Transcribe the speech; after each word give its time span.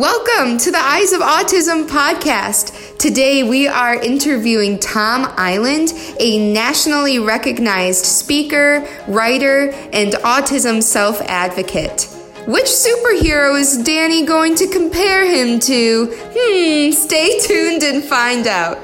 Welcome 0.00 0.56
to 0.56 0.70
the 0.70 0.78
Eyes 0.78 1.12
of 1.12 1.20
Autism 1.20 1.86
podcast. 1.86 2.96
Today 2.96 3.42
we 3.42 3.68
are 3.68 3.96
interviewing 3.96 4.78
Tom 4.78 5.30
Iland, 5.36 5.92
a 6.18 6.52
nationally 6.54 7.18
recognized 7.18 8.06
speaker, 8.06 8.88
writer, 9.06 9.72
and 9.92 10.14
autism 10.14 10.82
self 10.82 11.20
advocate. 11.20 12.04
Which 12.46 12.64
superhero 12.64 13.60
is 13.60 13.76
Danny 13.76 14.24
going 14.24 14.54
to 14.54 14.68
compare 14.68 15.26
him 15.26 15.60
to? 15.60 16.06
Hmm, 16.34 16.92
stay 16.92 17.38
tuned 17.40 17.82
and 17.82 18.02
find 18.02 18.46
out. 18.46 18.78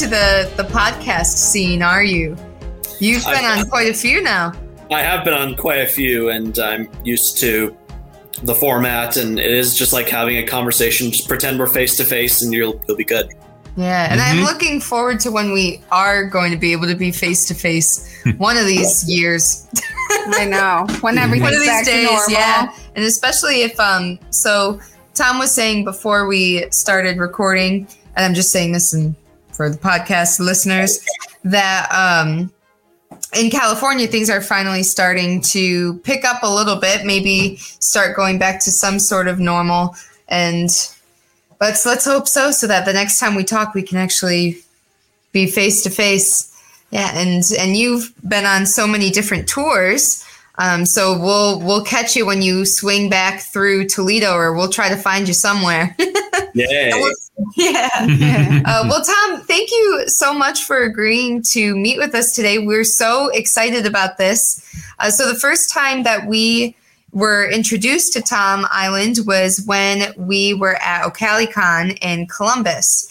To 0.00 0.06
the, 0.06 0.50
the 0.56 0.62
podcast 0.64 1.36
scene, 1.36 1.82
are 1.82 2.02
you? 2.02 2.36
You've 3.00 3.24
been 3.24 3.44
I've- 3.44 3.60
on 3.62 3.68
quite 3.68 3.88
a 3.88 3.94
few 3.94 4.22
now. 4.22 4.52
I 4.90 5.02
have 5.02 5.24
been 5.24 5.34
on 5.34 5.54
quite 5.56 5.80
a 5.82 5.86
few, 5.86 6.30
and 6.30 6.58
I'm 6.58 6.88
used 7.04 7.38
to 7.38 7.76
the 8.42 8.54
format, 8.54 9.16
and 9.16 9.38
it 9.38 9.50
is 9.50 9.76
just 9.76 9.92
like 9.92 10.08
having 10.08 10.38
a 10.38 10.42
conversation. 10.44 11.10
Just 11.12 11.28
pretend 11.28 11.58
we're 11.60 11.66
face 11.68 11.96
to 11.98 12.04
face, 12.04 12.42
and 12.42 12.52
you'll 12.52 12.82
you'll 12.88 12.96
be 12.96 13.04
good. 13.04 13.30
Yeah, 13.76 14.08
and 14.10 14.20
I'm 14.20 14.38
Mhm. 14.38 14.44
looking 14.46 14.80
forward 14.80 15.20
to 15.20 15.30
when 15.30 15.52
we 15.52 15.80
are 15.92 16.24
going 16.24 16.50
to 16.50 16.56
be 16.56 16.72
able 16.72 16.88
to 16.88 16.96
be 16.96 17.12
face 17.12 17.44
to 17.46 17.54
face 17.54 18.10
one 18.38 18.56
of 18.56 18.66
these 18.66 19.04
years. 19.08 19.68
I 20.10 20.44
know. 20.46 20.86
When 21.02 21.14
one 21.14 21.18
everything's 21.18 21.54
of 21.54 21.60
these 21.60 21.68
back 21.68 21.84
to 21.84 21.90
days, 21.90 22.06
normal. 22.10 22.30
yeah. 22.30 22.72
And 22.96 23.04
especially 23.04 23.62
if 23.62 23.78
um 23.78 24.18
so 24.30 24.80
Tom 25.14 25.38
was 25.38 25.52
saying 25.52 25.84
before 25.84 26.26
we 26.26 26.64
started 26.72 27.18
recording, 27.18 27.86
and 28.16 28.24
I'm 28.26 28.34
just 28.34 28.50
saying 28.50 28.72
this 28.72 28.92
in, 28.92 29.14
for 29.60 29.68
the 29.68 29.76
podcast 29.76 30.40
listeners, 30.40 31.04
that 31.44 31.86
um 31.92 32.50
in 33.38 33.50
California 33.50 34.06
things 34.06 34.30
are 34.30 34.40
finally 34.40 34.82
starting 34.82 35.42
to 35.42 35.98
pick 35.98 36.24
up 36.24 36.42
a 36.42 36.48
little 36.48 36.76
bit, 36.76 37.04
maybe 37.04 37.56
start 37.56 38.16
going 38.16 38.38
back 38.38 38.58
to 38.64 38.70
some 38.70 38.98
sort 38.98 39.28
of 39.28 39.38
normal 39.38 39.94
and 40.28 40.70
let's 41.60 41.84
let's 41.84 42.06
hope 42.06 42.26
so 42.26 42.50
so 42.50 42.66
that 42.66 42.86
the 42.86 42.94
next 42.94 43.18
time 43.18 43.34
we 43.34 43.44
talk 43.44 43.74
we 43.74 43.82
can 43.82 43.98
actually 43.98 44.56
be 45.32 45.46
face 45.46 45.82
to 45.82 45.90
face. 45.90 46.50
Yeah, 46.90 47.10
and 47.14 47.44
and 47.58 47.76
you've 47.76 48.14
been 48.26 48.46
on 48.46 48.64
so 48.64 48.86
many 48.86 49.10
different 49.10 49.46
tours. 49.46 50.24
Um, 50.56 50.86
so 50.86 51.18
we'll 51.18 51.60
we'll 51.60 51.84
catch 51.84 52.16
you 52.16 52.24
when 52.24 52.40
you 52.40 52.64
swing 52.64 53.10
back 53.10 53.40
through 53.40 53.88
Toledo, 53.88 54.32
or 54.32 54.54
we'll 54.54 54.70
try 54.70 54.88
to 54.88 54.96
find 54.96 55.28
you 55.28 55.34
somewhere. 55.34 55.94
Yay! 56.54 56.90
yeah. 57.56 58.62
Uh, 58.64 58.86
well, 58.88 59.02
Tom, 59.04 59.40
thank 59.42 59.70
you 59.70 60.04
so 60.06 60.32
much 60.34 60.64
for 60.64 60.82
agreeing 60.82 61.42
to 61.52 61.76
meet 61.76 61.98
with 61.98 62.14
us 62.14 62.34
today. 62.34 62.58
We're 62.58 62.84
so 62.84 63.28
excited 63.28 63.86
about 63.86 64.18
this. 64.18 64.64
Uh, 64.98 65.10
so 65.10 65.26
the 65.32 65.38
first 65.38 65.70
time 65.70 66.02
that 66.04 66.26
we 66.26 66.76
were 67.12 67.48
introduced 67.50 68.12
to 68.12 68.22
Tom 68.22 68.66
Iland 68.70 69.18
was 69.26 69.62
when 69.66 70.12
we 70.16 70.54
were 70.54 70.76
at 70.76 71.02
OcaliCon 71.02 71.98
in 72.02 72.26
Columbus. 72.26 73.06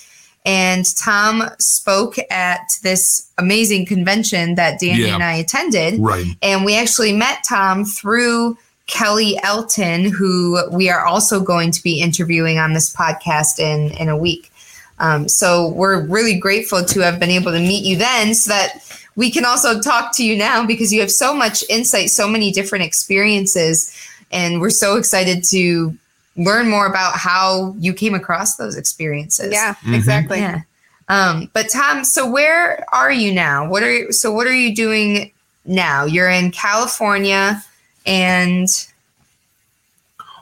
And 0.46 0.86
Tom 0.98 1.44
spoke 1.59 2.16
at 2.32 2.62
this 2.82 3.30
amazing 3.38 3.86
convention 3.86 4.56
that 4.56 4.80
Danny 4.80 5.03
Yeah. 5.03 5.16
and 5.16 5.24
I 5.24 5.34
attended. 5.34 6.00
Right. 6.00 6.26
And 6.42 6.64
we 6.64 6.76
actually 6.78 7.12
met 7.12 7.44
Tom 7.48 7.84
through 7.84 8.58
Kelly 8.90 9.40
Elton, 9.44 10.06
who 10.06 10.60
we 10.72 10.90
are 10.90 11.06
also 11.06 11.40
going 11.40 11.72
to 11.72 11.84
be 11.84 12.02
interviewing 12.02 12.58
on 12.58 12.74
this 12.74 12.94
podcast 12.94 13.60
in, 13.60 13.92
in 13.98 14.10
a 14.10 14.18
week. 14.18 14.52
Um, 14.98 15.30
so 15.30 15.70
we're 15.70 16.02
really 16.06 16.38
grateful 16.38 16.84
to 16.84 17.00
have 17.02 17.20
been 17.20 17.30
able 17.30 17.52
to 17.52 17.60
meet 17.60 17.86
you 17.86 17.96
then 17.98 18.34
so 18.34 18.50
that 18.50 18.84
we 19.16 19.32
can 19.32 19.46
also 19.46 19.80
talk 19.80 20.16
to 20.18 20.26
you 20.26 20.36
now 20.36 20.66
because 20.66 20.92
you 20.92 21.00
have 21.02 21.12
so 21.12 21.34
much 21.34 21.64
insight, 21.70 22.10
so 22.10 22.28
many 22.28 22.52
different 22.52 22.84
experiences. 22.84 23.96
And 24.32 24.60
we're 24.60 24.70
so 24.72 24.98
excited 24.98 25.44
to 25.46 25.96
learn 26.36 26.70
more 26.70 26.86
about 26.88 27.14
how 27.16 27.76
you 27.80 27.94
came 27.94 28.14
across 28.16 28.56
those 28.56 28.76
experiences. 28.76 29.52
Yeah, 29.54 29.76
Mhm. 29.86 29.96
exactly. 29.96 30.40
Yeah. 30.40 30.62
Um, 31.10 31.50
but 31.54 31.70
Tom, 31.70 32.04
so 32.04 32.30
where 32.30 32.86
are 32.94 33.12
you 33.12 33.34
now? 33.34 33.68
What 33.68 33.84
are 33.84 33.92
you, 33.92 34.12
so 34.12 34.32
what 34.32 34.48
are 34.48 34.54
you 34.54 34.76
doing 34.76 35.32
now? 35.66 36.06
You're 36.06 36.30
in 36.30 36.52
California 36.52 37.64
and 38.06 38.68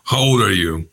How 0.06 0.18
old 0.19 0.41
are 0.41 0.51
you? 0.53 0.88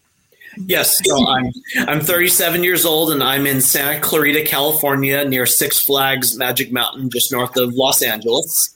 Yes, 0.67 1.01
so 1.05 1.29
I'm 1.29 1.51
I'm 1.89 2.01
37 2.01 2.63
years 2.63 2.85
old, 2.85 3.11
and 3.11 3.23
I'm 3.25 3.45
in 3.47 3.61
Santa 3.61 4.01
Clarita, 4.01 4.45
California, 4.45 5.25
near 5.25 5.47
Six 5.47 5.81
Flags 5.85 6.37
Magic 6.37 6.71
Mountain, 6.73 7.11
just 7.11 7.33
north 7.33 7.57
of 7.57 7.75
Los 7.75 8.03
Angeles. 8.03 8.71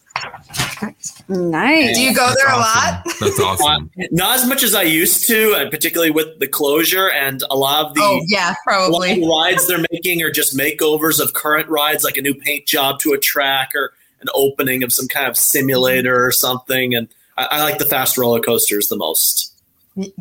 Nice. 1.28 1.96
do 1.96 2.02
you 2.02 2.14
go 2.14 2.32
there 2.36 2.52
a 2.52 2.58
lot? 2.58 3.04
That's 3.20 3.38
awesome. 3.40 3.90
Not 4.10 4.36
as 4.38 4.46
much 4.48 4.62
as 4.64 4.74
I 4.74 4.82
used 4.82 5.26
to, 5.28 5.54
and 5.54 5.70
particularly 5.70 6.10
with 6.10 6.40
the 6.40 6.48
closure 6.48 7.10
and 7.10 7.42
a 7.50 7.56
lot 7.56 7.86
of 7.86 7.94
the 7.94 8.00
Oh 8.02 8.20
yeah, 8.26 8.48
A 8.48 8.48
lot 8.48 8.50
of 8.50 8.56
probably. 8.64 9.20
the 9.20 9.26
rides 9.28 9.68
they're 9.68 9.84
making 9.92 10.22
are 10.22 10.30
just 10.32 10.56
makeovers 10.56 11.20
of 11.20 11.32
current 11.34 11.68
rides, 11.68 12.02
like 12.02 12.16
a 12.16 12.22
new 12.22 12.34
paint 12.34 12.66
job 12.66 12.98
to 13.00 13.12
a 13.12 13.18
track 13.18 13.70
or 13.76 13.92
an 14.20 14.26
opening 14.34 14.82
of 14.82 14.92
some 14.92 15.06
kind 15.06 15.28
of 15.28 15.36
simulator 15.36 16.24
or 16.26 16.32
something. 16.32 16.94
And 16.94 17.06
I, 17.38 17.44
I 17.52 17.62
like 17.62 17.78
the 17.78 17.84
fast 17.86 18.18
roller 18.18 18.40
coasters 18.40 18.88
the 18.88 18.96
most. 18.96 19.54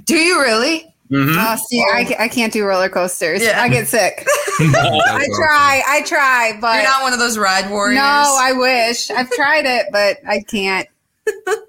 Do 0.06 0.16
you 0.16 0.40
really? 0.42 0.94
Mhm. 1.12 1.36
Oh, 1.38 1.56
see, 1.70 1.80
I, 1.82 2.16
I 2.20 2.28
can't 2.28 2.52
do 2.52 2.66
roller 2.66 2.90
coasters. 2.90 3.42
Yeah. 3.44 3.62
I 3.62 3.70
get 3.70 3.88
sick. 3.88 4.26
I 4.60 5.26
try. 5.36 5.82
I 5.88 6.02
try, 6.06 6.58
but 6.60 6.76
You're 6.76 6.84
not 6.84 7.02
one 7.02 7.14
of 7.14 7.20
those 7.20 7.38
ride 7.38 7.70
warriors. 7.70 7.96
no, 7.96 8.02
I 8.04 8.52
wish. 8.54 9.10
I've 9.12 9.30
tried 9.32 9.66
it, 9.66 9.86
but 9.92 10.18
I 10.28 10.42
can't. 10.42 10.88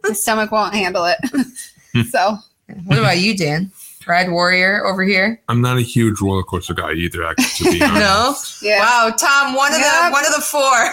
My 0.04 0.12
stomach 0.12 0.50
won't 0.53 0.75
handle 0.75 1.04
it. 1.04 1.19
so 2.10 2.37
what 2.87 2.98
about 2.98 3.19
you, 3.19 3.37
Dan? 3.37 3.70
Ride 4.08 4.31
warrior 4.31 4.84
over 4.87 5.04
here? 5.04 5.41
I'm 5.48 5.60
not 5.60 5.76
a 5.76 5.82
huge 5.82 6.20
roller 6.20 6.42
coaster 6.42 6.75
guy 6.75 6.92
either. 6.94 7.25
Actually, 7.25 7.78
to 7.78 7.78
be. 7.78 7.78
No. 7.94 8.34
yeah, 8.62 8.81
Wow, 8.81 9.14
Tom, 9.19 9.54
one 9.54 9.72
of 9.72 9.78
the 9.81 10.08
one 10.10 10.25
of 10.26 10.32
the 10.34 10.41
four. 10.41 10.91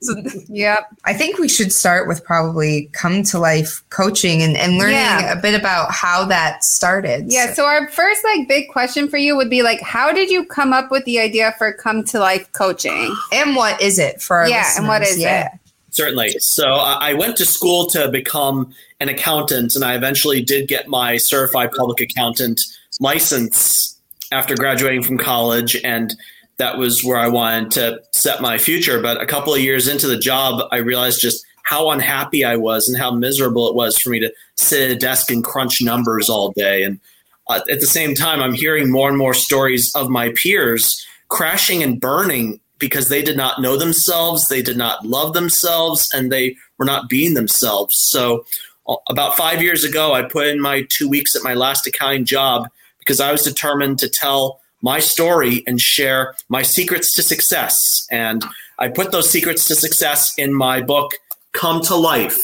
So 0.00 0.14
yep. 0.48 0.88
I 1.04 1.14
think 1.14 1.38
we 1.38 1.48
should 1.48 1.72
start 1.72 2.08
with 2.08 2.24
probably 2.24 2.88
come 2.92 3.22
to 3.24 3.38
life 3.38 3.82
coaching 3.90 4.42
and, 4.42 4.56
and 4.56 4.78
learning 4.78 4.96
Yeah. 4.96 5.32
a 5.32 5.40
bit 5.40 5.58
about 5.58 5.90
how 5.92 6.24
that 6.26 6.64
started. 6.64 7.26
Yeah. 7.28 7.52
So 7.52 7.64
our 7.64 7.88
first 7.90 8.22
like 8.24 8.48
big 8.48 8.68
question 8.68 9.08
for 9.08 9.16
you 9.16 9.36
would 9.36 9.50
be 9.50 9.62
like, 9.62 9.80
how 9.80 10.12
did 10.12 10.30
you 10.30 10.44
come 10.44 10.72
up 10.72 10.90
with 10.90 11.04
the 11.04 11.18
idea 11.18 11.54
for 11.58 11.72
come 11.72 12.04
to 12.04 12.18
life 12.18 12.50
coaching? 12.52 13.14
And 13.32 13.56
what 13.56 13.80
is 13.80 13.98
it 13.98 14.20
for 14.20 14.38
our 14.38 14.48
Yeah, 14.48 14.76
and 14.76 14.88
what 14.88 15.02
is 15.02 15.18
yeah. 15.18 15.46
it? 15.46 15.52
Certainly. 15.90 16.30
So 16.38 16.74
I 16.74 17.10
I 17.10 17.14
went 17.14 17.36
to 17.38 17.44
school 17.46 17.86
to 17.86 18.08
become 18.08 18.72
an 19.00 19.08
accountant, 19.08 19.74
and 19.74 19.84
I 19.84 19.94
eventually 19.96 20.42
did 20.42 20.68
get 20.68 20.88
my 20.88 21.16
certified 21.16 21.70
public 21.72 22.00
accountant 22.00 22.60
license 23.00 23.96
after 24.32 24.54
graduating 24.54 25.02
from 25.02 25.18
college. 25.18 25.76
And 25.82 26.14
that 26.60 26.76
was 26.76 27.02
where 27.02 27.16
I 27.16 27.26
wanted 27.26 27.70
to 27.72 28.02
set 28.12 28.42
my 28.42 28.58
future. 28.58 29.00
But 29.00 29.20
a 29.20 29.26
couple 29.26 29.54
of 29.54 29.60
years 29.60 29.88
into 29.88 30.06
the 30.06 30.18
job, 30.18 30.62
I 30.70 30.76
realized 30.76 31.20
just 31.20 31.44
how 31.64 31.90
unhappy 31.90 32.44
I 32.44 32.56
was 32.56 32.88
and 32.88 32.98
how 32.98 33.10
miserable 33.12 33.68
it 33.68 33.74
was 33.74 33.98
for 33.98 34.10
me 34.10 34.20
to 34.20 34.32
sit 34.56 34.82
at 34.82 34.96
a 34.96 34.98
desk 34.98 35.30
and 35.30 35.42
crunch 35.42 35.80
numbers 35.80 36.28
all 36.28 36.52
day. 36.52 36.82
And 36.82 37.00
uh, 37.48 37.60
at 37.70 37.80
the 37.80 37.86
same 37.86 38.14
time, 38.14 38.42
I'm 38.42 38.52
hearing 38.52 38.90
more 38.90 39.08
and 39.08 39.16
more 39.16 39.34
stories 39.34 39.94
of 39.94 40.10
my 40.10 40.32
peers 40.36 41.04
crashing 41.28 41.82
and 41.82 41.98
burning 41.98 42.60
because 42.78 43.08
they 43.08 43.22
did 43.22 43.36
not 43.36 43.60
know 43.60 43.76
themselves, 43.76 44.48
they 44.48 44.62
did 44.62 44.76
not 44.76 45.06
love 45.06 45.32
themselves, 45.32 46.08
and 46.12 46.30
they 46.30 46.56
were 46.78 46.84
not 46.84 47.08
being 47.08 47.34
themselves. 47.34 47.96
So, 47.96 48.44
uh, 48.88 48.96
about 49.08 49.36
five 49.36 49.62
years 49.62 49.84
ago, 49.84 50.12
I 50.12 50.22
put 50.22 50.46
in 50.46 50.60
my 50.60 50.86
two 50.88 51.08
weeks 51.08 51.36
at 51.36 51.42
my 51.42 51.54
last 51.54 51.86
accounting 51.86 52.24
job 52.24 52.68
because 52.98 53.20
I 53.20 53.32
was 53.32 53.42
determined 53.42 53.98
to 54.00 54.08
tell 54.08 54.59
my 54.82 54.98
story 54.98 55.62
and 55.66 55.80
share 55.80 56.34
my 56.48 56.62
secrets 56.62 57.14
to 57.14 57.22
success. 57.22 58.06
And 58.10 58.44
I 58.78 58.88
put 58.88 59.12
those 59.12 59.30
secrets 59.30 59.66
to 59.66 59.74
success 59.74 60.32
in 60.38 60.54
my 60.54 60.80
book, 60.80 61.12
Come 61.52 61.82
to 61.82 61.96
Life 61.96 62.38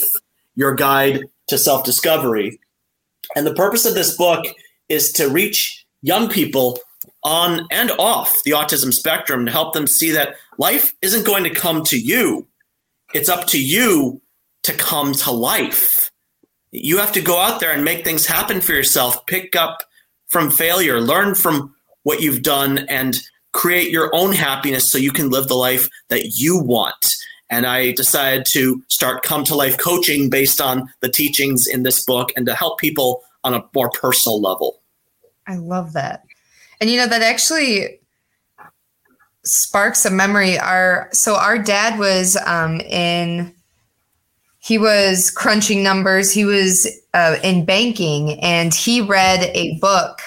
Your 0.54 0.74
Guide 0.74 1.24
to 1.48 1.58
Self 1.58 1.84
Discovery. 1.84 2.60
And 3.34 3.46
the 3.46 3.54
purpose 3.54 3.86
of 3.86 3.94
this 3.94 4.16
book 4.16 4.44
is 4.88 5.12
to 5.12 5.28
reach 5.28 5.84
young 6.02 6.28
people 6.28 6.78
on 7.24 7.66
and 7.70 7.90
off 7.98 8.36
the 8.44 8.52
autism 8.52 8.92
spectrum 8.92 9.46
to 9.46 9.52
help 9.52 9.74
them 9.74 9.86
see 9.86 10.12
that 10.12 10.36
life 10.58 10.94
isn't 11.02 11.26
going 11.26 11.44
to 11.44 11.50
come 11.50 11.82
to 11.84 11.98
you. 11.98 12.46
It's 13.14 13.28
up 13.28 13.46
to 13.48 13.60
you 13.60 14.20
to 14.62 14.72
come 14.72 15.12
to 15.12 15.30
life. 15.30 16.10
You 16.70 16.98
have 16.98 17.12
to 17.12 17.20
go 17.20 17.38
out 17.38 17.60
there 17.60 17.72
and 17.72 17.84
make 17.84 18.04
things 18.04 18.26
happen 18.26 18.60
for 18.60 18.72
yourself, 18.72 19.26
pick 19.26 19.56
up 19.56 19.82
from 20.28 20.50
failure, 20.50 21.00
learn 21.00 21.34
from 21.34 21.75
what 22.06 22.20
you've 22.20 22.42
done, 22.42 22.78
and 22.88 23.18
create 23.52 23.90
your 23.90 24.14
own 24.14 24.32
happiness 24.32 24.92
so 24.92 24.96
you 24.96 25.10
can 25.10 25.28
live 25.28 25.48
the 25.48 25.56
life 25.56 25.88
that 26.08 26.34
you 26.36 26.56
want. 26.56 26.94
And 27.50 27.66
I 27.66 27.90
decided 27.92 28.46
to 28.50 28.80
start 28.86 29.24
come 29.24 29.42
to 29.42 29.56
life 29.56 29.76
coaching 29.76 30.30
based 30.30 30.60
on 30.60 30.88
the 31.00 31.08
teachings 31.08 31.66
in 31.66 31.82
this 31.82 32.04
book 32.04 32.30
and 32.36 32.46
to 32.46 32.54
help 32.54 32.78
people 32.78 33.24
on 33.42 33.54
a 33.54 33.64
more 33.74 33.90
personal 33.90 34.40
level. 34.40 34.82
I 35.48 35.56
love 35.56 35.94
that. 35.94 36.22
And 36.80 36.88
you 36.88 36.96
know, 36.96 37.08
that 37.08 37.22
actually 37.22 37.98
sparks 39.42 40.04
a 40.04 40.10
memory. 40.10 40.60
Our 40.60 41.08
so 41.12 41.34
our 41.34 41.58
dad 41.58 41.98
was 41.98 42.36
um, 42.46 42.80
in 42.82 43.52
he 44.60 44.78
was 44.78 45.32
crunching 45.32 45.82
numbers. 45.82 46.32
He 46.32 46.44
was 46.44 46.86
uh, 47.14 47.36
in 47.42 47.64
banking, 47.64 48.38
and 48.40 48.72
he 48.72 49.00
read 49.00 49.50
a 49.54 49.76
book 49.80 50.20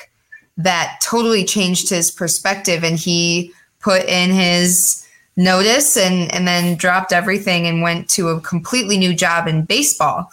that 0.59 0.99
totally 1.01 1.43
changed 1.43 1.89
his 1.89 2.11
perspective. 2.11 2.83
And 2.83 2.97
he 2.97 3.51
put 3.79 4.05
in 4.05 4.29
his 4.29 5.05
notice 5.35 5.97
and 5.97 6.31
and 6.33 6.47
then 6.47 6.75
dropped 6.75 7.13
everything 7.13 7.65
and 7.65 7.81
went 7.81 8.09
to 8.09 8.27
a 8.29 8.41
completely 8.41 8.97
new 8.97 9.15
job 9.15 9.47
in 9.47 9.65
baseball. 9.65 10.31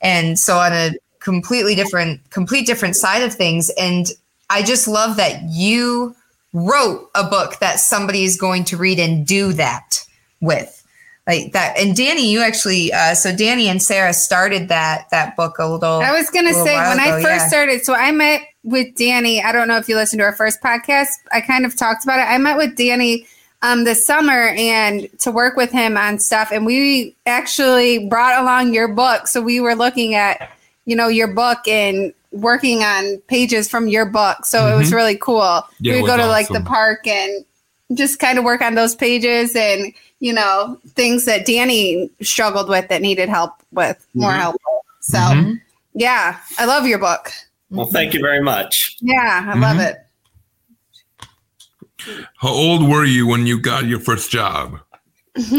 And 0.00 0.38
so 0.38 0.58
on 0.58 0.72
a 0.72 0.92
completely 1.20 1.74
different 1.74 2.20
complete 2.30 2.66
different 2.66 2.96
side 2.96 3.22
of 3.22 3.34
things 3.34 3.70
and 3.70 4.06
I 4.48 4.62
just 4.62 4.86
love 4.86 5.16
that 5.16 5.42
you 5.50 6.14
wrote 6.52 7.10
a 7.14 7.24
book 7.24 7.58
that 7.58 7.80
somebody 7.80 8.22
is 8.22 8.36
going 8.36 8.64
to 8.66 8.76
read 8.76 8.98
and 8.98 9.26
do 9.26 9.52
that 9.54 10.04
with 10.40 10.75
like 11.26 11.52
that 11.52 11.76
and 11.78 11.96
danny 11.96 12.30
you 12.30 12.40
actually 12.40 12.92
uh, 12.92 13.14
so 13.14 13.34
danny 13.34 13.68
and 13.68 13.82
sarah 13.82 14.12
started 14.12 14.68
that 14.68 15.06
that 15.10 15.36
book 15.36 15.58
a 15.58 15.66
little 15.66 16.00
i 16.00 16.12
was 16.12 16.30
gonna 16.30 16.52
say 16.52 16.76
when 16.76 16.98
ago, 16.98 17.16
i 17.16 17.22
first 17.22 17.44
yeah. 17.44 17.48
started 17.48 17.84
so 17.84 17.94
i 17.94 18.10
met 18.10 18.42
with 18.62 18.94
danny 18.96 19.42
i 19.42 19.52
don't 19.52 19.68
know 19.68 19.76
if 19.76 19.88
you 19.88 19.96
listened 19.96 20.20
to 20.20 20.24
our 20.24 20.34
first 20.34 20.60
podcast 20.62 21.08
i 21.32 21.40
kind 21.40 21.64
of 21.64 21.76
talked 21.76 22.04
about 22.04 22.18
it 22.18 22.30
i 22.30 22.38
met 22.38 22.56
with 22.56 22.76
danny 22.76 23.26
um, 23.62 23.84
this 23.84 24.06
summer 24.06 24.50
and 24.56 25.08
to 25.18 25.30
work 25.30 25.56
with 25.56 25.72
him 25.72 25.96
on 25.96 26.18
stuff 26.18 26.50
and 26.52 26.66
we 26.66 27.16
actually 27.24 28.06
brought 28.06 28.40
along 28.40 28.74
your 28.74 28.86
book 28.86 29.26
so 29.26 29.40
we 29.40 29.60
were 29.60 29.74
looking 29.74 30.14
at 30.14 30.50
you 30.84 30.94
know 30.94 31.08
your 31.08 31.26
book 31.26 31.66
and 31.66 32.12
working 32.36 32.82
on 32.82 33.18
pages 33.28 33.68
from 33.68 33.88
your 33.88 34.06
book. 34.06 34.44
So 34.44 34.58
mm-hmm. 34.58 34.72
it 34.72 34.76
was 34.76 34.88
mm-hmm. 34.88 34.96
really 34.96 35.16
cool. 35.16 35.62
Yeah, 35.80 35.94
we 35.94 36.02
would 36.02 36.06
go 36.06 36.16
to 36.16 36.22
awesome. 36.22 36.30
like 36.30 36.48
the 36.48 36.60
park 36.60 37.06
and 37.06 37.44
just 37.94 38.18
kind 38.18 38.38
of 38.38 38.44
work 38.44 38.62
on 38.62 38.74
those 38.74 38.94
pages 38.94 39.54
and, 39.54 39.92
you 40.20 40.32
know, 40.32 40.78
things 40.88 41.24
that 41.24 41.46
Danny 41.46 42.10
struggled 42.20 42.68
with 42.68 42.88
that 42.88 43.02
needed 43.02 43.28
help 43.28 43.52
with, 43.72 44.06
more 44.14 44.30
mm-hmm. 44.30 44.40
help. 44.40 44.56
So, 45.00 45.18
mm-hmm. 45.18 45.52
yeah, 45.94 46.38
I 46.58 46.64
love 46.64 46.86
your 46.86 46.98
book. 46.98 47.30
Well, 47.70 47.86
thank 47.86 48.14
you 48.14 48.20
very 48.20 48.42
much. 48.42 48.96
Yeah, 49.00 49.44
I 49.48 49.58
love 49.58 49.76
mm-hmm. 49.76 49.80
it. 49.80 50.02
How 52.36 52.50
old 52.50 52.88
were 52.88 53.04
you 53.04 53.26
when 53.26 53.46
you 53.46 53.60
got 53.60 53.86
your 53.86 54.00
first 54.00 54.30
job? 54.30 54.78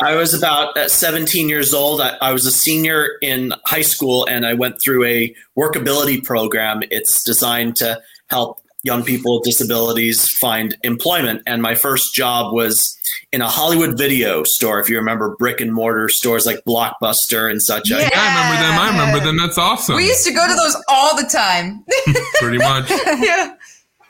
I 0.00 0.14
was 0.14 0.32
about 0.32 0.78
17 0.78 1.48
years 1.48 1.74
old. 1.74 2.00
I, 2.00 2.16
I, 2.20 2.32
was 2.32 2.46
a 2.46 2.52
senior 2.52 3.08
in 3.20 3.52
high 3.64 3.82
school 3.82 4.26
and 4.26 4.46
I 4.46 4.54
went 4.54 4.80
through 4.80 5.04
a 5.04 5.34
workability 5.58 6.22
program. 6.22 6.82
It's 6.90 7.24
designed 7.24 7.76
to 7.76 8.00
help 8.30 8.62
young 8.88 9.04
people 9.04 9.36
with 9.36 9.44
disabilities 9.44 10.26
find 10.40 10.74
employment. 10.82 11.42
And 11.46 11.60
my 11.60 11.74
first 11.74 12.14
job 12.14 12.54
was 12.54 12.98
in 13.32 13.42
a 13.42 13.48
Hollywood 13.48 13.98
video 13.98 14.42
store, 14.44 14.80
if 14.80 14.88
you 14.88 14.96
remember 14.96 15.36
brick 15.36 15.60
and 15.60 15.74
mortar 15.74 16.08
stores 16.08 16.46
like 16.46 16.64
Blockbuster 16.66 17.50
and 17.50 17.62
such. 17.62 17.90
Yeah, 17.90 17.98
I 17.98 18.28
remember 18.30 18.62
them. 18.62 18.80
I 18.80 18.90
remember 18.90 19.26
them. 19.26 19.36
That's 19.36 19.58
awesome. 19.58 19.96
We 19.96 20.06
used 20.06 20.26
to 20.26 20.32
go 20.32 20.48
to 20.48 20.54
those 20.54 20.82
all 20.88 21.14
the 21.14 21.28
time. 21.30 21.84
Pretty 22.36 22.56
much. 22.56 22.90
yeah. 23.20 23.54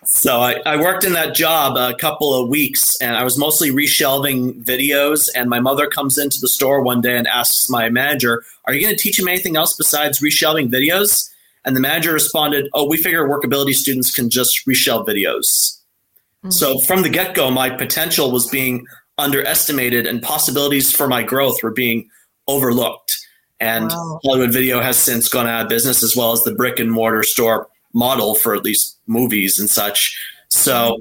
So 0.04 0.40
I, 0.40 0.62
I, 0.64 0.76
worked 0.80 1.04
in 1.04 1.12
that 1.14 1.34
job 1.34 1.76
a 1.76 1.94
couple 1.98 2.32
of 2.32 2.48
weeks 2.48 2.96
and 3.02 3.16
I 3.16 3.24
was 3.24 3.36
mostly 3.36 3.70
reshelving 3.70 4.62
videos. 4.64 5.28
And 5.34 5.50
my 5.50 5.58
mother 5.60 5.88
comes 5.88 6.16
into 6.16 6.38
the 6.40 6.48
store 6.48 6.80
one 6.80 7.00
day 7.00 7.18
and 7.18 7.26
asks 7.26 7.68
my 7.68 7.90
manager, 7.90 8.44
Are 8.64 8.72
you 8.72 8.80
going 8.80 8.96
to 8.96 9.02
teach 9.02 9.18
him 9.18 9.28
anything 9.28 9.56
else 9.56 9.74
besides 9.76 10.20
reshelving 10.20 10.70
videos? 10.72 11.28
And 11.68 11.76
the 11.76 11.82
manager 11.82 12.14
responded, 12.14 12.70
Oh, 12.72 12.88
we 12.88 12.96
figure 12.96 13.28
workability 13.28 13.74
students 13.74 14.10
can 14.10 14.30
just 14.30 14.64
reshelve 14.66 15.06
videos. 15.06 15.76
Mm-hmm. 16.42 16.48
So 16.50 16.78
from 16.80 17.02
the 17.02 17.10
get 17.10 17.34
go, 17.34 17.50
my 17.50 17.68
potential 17.68 18.30
was 18.32 18.46
being 18.46 18.86
underestimated 19.18 20.06
and 20.06 20.22
possibilities 20.22 20.90
for 20.90 21.06
my 21.08 21.22
growth 21.22 21.62
were 21.62 21.70
being 21.70 22.08
overlooked. 22.46 23.14
And 23.60 23.90
wow. 23.90 24.18
Hollywood 24.24 24.50
Video 24.50 24.80
has 24.80 24.96
since 24.96 25.28
gone 25.28 25.46
out 25.46 25.64
of 25.64 25.68
business 25.68 26.02
as 26.02 26.16
well 26.16 26.32
as 26.32 26.40
the 26.40 26.54
brick 26.54 26.78
and 26.78 26.90
mortar 26.90 27.22
store 27.22 27.68
model 27.92 28.34
for 28.34 28.54
at 28.54 28.64
least 28.64 28.96
movies 29.06 29.58
and 29.58 29.68
such. 29.68 30.18
So 30.48 31.00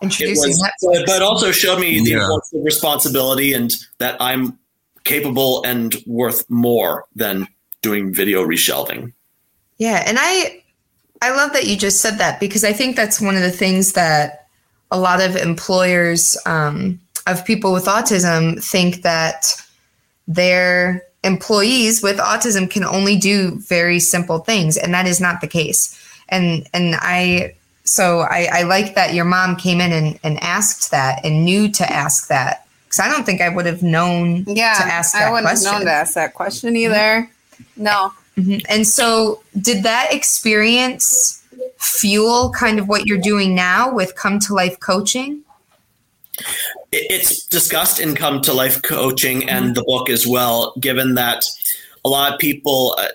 Introducing 0.00 0.50
was, 0.50 0.58
that. 0.58 1.02
but 1.06 1.22
also 1.22 1.50
showed 1.50 1.80
me 1.80 2.04
the 2.04 2.10
yeah. 2.10 2.62
responsibility 2.62 3.52
and 3.52 3.74
that 3.98 4.16
I'm 4.20 4.60
capable 5.02 5.64
and 5.64 5.96
worth 6.06 6.48
more 6.48 7.04
than 7.16 7.48
doing 7.82 8.14
video 8.14 8.46
reshelving. 8.46 9.12
Yeah, 9.78 10.02
and 10.06 10.18
I 10.20 10.62
I 11.22 11.30
love 11.34 11.52
that 11.52 11.66
you 11.66 11.76
just 11.76 12.00
said 12.00 12.18
that 12.18 12.40
because 12.40 12.64
I 12.64 12.72
think 12.72 12.96
that's 12.96 13.20
one 13.20 13.36
of 13.36 13.42
the 13.42 13.50
things 13.50 13.92
that 13.92 14.46
a 14.90 14.98
lot 14.98 15.20
of 15.20 15.36
employers 15.36 16.36
um, 16.46 17.00
of 17.26 17.44
people 17.44 17.72
with 17.72 17.86
autism 17.86 18.62
think 18.62 19.02
that 19.02 19.60
their 20.28 21.02
employees 21.22 22.02
with 22.02 22.18
autism 22.18 22.70
can 22.70 22.84
only 22.84 23.16
do 23.16 23.58
very 23.60 23.98
simple 23.98 24.38
things, 24.38 24.76
and 24.76 24.92
that 24.94 25.06
is 25.06 25.20
not 25.20 25.40
the 25.40 25.48
case 25.48 26.00
and 26.28 26.66
and 26.72 26.94
I 26.96 27.54
so 27.84 28.20
I, 28.20 28.48
I 28.50 28.62
like 28.62 28.94
that 28.94 29.12
your 29.12 29.26
mom 29.26 29.56
came 29.56 29.80
in 29.80 29.92
and, 29.92 30.18
and 30.24 30.42
asked 30.42 30.90
that 30.90 31.24
and 31.24 31.44
knew 31.44 31.70
to 31.72 31.92
ask 31.92 32.28
that 32.28 32.66
because 32.84 33.00
I 33.00 33.08
don't 33.08 33.24
think 33.24 33.40
I 33.40 33.50
would 33.50 33.66
have 33.66 33.82
known 33.82 34.44
yeah, 34.46 34.74
to 34.74 34.84
ask 34.84 35.12
that 35.12 35.28
I 35.28 35.30
wouldn't 35.30 35.46
question. 35.46 35.70
have 35.70 35.80
known 35.80 35.86
to 35.86 35.92
ask 35.92 36.14
that 36.14 36.34
question 36.34 36.76
either. 36.76 37.28
No. 37.76 38.12
Mm-hmm. 38.36 38.58
And 38.68 38.86
so, 38.86 39.42
did 39.60 39.82
that 39.84 40.12
experience 40.12 41.42
fuel 41.78 42.50
kind 42.50 42.78
of 42.78 42.88
what 42.88 43.06
you're 43.06 43.18
doing 43.18 43.54
now 43.54 43.92
with 43.92 44.16
Come 44.16 44.38
to 44.40 44.54
Life 44.54 44.80
coaching? 44.80 45.42
It's 46.90 47.44
discussed 47.46 48.00
in 48.00 48.14
Come 48.14 48.40
to 48.42 48.52
Life 48.52 48.82
coaching 48.82 49.48
and 49.48 49.66
mm-hmm. 49.66 49.74
the 49.74 49.84
book 49.84 50.10
as 50.10 50.26
well, 50.26 50.74
given 50.80 51.14
that 51.14 51.44
a 52.04 52.08
lot 52.08 52.32
of 52.32 52.38
people. 52.38 52.96
Uh, 52.98 53.08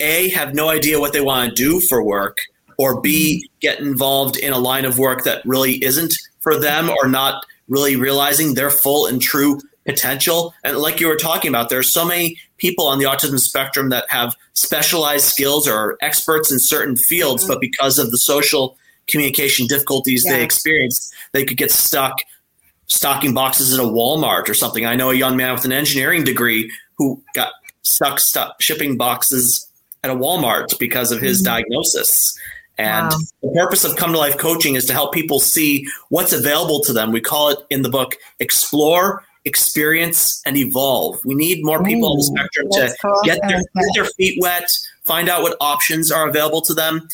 a 0.00 0.28
have 0.30 0.54
no 0.54 0.68
idea 0.68 1.00
what 1.00 1.12
they 1.12 1.20
want 1.20 1.48
to 1.48 1.54
do 1.54 1.80
for 1.80 2.02
work 2.02 2.38
or 2.78 3.00
b 3.00 3.48
get 3.60 3.80
involved 3.80 4.36
in 4.36 4.52
a 4.52 4.58
line 4.58 4.84
of 4.84 4.98
work 4.98 5.24
that 5.24 5.44
really 5.44 5.82
isn't 5.84 6.12
for 6.40 6.58
them 6.58 6.90
or 6.90 7.08
not 7.08 7.44
really 7.68 7.96
realizing 7.96 8.54
their 8.54 8.70
full 8.70 9.06
and 9.06 9.20
true 9.22 9.58
potential 9.84 10.54
and 10.64 10.76
like 10.76 11.00
you 11.00 11.06
were 11.06 11.16
talking 11.16 11.48
about 11.48 11.68
there 11.68 11.78
are 11.78 11.84
so 11.84 12.04
many 12.04 12.38
people 12.58 12.86
on 12.86 12.98
the 12.98 13.04
autism 13.04 13.38
spectrum 13.38 13.90
that 13.90 14.04
have 14.08 14.34
specialized 14.54 15.24
skills 15.24 15.68
or 15.68 15.74
are 15.74 15.98
experts 16.00 16.50
in 16.50 16.58
certain 16.58 16.96
fields 16.96 17.42
mm-hmm. 17.42 17.52
but 17.52 17.60
because 17.60 17.98
of 17.98 18.10
the 18.10 18.18
social 18.18 18.76
communication 19.08 19.66
difficulties 19.66 20.24
yeah. 20.24 20.32
they 20.32 20.42
experience 20.42 21.12
they 21.32 21.44
could 21.44 21.56
get 21.56 21.70
stuck 21.70 22.20
stocking 22.86 23.34
boxes 23.34 23.72
at 23.72 23.80
a 23.80 23.88
walmart 23.88 24.48
or 24.48 24.54
something 24.54 24.86
i 24.86 24.94
know 24.94 25.10
a 25.10 25.14
young 25.14 25.36
man 25.36 25.52
with 25.52 25.64
an 25.64 25.72
engineering 25.72 26.24
degree 26.24 26.70
who 26.98 27.22
got 27.34 27.52
stuck, 27.86 28.20
stuck 28.20 28.60
shipping 28.60 28.96
boxes 28.96 29.70
at 30.02 30.10
a 30.10 30.14
Walmart 30.14 30.78
because 30.78 31.12
of 31.12 31.20
his 31.20 31.38
mm-hmm. 31.38 31.54
diagnosis. 31.54 32.38
And 32.78 33.10
wow. 33.10 33.18
the 33.42 33.50
purpose 33.54 33.84
of 33.84 33.96
Come 33.96 34.12
to 34.12 34.18
Life 34.18 34.36
coaching 34.36 34.74
is 34.74 34.84
to 34.86 34.92
help 34.92 35.14
people 35.14 35.38
see 35.38 35.86
what's 36.10 36.32
available 36.32 36.80
to 36.80 36.92
them. 36.92 37.10
We 37.10 37.20
call 37.20 37.50
it 37.50 37.58
in 37.70 37.82
the 37.82 37.88
book 37.88 38.16
explore, 38.38 39.24
experience, 39.46 40.42
and 40.44 40.56
evolve. 40.56 41.18
We 41.24 41.34
need 41.34 41.64
more 41.64 41.82
people 41.82 42.08
Ooh, 42.08 42.12
on 42.12 42.18
the 42.18 42.24
spectrum 42.24 42.68
to 42.72 42.96
cool. 43.00 43.20
get 43.24 43.38
their, 43.48 43.58
get 43.58 43.86
their 43.94 44.04
feet 44.04 44.38
wet, 44.42 44.68
find 45.04 45.28
out 45.28 45.42
what 45.42 45.56
options 45.60 46.12
are 46.12 46.28
available 46.28 46.60
to 46.62 46.74
them, 46.74 47.08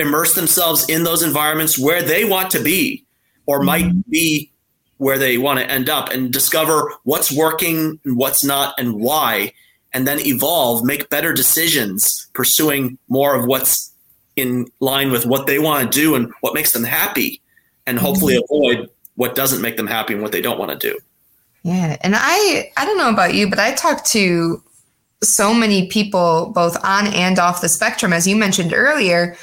immerse 0.00 0.34
themselves 0.34 0.88
in 0.88 1.04
those 1.04 1.22
environments 1.22 1.78
where 1.78 2.02
they 2.02 2.24
want 2.24 2.50
to 2.50 2.62
be 2.62 3.04
or 3.46 3.58
mm-hmm. 3.58 3.66
might 3.66 4.10
be 4.10 4.50
where 4.98 5.18
they 5.18 5.38
want 5.38 5.60
to 5.60 5.70
end 5.70 5.88
up 5.88 6.10
and 6.10 6.32
discover 6.32 6.90
what's 7.04 7.30
working 7.30 8.00
and 8.04 8.16
what's 8.16 8.42
not 8.42 8.74
and 8.78 8.94
why 8.94 9.52
and 9.96 10.06
then 10.06 10.20
evolve, 10.26 10.84
make 10.84 11.08
better 11.08 11.32
decisions, 11.32 12.28
pursuing 12.34 12.98
more 13.08 13.34
of 13.34 13.46
what's 13.46 13.92
in 14.36 14.66
line 14.80 15.10
with 15.10 15.24
what 15.24 15.46
they 15.46 15.58
want 15.58 15.90
to 15.90 15.98
do 15.98 16.14
and 16.14 16.30
what 16.42 16.52
makes 16.52 16.72
them 16.72 16.84
happy, 16.84 17.40
and 17.86 17.98
hopefully 17.98 18.34
mm-hmm. 18.34 18.54
avoid 18.54 18.90
what 19.14 19.34
doesn't 19.34 19.62
make 19.62 19.78
them 19.78 19.86
happy 19.86 20.12
and 20.12 20.22
what 20.22 20.32
they 20.32 20.42
don't 20.42 20.58
want 20.58 20.70
to 20.70 20.90
do. 20.90 20.98
Yeah, 21.66 21.96
and 22.00 22.14
I 22.16 22.70
I 22.76 22.84
don't 22.84 22.96
know 22.96 23.10
about 23.10 23.34
you, 23.34 23.50
but 23.50 23.58
I 23.58 23.72
talk 23.72 24.04
to 24.06 24.62
so 25.22 25.52
many 25.52 25.88
people 25.88 26.52
both 26.54 26.76
on 26.84 27.08
and 27.08 27.38
off 27.38 27.60
the 27.60 27.68
spectrum 27.68 28.12
as 28.12 28.26
you 28.26 28.36
mentioned 28.36 28.72
earlier 28.72 29.36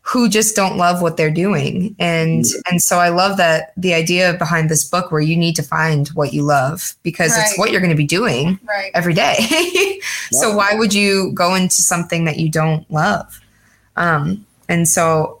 who 0.00 0.28
just 0.28 0.56
don't 0.56 0.78
love 0.78 1.02
what 1.02 1.16
they're 1.16 1.30
doing 1.30 1.94
and 1.98 2.44
mm-hmm. 2.44 2.60
and 2.70 2.80
so 2.80 2.98
i 2.98 3.08
love 3.08 3.36
that 3.36 3.72
the 3.76 3.92
idea 3.92 4.34
behind 4.34 4.70
this 4.70 4.84
book 4.88 5.10
where 5.10 5.20
you 5.20 5.36
need 5.36 5.56
to 5.56 5.62
find 5.62 6.08
what 6.08 6.32
you 6.32 6.42
love 6.42 6.94
because 7.02 7.32
right. 7.32 7.46
it's 7.46 7.58
what 7.58 7.72
you're 7.72 7.80
going 7.80 7.90
to 7.90 7.96
be 7.96 8.06
doing 8.06 8.58
right. 8.68 8.92
every 8.94 9.12
day 9.12 9.36
so 10.30 10.56
why 10.56 10.72
would 10.74 10.94
you 10.94 11.32
go 11.34 11.54
into 11.56 11.82
something 11.82 12.24
that 12.24 12.38
you 12.38 12.48
don't 12.48 12.88
love 12.90 13.40
um, 13.96 14.46
and 14.68 14.86
so 14.88 15.40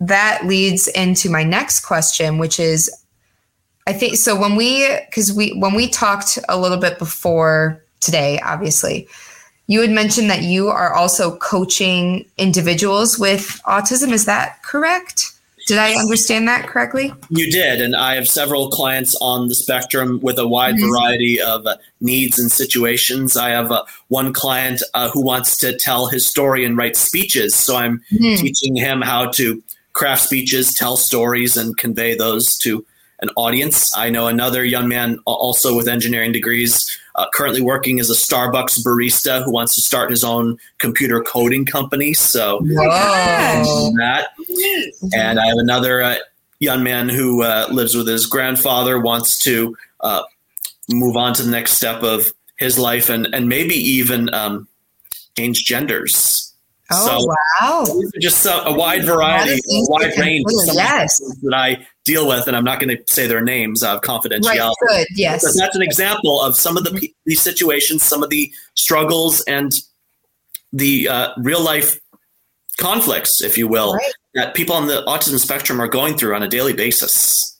that 0.00 0.44
leads 0.44 0.88
into 0.88 1.30
my 1.30 1.44
next 1.44 1.80
question 1.86 2.38
which 2.38 2.58
is 2.58 2.90
I 3.86 3.92
think 3.92 4.16
so. 4.16 4.38
When 4.38 4.56
we, 4.56 4.96
because 5.06 5.32
we, 5.32 5.52
when 5.58 5.74
we 5.74 5.88
talked 5.88 6.38
a 6.48 6.58
little 6.58 6.78
bit 6.78 6.98
before 6.98 7.82
today, 8.00 8.40
obviously, 8.40 9.08
you 9.66 9.80
had 9.80 9.90
mentioned 9.90 10.30
that 10.30 10.42
you 10.42 10.68
are 10.68 10.92
also 10.92 11.36
coaching 11.36 12.26
individuals 12.38 13.18
with 13.18 13.60
autism. 13.66 14.12
Is 14.12 14.26
that 14.26 14.62
correct? 14.62 15.32
Did 15.66 15.78
I 15.78 15.94
understand 15.94 16.46
that 16.48 16.66
correctly? 16.66 17.14
You 17.30 17.50
did. 17.50 17.80
And 17.80 17.96
I 17.96 18.16
have 18.16 18.28
several 18.28 18.68
clients 18.68 19.16
on 19.22 19.48
the 19.48 19.54
spectrum 19.54 20.20
with 20.20 20.38
a 20.38 20.46
wide 20.46 20.74
mm-hmm. 20.74 20.90
variety 20.90 21.40
of 21.40 21.66
uh, 21.66 21.76
needs 22.02 22.38
and 22.38 22.52
situations. 22.52 23.34
I 23.34 23.50
have 23.50 23.72
uh, 23.72 23.84
one 24.08 24.34
client 24.34 24.82
uh, 24.92 25.08
who 25.08 25.22
wants 25.22 25.56
to 25.58 25.74
tell 25.74 26.06
his 26.06 26.26
story 26.26 26.66
and 26.66 26.76
write 26.76 26.96
speeches. 26.96 27.54
So 27.54 27.76
I'm 27.76 28.02
mm-hmm. 28.12 28.42
teaching 28.42 28.76
him 28.76 29.00
how 29.00 29.30
to 29.32 29.62
craft 29.94 30.24
speeches, 30.24 30.74
tell 30.74 30.98
stories, 30.98 31.56
and 31.56 31.74
convey 31.78 32.14
those 32.14 32.58
to 32.58 32.84
an 33.24 33.30
audience. 33.36 33.96
I 33.96 34.10
know 34.10 34.28
another 34.28 34.64
young 34.64 34.86
man, 34.86 35.18
also 35.26 35.76
with 35.76 35.88
engineering 35.88 36.30
degrees, 36.32 36.86
uh, 37.16 37.26
currently 37.32 37.60
working 37.60 37.98
as 37.98 38.10
a 38.10 38.14
Starbucks 38.14 38.84
barista 38.84 39.44
who 39.44 39.52
wants 39.52 39.74
to 39.74 39.82
start 39.82 40.10
his 40.10 40.22
own 40.22 40.58
computer 40.78 41.22
coding 41.22 41.64
company. 41.64 42.12
So 42.14 42.60
that, 43.96 44.28
and 45.14 45.40
I 45.40 45.46
have 45.46 45.58
another 45.58 46.02
uh, 46.02 46.16
young 46.60 46.82
man 46.82 47.08
who 47.08 47.42
uh, 47.42 47.68
lives 47.70 47.94
with 47.96 48.06
his 48.06 48.26
grandfather, 48.26 49.00
wants 49.00 49.38
to 49.38 49.76
uh, 50.00 50.22
move 50.90 51.16
on 51.16 51.34
to 51.34 51.42
the 51.42 51.50
next 51.50 51.72
step 51.72 52.02
of 52.02 52.32
his 52.58 52.78
life, 52.78 53.08
and 53.08 53.26
and 53.34 53.48
maybe 53.48 53.74
even 53.74 54.32
um, 54.32 54.68
change 55.36 55.64
genders. 55.64 56.53
Oh 56.90 57.06
so 57.06 57.34
wow! 57.60 58.10
Just 58.20 58.44
a, 58.44 58.66
a 58.66 58.74
wide 58.74 59.04
variety, 59.04 59.54
a 59.54 59.84
wide 59.88 60.18
range 60.18 60.44
of 60.46 60.74
yes. 60.74 61.18
that 61.42 61.54
I 61.54 61.86
deal 62.04 62.28
with, 62.28 62.46
and 62.46 62.54
I'm 62.54 62.64
not 62.64 62.78
going 62.78 62.94
to 62.94 63.02
say 63.10 63.26
their 63.26 63.40
names 63.40 63.82
of 63.82 64.02
confidentiality. 64.02 64.44
Right, 64.44 64.74
good, 64.88 65.06
yes. 65.14 65.42
But 65.42 65.58
that's 65.58 65.74
an 65.74 65.82
example 65.82 66.42
of 66.42 66.56
some 66.56 66.76
of 66.76 66.84
the 66.84 67.10
these 67.24 67.40
situations, 67.40 68.02
some 68.02 68.22
of 68.22 68.28
the 68.28 68.52
struggles, 68.74 69.40
and 69.48 69.72
the 70.74 71.08
uh, 71.08 71.28
real 71.38 71.62
life 71.62 71.98
conflicts, 72.76 73.40
if 73.40 73.56
you 73.56 73.66
will, 73.66 73.94
right. 73.94 74.12
that 74.34 74.54
people 74.54 74.74
on 74.74 74.86
the 74.86 75.02
autism 75.06 75.38
spectrum 75.38 75.80
are 75.80 75.88
going 75.88 76.16
through 76.18 76.34
on 76.34 76.42
a 76.42 76.48
daily 76.48 76.72
basis. 76.72 77.58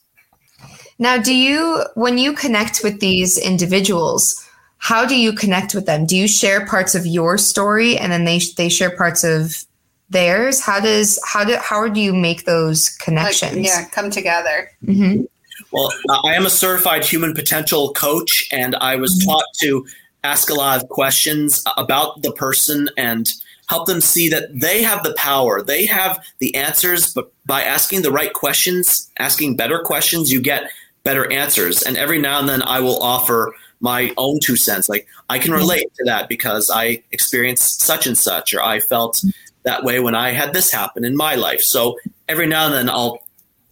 Now, 0.99 1.17
do 1.17 1.35
you, 1.35 1.83
when 1.95 2.17
you 2.17 2.33
connect 2.33 2.81
with 2.83 2.99
these 2.99 3.37
individuals, 3.37 4.44
how 4.77 5.05
do 5.05 5.17
you 5.17 5.33
connect 5.33 5.73
with 5.73 5.85
them? 5.85 6.05
Do 6.05 6.15
you 6.15 6.27
share 6.27 6.65
parts 6.65 6.95
of 6.95 7.05
your 7.05 7.37
story 7.37 7.97
and 7.97 8.11
then 8.11 8.25
they 8.25 8.39
they 8.57 8.69
share 8.69 8.95
parts 8.95 9.23
of 9.23 9.65
theirs? 10.09 10.61
How 10.61 10.79
does 10.79 11.19
how 11.25 11.43
do 11.43 11.55
how 11.57 11.87
do 11.87 11.99
you 11.99 12.13
make 12.13 12.45
those 12.45 12.89
connections? 12.89 13.55
Like, 13.55 13.65
yeah, 13.65 13.85
come 13.89 14.11
together. 14.11 14.71
Mm-hmm. 14.85 15.23
Well, 15.71 15.91
I 16.23 16.35
am 16.35 16.45
a 16.45 16.49
certified 16.49 17.03
human 17.03 17.33
potential 17.33 17.93
coach, 17.93 18.47
and 18.51 18.75
I 18.75 18.95
was 18.95 19.11
mm-hmm. 19.11 19.31
taught 19.31 19.45
to 19.61 19.85
ask 20.23 20.49
a 20.49 20.53
lot 20.53 20.81
of 20.81 20.89
questions 20.89 21.63
about 21.77 22.21
the 22.21 22.31
person 22.31 22.89
and 22.97 23.27
help 23.67 23.87
them 23.87 24.01
see 24.01 24.29
that 24.29 24.59
they 24.59 24.81
have 24.81 25.03
the 25.03 25.13
power, 25.15 25.61
they 25.61 25.85
have 25.85 26.23
the 26.39 26.53
answers, 26.55 27.13
but 27.13 27.31
by 27.45 27.63
asking 27.63 28.01
the 28.01 28.11
right 28.11 28.33
questions, 28.33 29.09
asking 29.17 29.55
better 29.55 29.79
questions, 29.79 30.31
you 30.31 30.41
get 30.41 30.69
better 31.03 31.31
answers. 31.31 31.81
And 31.81 31.97
every 31.97 32.19
now 32.19 32.39
and 32.39 32.49
then 32.49 32.61
I 32.63 32.79
will 32.79 33.01
offer 33.01 33.53
my 33.79 34.13
own 34.17 34.39
two 34.41 34.55
cents. 34.55 34.89
Like 34.89 35.07
I 35.29 35.39
can 35.39 35.51
hmm. 35.51 35.57
relate 35.57 35.93
to 35.95 36.03
that 36.05 36.29
because 36.29 36.71
I 36.73 37.03
experienced 37.11 37.81
such 37.81 38.07
and 38.07 38.17
such, 38.17 38.53
or 38.53 38.63
I 38.63 38.79
felt 38.79 39.21
that 39.63 39.83
way 39.83 39.99
when 39.99 40.15
I 40.15 40.31
had 40.31 40.53
this 40.53 40.71
happen 40.71 41.03
in 41.03 41.15
my 41.15 41.35
life. 41.35 41.61
So 41.61 41.97
every 42.27 42.47
now 42.47 42.65
and 42.65 42.73
then 42.73 42.89
I'll 42.89 43.19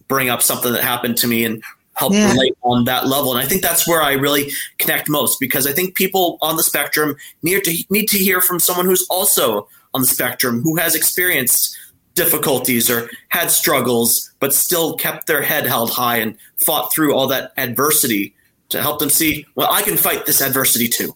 bring 0.08 0.28
up 0.28 0.42
something 0.42 0.72
that 0.72 0.82
happened 0.82 1.16
to 1.18 1.26
me 1.26 1.44
and 1.44 1.62
help 1.94 2.12
yeah. 2.12 2.30
relate 2.30 2.56
on 2.62 2.84
that 2.84 3.06
level. 3.06 3.34
And 3.34 3.44
I 3.44 3.48
think 3.48 3.62
that's 3.62 3.86
where 3.86 4.02
I 4.02 4.12
really 4.12 4.52
connect 4.78 5.08
most 5.08 5.38
because 5.40 5.66
I 5.66 5.72
think 5.72 5.94
people 5.94 6.38
on 6.42 6.56
the 6.56 6.62
spectrum 6.62 7.16
need 7.42 7.64
to 7.64 7.84
need 7.88 8.08
to 8.08 8.18
hear 8.18 8.40
from 8.40 8.60
someone 8.60 8.86
who's 8.86 9.06
also 9.08 9.68
on 9.94 10.00
the 10.00 10.06
spectrum 10.06 10.60
who 10.62 10.76
has 10.76 10.94
experienced 10.94 11.76
difficulties 12.14 12.90
or 12.90 13.10
had 13.28 13.50
struggles 13.50 14.32
but 14.38 14.54
still 14.54 14.96
kept 14.96 15.26
their 15.26 15.42
head 15.42 15.66
held 15.66 15.90
high 15.90 16.16
and 16.16 16.36
fought 16.56 16.92
through 16.92 17.12
all 17.12 17.26
that 17.26 17.52
adversity 17.56 18.34
to 18.70 18.82
help 18.82 18.98
them 18.98 19.10
see, 19.10 19.46
well, 19.54 19.72
I 19.72 19.82
can 19.82 19.96
fight 19.96 20.26
this 20.26 20.40
adversity 20.40 20.88
too. 20.88 21.14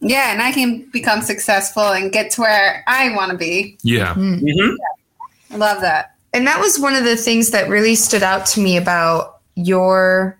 Yeah, 0.00 0.32
and 0.32 0.40
I 0.40 0.52
can 0.52 0.88
become 0.90 1.20
successful 1.20 1.82
and 1.82 2.10
get 2.10 2.30
to 2.32 2.42
where 2.42 2.82
I 2.86 3.14
want 3.14 3.32
to 3.32 3.36
be. 3.36 3.76
Yeah. 3.82 4.14
Mm-hmm. 4.14 4.46
yeah. 4.46 4.74
I 5.50 5.56
love 5.56 5.80
that. 5.82 6.14
And 6.32 6.46
that 6.46 6.60
was 6.60 6.78
one 6.78 6.94
of 6.94 7.04
the 7.04 7.16
things 7.16 7.50
that 7.50 7.68
really 7.68 7.94
stood 7.94 8.22
out 8.22 8.46
to 8.46 8.60
me 8.60 8.76
about 8.76 9.40
your 9.56 10.38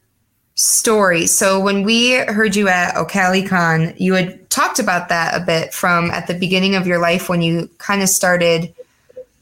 story. 0.54 1.26
So 1.26 1.60
when 1.60 1.82
we 1.82 2.12
heard 2.12 2.54
you 2.54 2.68
at 2.68 2.94
OcaliCon, 2.94 3.98
you 3.98 4.14
had 4.14 4.48
talked 4.50 4.78
about 4.78 5.08
that 5.08 5.40
a 5.40 5.44
bit 5.44 5.74
from 5.74 6.10
at 6.10 6.26
the 6.26 6.34
beginning 6.34 6.74
of 6.74 6.86
your 6.86 6.98
life 6.98 7.28
when 7.28 7.42
you 7.42 7.68
kind 7.78 8.02
of 8.02 8.08
started 8.08 8.72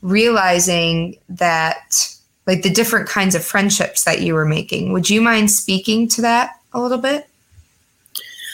realizing 0.01 1.19
that 1.29 2.09
like 2.47 2.63
the 2.63 2.71
different 2.71 3.09
kinds 3.09 3.35
of 3.35 3.45
friendships 3.45 4.05
that 4.05 4.23
you 4.23 4.33
were 4.33 4.47
making. 4.47 4.93
Would 4.93 5.11
you 5.11 5.21
mind 5.21 5.51
speaking 5.51 6.09
to 6.09 6.23
that? 6.23 6.58
A 6.79 6.83
little 6.83 6.99
bit? 6.99 7.29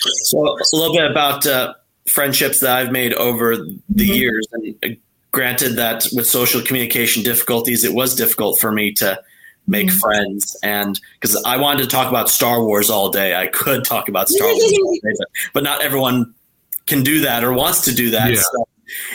So, 0.01 0.39
a 0.39 0.77
little 0.77 0.95
bit 0.95 1.11
about 1.11 1.47
uh, 1.47 1.75
friendships 2.07 2.61
that 2.61 2.77
I've 2.77 2.93
made 2.93 3.15
over 3.15 3.57
the 3.57 3.75
mm-hmm. 3.91 4.13
years. 4.13 4.47
And 4.53 4.75
uh, 4.85 4.89
granted 5.31 5.77
that 5.77 6.07
with 6.13 6.27
social 6.27 6.61
communication 6.63 7.23
difficulties, 7.23 7.85
it 7.85 7.95
was 7.95 8.15
difficult 8.15 8.61
for 8.61 8.73
me 8.73 8.93
to 8.95 9.21
make 9.67 9.89
mm-hmm. 9.89 9.99
friends. 9.99 10.57
And 10.63 11.01
because 11.21 11.41
I 11.45 11.57
wanted 11.57 11.85
to 11.85 11.89
talk 11.89 12.09
about 12.09 12.29
Star 12.29 12.63
Wars 12.63 12.91
all 12.91 13.11
day, 13.11 13.35
I 13.35 13.47
could 13.47 13.85
talk 13.85 14.09
about 14.09 14.29
Star 14.29 14.49
Wars 14.49 14.59
day, 14.71 15.01
but, 15.03 15.29
but, 15.55 15.65
not 15.65 15.83
everyone 15.83 16.35
can 16.87 17.03
do 17.03 17.21
that 17.21 17.45
or 17.45 17.53
wants 17.53 17.83
to 17.83 17.95
do 17.95 18.11
that. 18.11 18.31
Yeah. 18.31 18.41
So 18.41 18.69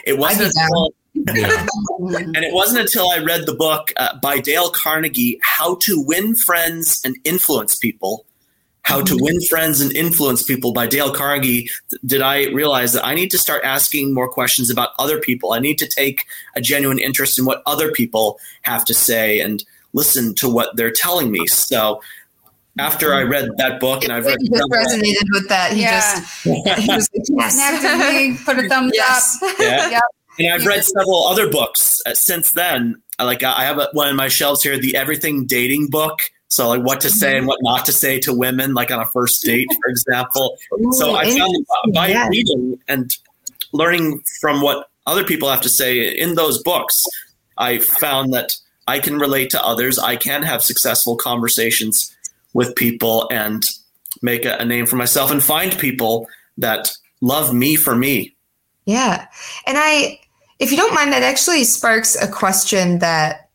it 0.05 0.17
wasn't 0.17 0.51
until, 0.55 0.93
yeah. 1.35 1.65
and 1.99 2.37
it 2.37 2.53
wasn't 2.53 2.81
until 2.81 3.09
I 3.09 3.19
read 3.19 3.45
the 3.45 3.53
book 3.53 3.93
uh, 3.97 4.17
by 4.17 4.39
Dale 4.39 4.71
Carnegie, 4.71 5.39
How 5.41 5.75
to 5.75 6.01
Win 6.01 6.35
Friends 6.35 7.01
and 7.05 7.15
Influence 7.23 7.75
People, 7.77 8.25
how 8.83 9.01
to 9.01 9.17
Win 9.19 9.39
Friends 9.41 9.81
and 9.81 9.91
Influence 9.95 10.43
People 10.43 10.73
by 10.73 10.87
Dale 10.87 11.13
Carnegie, 11.13 11.69
did 12.05 12.21
I 12.21 12.47
realize 12.47 12.93
that 12.93 13.05
I 13.05 13.13
need 13.13 13.29
to 13.31 13.37
start 13.37 13.63
asking 13.63 14.13
more 14.13 14.27
questions 14.29 14.69
about 14.69 14.89
other 14.97 15.19
people. 15.19 15.53
I 15.53 15.59
need 15.59 15.77
to 15.79 15.87
take 15.87 16.25
a 16.55 16.61
genuine 16.61 16.99
interest 16.99 17.37
in 17.37 17.45
what 17.45 17.61
other 17.65 17.91
people 17.91 18.39
have 18.63 18.85
to 18.85 18.93
say 18.93 19.39
and 19.41 19.63
listen 19.93 20.33
to 20.35 20.49
what 20.49 20.75
they're 20.75 20.91
telling 20.91 21.31
me. 21.31 21.45
So 21.47 22.01
after 22.79 23.13
I 23.13 23.21
read 23.23 23.49
that 23.57 23.79
book 23.79 24.03
and 24.03 24.13
I've 24.13 24.25
read 24.25 24.37
he 24.39 24.49
just 24.49 24.69
resonated 24.71 25.27
with 25.31 25.49
that. 25.49 25.73
He 25.73 25.81
yeah. 25.81 25.99
just 25.99 26.43
he 26.43 26.93
was 26.93 27.09
like, 27.13 27.25
yes. 27.29 28.43
put 28.45 28.57
a 28.59 28.67
thumbs 28.69 28.91
yes. 28.95 29.39
up. 29.43 29.55
Yeah. 29.59 29.89
yep. 29.91 30.03
And 30.39 30.53
I've 30.53 30.65
read 30.65 30.83
several 30.85 31.25
other 31.25 31.49
books 31.49 32.01
uh, 32.05 32.13
since 32.13 32.53
then. 32.53 33.01
Like 33.19 33.43
I 33.43 33.65
have 33.65 33.77
a, 33.77 33.89
one 33.91 34.07
on 34.07 34.15
my 34.15 34.29
shelves 34.29 34.63
here, 34.63 34.77
the 34.79 34.95
Everything 34.95 35.45
Dating 35.45 35.87
book 35.87 36.31
so 36.49 36.67
like 36.67 36.81
what 36.81 36.99
to 37.01 37.09
say 37.09 37.37
and 37.37 37.47
what 37.47 37.59
not 37.61 37.85
to 37.85 37.93
say 37.93 38.19
to 38.19 38.33
women, 38.33 38.73
like 38.73 38.91
on 38.91 38.99
a 38.99 39.05
first 39.05 39.43
date, 39.43 39.67
for 39.81 39.89
example. 39.89 40.57
Ooh, 40.73 40.91
so 40.93 41.15
I 41.15 41.31
found 41.37 41.65
by 41.93 42.07
yeah. 42.07 42.27
reading 42.27 42.79
and 42.87 43.11
learning 43.71 44.23
from 44.41 44.61
what 44.61 44.89
other 45.05 45.23
people 45.23 45.49
have 45.49 45.61
to 45.61 45.69
say 45.69 46.07
in 46.07 46.35
those 46.35 46.61
books, 46.63 47.01
I 47.57 47.79
found 47.79 48.33
that 48.33 48.51
I 48.87 48.99
can 48.99 49.19
relate 49.19 49.51
to 49.51 49.63
others. 49.63 49.99
I 49.99 50.15
can 50.15 50.41
have 50.41 50.63
successful 50.63 51.15
conversations 51.15 52.15
with 52.53 52.75
people 52.75 53.27
and 53.31 53.63
make 54.23 54.45
a, 54.45 54.57
a 54.57 54.65
name 54.65 54.87
for 54.87 54.95
myself 54.95 55.29
and 55.29 55.43
find 55.43 55.77
people 55.77 56.27
that 56.57 56.91
love 57.21 57.53
me 57.53 57.75
for 57.75 57.95
me. 57.95 58.35
Yeah. 58.85 59.27
And 59.67 59.77
I, 59.77 60.19
if 60.57 60.71
you 60.71 60.77
don't 60.77 60.95
mind, 60.95 61.13
that 61.13 61.21
actually 61.21 61.63
sparks 61.63 62.19
a 62.19 62.27
question 62.27 62.99
that 62.99 63.48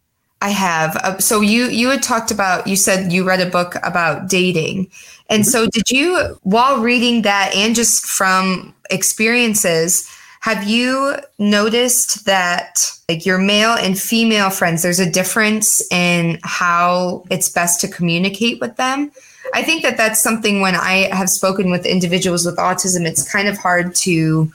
I 0.45 0.51
have. 0.51 0.97
Uh, 0.97 1.19
so 1.19 1.41
you 1.41 1.69
you 1.69 1.89
had 1.89 2.03
talked 2.03 2.31
about 2.31 2.67
you 2.67 2.77
said 2.77 3.11
you 3.11 3.25
read 3.25 3.41
a 3.41 3.49
book 3.49 3.77
about 3.83 4.29
dating. 4.29 4.91
And 5.31 5.43
mm-hmm. 5.43 5.51
so 5.51 5.67
did 5.67 5.91
you 5.91 6.39
while 6.43 6.83
reading 6.83 7.23
that 7.23 7.55
and 7.57 7.75
just 7.75 8.05
from 8.05 8.75
experiences 8.91 10.07
have 10.41 10.69
you 10.69 11.17
noticed 11.39 12.27
that 12.27 12.79
like 13.09 13.25
your 13.25 13.39
male 13.39 13.73
and 13.73 13.99
female 13.99 14.51
friends 14.51 14.83
there's 14.83 15.01
a 15.01 15.11
difference 15.11 15.81
in 15.91 16.39
how 16.43 17.25
it's 17.31 17.49
best 17.49 17.81
to 17.81 17.89
communicate 17.89 18.61
with 18.61 18.77
them? 18.77 19.11
I 19.55 19.63
think 19.63 19.83
that 19.83 19.97
that's 19.97 20.23
something 20.23 20.61
when 20.61 20.75
I 20.75 21.09
have 21.15 21.31
spoken 21.31 21.71
with 21.71 21.87
individuals 21.87 22.45
with 22.45 22.59
autism 22.59 23.07
it's 23.07 23.33
kind 23.33 23.49
of 23.49 23.57
hard 23.57 23.95
to 24.05 24.53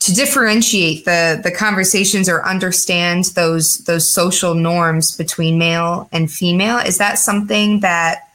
to 0.00 0.14
differentiate 0.14 1.04
the 1.04 1.40
the 1.42 1.50
conversations 1.50 2.28
or 2.28 2.44
understand 2.46 3.24
those 3.34 3.78
those 3.84 4.08
social 4.08 4.54
norms 4.54 5.16
between 5.16 5.58
male 5.58 6.08
and 6.12 6.30
female 6.30 6.78
is 6.78 6.98
that 6.98 7.18
something 7.18 7.80
that 7.80 8.28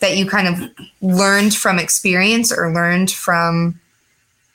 that 0.00 0.16
you 0.16 0.26
kind 0.26 0.48
of 0.48 0.70
learned 1.00 1.54
from 1.54 1.78
experience 1.78 2.52
or 2.52 2.72
learned 2.72 3.10
from 3.10 3.78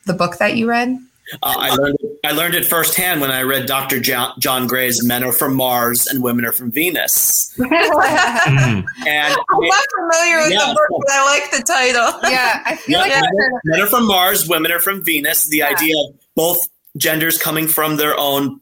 the 0.05 0.13
book 0.13 0.37
that 0.37 0.55
you 0.55 0.69
read 0.69 0.97
uh, 1.41 1.55
I 1.57 1.69
learned 1.75 1.97
I 2.23 2.31
learned 2.33 2.53
it 2.53 2.65
firsthand 2.67 3.19
when 3.21 3.31
I 3.31 3.41
read 3.41 3.65
Dr. 3.65 3.99
John, 3.99 4.33
John 4.39 4.67
Gray's 4.67 5.03
Men 5.03 5.23
Are 5.23 5.31
From 5.31 5.55
Mars 5.55 6.05
and 6.05 6.21
Women 6.21 6.45
Are 6.45 6.51
From 6.51 6.71
Venus. 6.71 7.51
Mhm. 7.59 8.85
And 9.07 9.33
I'm 9.33 9.67
not 9.67 9.83
familiar 9.95 10.37
with 10.43 10.51
Yeah. 10.51 10.67
the 10.67 10.73
book, 10.89 11.01
but 11.05 11.11
I 11.11 11.23
like 11.25 11.51
the 11.51 11.63
title. 11.63 12.19
yeah, 12.31 12.61
I 12.65 12.75
feel 12.75 12.99
Yeah, 12.99 13.03
like 13.05 13.11
I've 13.13 13.21
men, 13.21 13.51
are, 13.53 13.61
men 13.65 13.81
are 13.81 13.87
from 13.87 14.05
Mars, 14.07 14.47
women 14.47 14.71
are 14.71 14.79
from 14.79 15.03
Venus. 15.03 15.45
The 15.45 15.57
Yeah. 15.57 15.69
idea 15.69 15.95
of 15.97 16.13
both 16.35 16.57
genders 16.97 17.37
coming 17.37 17.67
from 17.67 17.97
their 17.97 18.17
own 18.17 18.59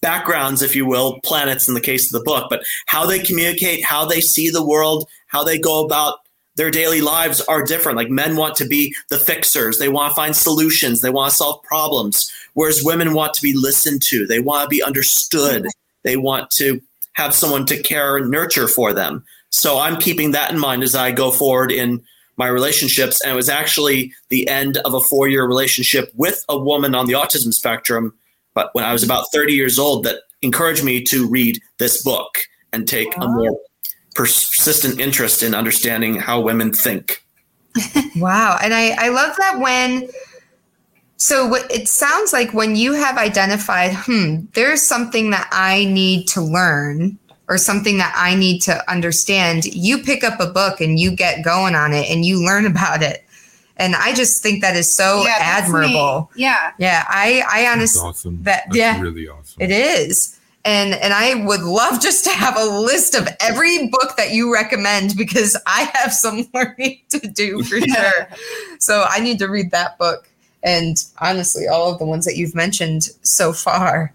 backgrounds, 0.00 0.62
if 0.62 0.76
you 0.76 0.84
will, 0.84 1.20
planets 1.24 1.66
in 1.66 1.74
the 1.74 1.80
case 1.80 2.12
of 2.12 2.18
the 2.18 2.24
book, 2.24 2.48
but 2.50 2.64
how 2.86 3.06
they 3.06 3.18
communicate, 3.18 3.84
how 3.84 4.04
they 4.04 4.20
see 4.20 4.50
the 4.50 4.64
world, 4.64 5.08
how 5.28 5.42
they 5.42 5.58
go 5.58 5.84
about 5.84 6.18
their 6.56 6.70
daily 6.70 7.00
lives 7.00 7.40
are 7.42 7.64
different. 7.64 7.96
Like 7.96 8.10
men 8.10 8.36
want 8.36 8.54
to 8.56 8.66
be 8.66 8.94
the 9.10 9.18
fixers, 9.18 9.78
they 9.78 9.88
want 9.88 10.10
to 10.10 10.14
find 10.14 10.36
solutions, 10.36 11.00
they 11.00 11.10
want 11.10 11.30
to 11.30 11.36
solve 11.36 11.62
problems, 11.62 12.30
whereas 12.52 12.84
women 12.84 13.14
want 13.14 13.34
to 13.34 13.42
be 13.42 13.54
listened 13.54 14.02
to, 14.08 14.26
they 14.26 14.40
want 14.40 14.64
to 14.64 14.68
be 14.68 14.82
understood, 14.82 15.66
they 16.02 16.16
want 16.16 16.50
to 16.52 16.80
have 17.14 17.34
someone 17.34 17.66
to 17.66 17.82
care 17.82 18.16
and 18.16 18.30
nurture 18.30 18.68
for 18.68 18.92
them. 18.92 19.24
So 19.50 19.78
I'm 19.78 19.96
keeping 19.96 20.32
that 20.32 20.52
in 20.52 20.58
mind 20.58 20.82
as 20.82 20.94
I 20.94 21.12
go 21.12 21.30
forward 21.30 21.72
in 21.72 22.02
my 22.36 22.46
relationships. 22.48 23.20
And 23.20 23.32
it 23.32 23.36
was 23.36 23.48
actually 23.48 24.12
the 24.28 24.48
end 24.48 24.78
of 24.78 24.94
a 24.94 25.00
four 25.00 25.28
year 25.28 25.46
relationship 25.46 26.10
with 26.14 26.44
a 26.48 26.58
woman 26.58 26.94
on 26.94 27.06
the 27.06 27.14
autism 27.14 27.52
spectrum, 27.52 28.14
but 28.54 28.70
when 28.74 28.84
I 28.84 28.92
was 28.92 29.02
about 29.02 29.26
30 29.32 29.52
years 29.52 29.78
old, 29.78 30.04
that 30.04 30.22
encouraged 30.42 30.84
me 30.84 31.02
to 31.04 31.28
read 31.28 31.60
this 31.78 32.02
book 32.02 32.38
and 32.72 32.86
take 32.86 33.16
a 33.16 33.28
more 33.28 33.58
persistent 34.14 35.00
interest 35.00 35.42
in 35.42 35.54
understanding 35.54 36.16
how 36.16 36.40
women 36.40 36.72
think. 36.72 37.22
Wow. 38.16 38.58
And 38.62 38.72
I, 38.72 38.94
I 38.96 39.08
love 39.08 39.34
that 39.38 39.58
when, 39.58 40.08
so 41.16 41.48
what 41.48 41.68
it 41.68 41.88
sounds 41.88 42.32
like 42.32 42.54
when 42.54 42.76
you 42.76 42.92
have 42.92 43.18
identified, 43.18 43.90
hmm, 43.92 44.44
there's 44.52 44.82
something 44.82 45.30
that 45.30 45.48
I 45.50 45.86
need 45.86 46.28
to 46.28 46.40
learn 46.40 47.18
or 47.48 47.58
something 47.58 47.98
that 47.98 48.12
I 48.16 48.34
need 48.34 48.60
to 48.62 48.90
understand, 48.90 49.64
you 49.66 49.98
pick 49.98 50.24
up 50.24 50.40
a 50.40 50.46
book 50.46 50.80
and 50.80 50.98
you 50.98 51.10
get 51.14 51.44
going 51.44 51.74
on 51.74 51.92
it 51.92 52.08
and 52.10 52.24
you 52.24 52.44
learn 52.44 52.64
about 52.74 53.02
it. 53.02 53.24
And 53.76 53.96
I 53.96 54.14
just 54.14 54.40
think 54.42 54.60
that 54.62 54.76
is 54.76 54.94
so 54.94 55.24
Yeah, 55.24 55.36
admirable. 55.40 56.30
Yeah. 56.36 56.72
Yeah. 56.78 57.04
I, 57.08 57.42
I 57.50 57.62
That's 57.62 57.76
honestly, 57.76 58.00
awesome. 58.08 58.42
that- 58.44 58.64
That's 58.66 58.76
yeah. 58.76 59.00
really 59.00 59.28
awesome. 59.28 59.60
It 59.60 59.70
is. 59.72 60.38
And 60.66 60.94
and 60.94 61.12
I 61.12 61.44
would 61.44 61.60
love 61.60 62.00
just 62.00 62.24
to 62.24 62.30
have 62.30 62.56
a 62.56 62.64
list 62.64 63.14
of 63.14 63.28
every 63.40 63.88
book 63.88 64.16
that 64.16 64.30
you 64.30 64.50
recommend 64.50 65.14
because 65.14 65.60
I 65.66 65.90
have 65.92 66.10
some 66.10 66.48
learning 66.54 67.00
to 67.10 67.18
do 67.18 67.62
for 67.64 67.78
sure. 67.80 68.28
So 68.78 69.04
I 69.06 69.20
need 69.20 69.38
to 69.40 69.46
read 69.48 69.72
that 69.72 69.98
book 69.98 70.26
and 70.62 70.96
honestly 71.20 71.68
all 71.68 71.92
of 71.92 71.98
the 71.98 72.06
ones 72.06 72.24
that 72.24 72.36
you've 72.38 72.54
mentioned 72.54 73.10
so 73.20 73.52
far. 73.52 74.14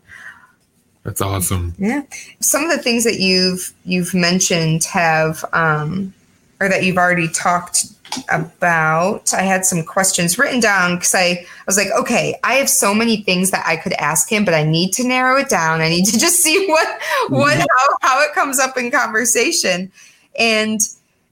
That's 1.09 1.21
awesome. 1.21 1.73
Yeah. 1.79 2.03
Some 2.39 2.63
of 2.63 2.69
the 2.69 2.77
things 2.77 3.03
that 3.03 3.19
you've 3.19 3.73
you've 3.83 4.13
mentioned 4.13 4.83
have 4.83 5.43
um 5.53 6.13
or 6.59 6.69
that 6.69 6.83
you've 6.83 6.97
already 6.97 7.27
talked 7.29 7.87
about. 8.29 9.33
I 9.33 9.41
had 9.41 9.65
some 9.65 9.83
questions 9.83 10.37
written 10.37 10.59
down 10.59 10.97
because 10.97 11.15
I, 11.15 11.21
I 11.21 11.47
was 11.65 11.77
like, 11.77 11.87
okay, 11.97 12.37
I 12.43 12.55
have 12.55 12.69
so 12.69 12.93
many 12.93 13.23
things 13.23 13.49
that 13.49 13.65
I 13.65 13.75
could 13.75 13.93
ask 13.93 14.31
him, 14.31 14.45
but 14.45 14.53
I 14.53 14.61
need 14.61 14.91
to 14.93 15.03
narrow 15.03 15.39
it 15.39 15.49
down. 15.49 15.81
I 15.81 15.89
need 15.89 16.05
to 16.05 16.19
just 16.19 16.43
see 16.43 16.67
what 16.69 17.01
what 17.29 17.57
how, 17.57 17.97
how 18.01 18.21
it 18.21 18.33
comes 18.33 18.59
up 18.59 18.77
in 18.77 18.91
conversation. 18.91 19.91
And 20.37 20.79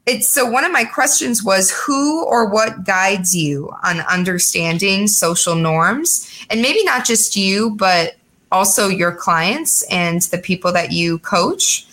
it's 0.07 0.27
so 0.27 0.49
one 0.49 0.63
of 0.63 0.71
my 0.71 0.85
questions 0.85 1.43
was 1.43 1.69
who 1.69 2.25
or 2.25 2.49
what 2.49 2.83
guides 2.83 3.35
you 3.35 3.71
on 3.83 3.99
understanding 3.99 5.05
social 5.05 5.53
norms? 5.53 6.27
And 6.49 6.63
maybe 6.63 6.83
not 6.83 7.05
just 7.05 7.35
you, 7.35 7.75
but 7.75 8.15
also 8.51 8.87
your 8.87 9.11
clients 9.11 9.83
and 9.91 10.21
the 10.23 10.37
people 10.37 10.71
that 10.73 10.91
you 10.91 11.19
coach. 11.19 11.87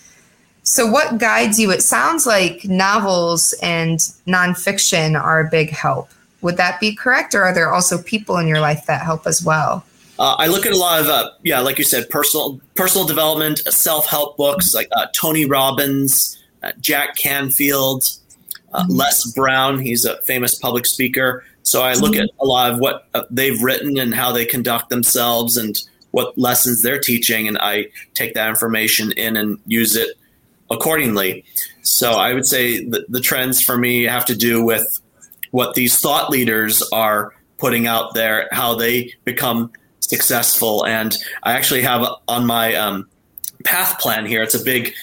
So, 0.62 0.90
what 0.90 1.18
guides 1.18 1.58
you? 1.58 1.70
It 1.70 1.82
sounds 1.82 2.26
like 2.26 2.64
novels 2.64 3.54
and 3.62 3.98
nonfiction 4.26 5.20
are 5.20 5.40
a 5.40 5.50
big 5.50 5.70
help. 5.70 6.08
Would 6.40 6.56
that 6.56 6.80
be 6.80 6.94
correct? 6.94 7.34
Or 7.34 7.42
are 7.42 7.54
there 7.54 7.72
also 7.72 8.02
people 8.02 8.38
in 8.38 8.48
your 8.48 8.60
life 8.60 8.86
that 8.86 9.02
help 9.02 9.26
as 9.26 9.42
well? 9.42 9.84
Uh, 10.18 10.36
I 10.38 10.46
look 10.46 10.64
at 10.64 10.72
a 10.72 10.76
lot 10.76 11.00
of, 11.00 11.08
uh, 11.08 11.30
yeah, 11.42 11.60
like 11.60 11.78
you 11.78 11.84
said, 11.84 12.08
personal 12.08 12.60
personal 12.76 13.06
development, 13.06 13.58
self 13.70 14.06
help 14.06 14.36
books 14.36 14.74
like 14.74 14.88
uh, 14.96 15.06
Tony 15.12 15.44
Robbins, 15.44 16.42
uh, 16.62 16.72
Jack 16.80 17.16
Canfield, 17.16 18.04
uh, 18.72 18.84
Les 18.88 19.32
Brown. 19.32 19.78
He's 19.80 20.04
a 20.04 20.20
famous 20.22 20.54
public 20.54 20.86
speaker. 20.86 21.44
So 21.62 21.82
I 21.82 21.94
look 21.94 22.14
at 22.14 22.28
a 22.40 22.44
lot 22.44 22.72
of 22.72 22.78
what 22.78 23.08
uh, 23.14 23.24
they've 23.30 23.60
written 23.62 23.98
and 23.98 24.14
how 24.14 24.32
they 24.32 24.44
conduct 24.44 24.90
themselves 24.90 25.56
and 25.56 25.76
what 26.14 26.38
lessons 26.38 26.80
they're 26.80 27.00
teaching, 27.00 27.48
and 27.48 27.58
I 27.58 27.88
take 28.14 28.34
that 28.34 28.48
information 28.48 29.10
in 29.12 29.36
and 29.36 29.58
use 29.66 29.96
it 29.96 30.16
accordingly. 30.70 31.44
So 31.82 32.12
I 32.12 32.34
would 32.34 32.46
say 32.46 32.84
the, 32.84 33.04
the 33.08 33.20
trends 33.20 33.60
for 33.60 33.76
me 33.76 34.04
have 34.04 34.24
to 34.26 34.36
do 34.36 34.64
with 34.64 35.00
what 35.50 35.74
these 35.74 35.98
thought 35.98 36.30
leaders 36.30 36.88
are 36.92 37.34
putting 37.58 37.88
out 37.88 38.14
there, 38.14 38.48
how 38.52 38.76
they 38.76 39.12
become 39.24 39.72
successful. 39.98 40.86
And 40.86 41.16
I 41.42 41.54
actually 41.54 41.82
have 41.82 42.06
on 42.28 42.46
my 42.46 42.74
um, 42.74 43.08
path 43.64 43.98
plan 43.98 44.24
here, 44.24 44.44
it's 44.44 44.54
a 44.54 44.62
big 44.62 44.94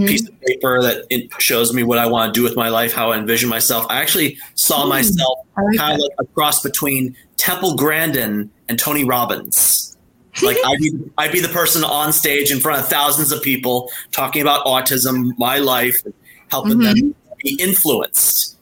piece 0.00 0.28
of 0.28 0.38
paper 0.42 0.82
that 0.82 1.06
it 1.08 1.30
shows 1.38 1.72
me 1.72 1.82
what 1.82 1.96
I 1.96 2.06
want 2.06 2.34
to 2.34 2.38
do 2.38 2.44
with 2.44 2.54
my 2.54 2.68
life, 2.68 2.92
how 2.92 3.12
I 3.12 3.18
envision 3.18 3.48
myself. 3.48 3.86
I 3.88 4.02
actually 4.02 4.36
saw 4.54 4.84
myself 4.84 5.38
like 5.56 5.78
kind 5.78 5.94
of 5.94 6.00
like 6.00 6.12
a 6.18 6.26
cross 6.34 6.62
between 6.62 7.16
Temple 7.38 7.76
Grandin 7.76 8.50
and 8.68 8.78
Tony 8.78 9.04
Robbins. 9.04 9.96
Like 10.42 10.56
I'd 10.64 10.78
be, 10.78 10.92
I'd 11.18 11.32
be 11.32 11.40
the 11.40 11.48
person 11.48 11.84
on 11.84 12.12
stage 12.12 12.50
in 12.50 12.60
front 12.60 12.80
of 12.80 12.88
thousands 12.88 13.32
of 13.32 13.42
people 13.42 13.90
talking 14.12 14.42
about 14.42 14.64
autism, 14.64 15.36
my 15.38 15.58
life, 15.58 15.96
helping 16.48 16.78
them 16.78 17.14
be 17.42 17.56
influenced. 17.60 18.56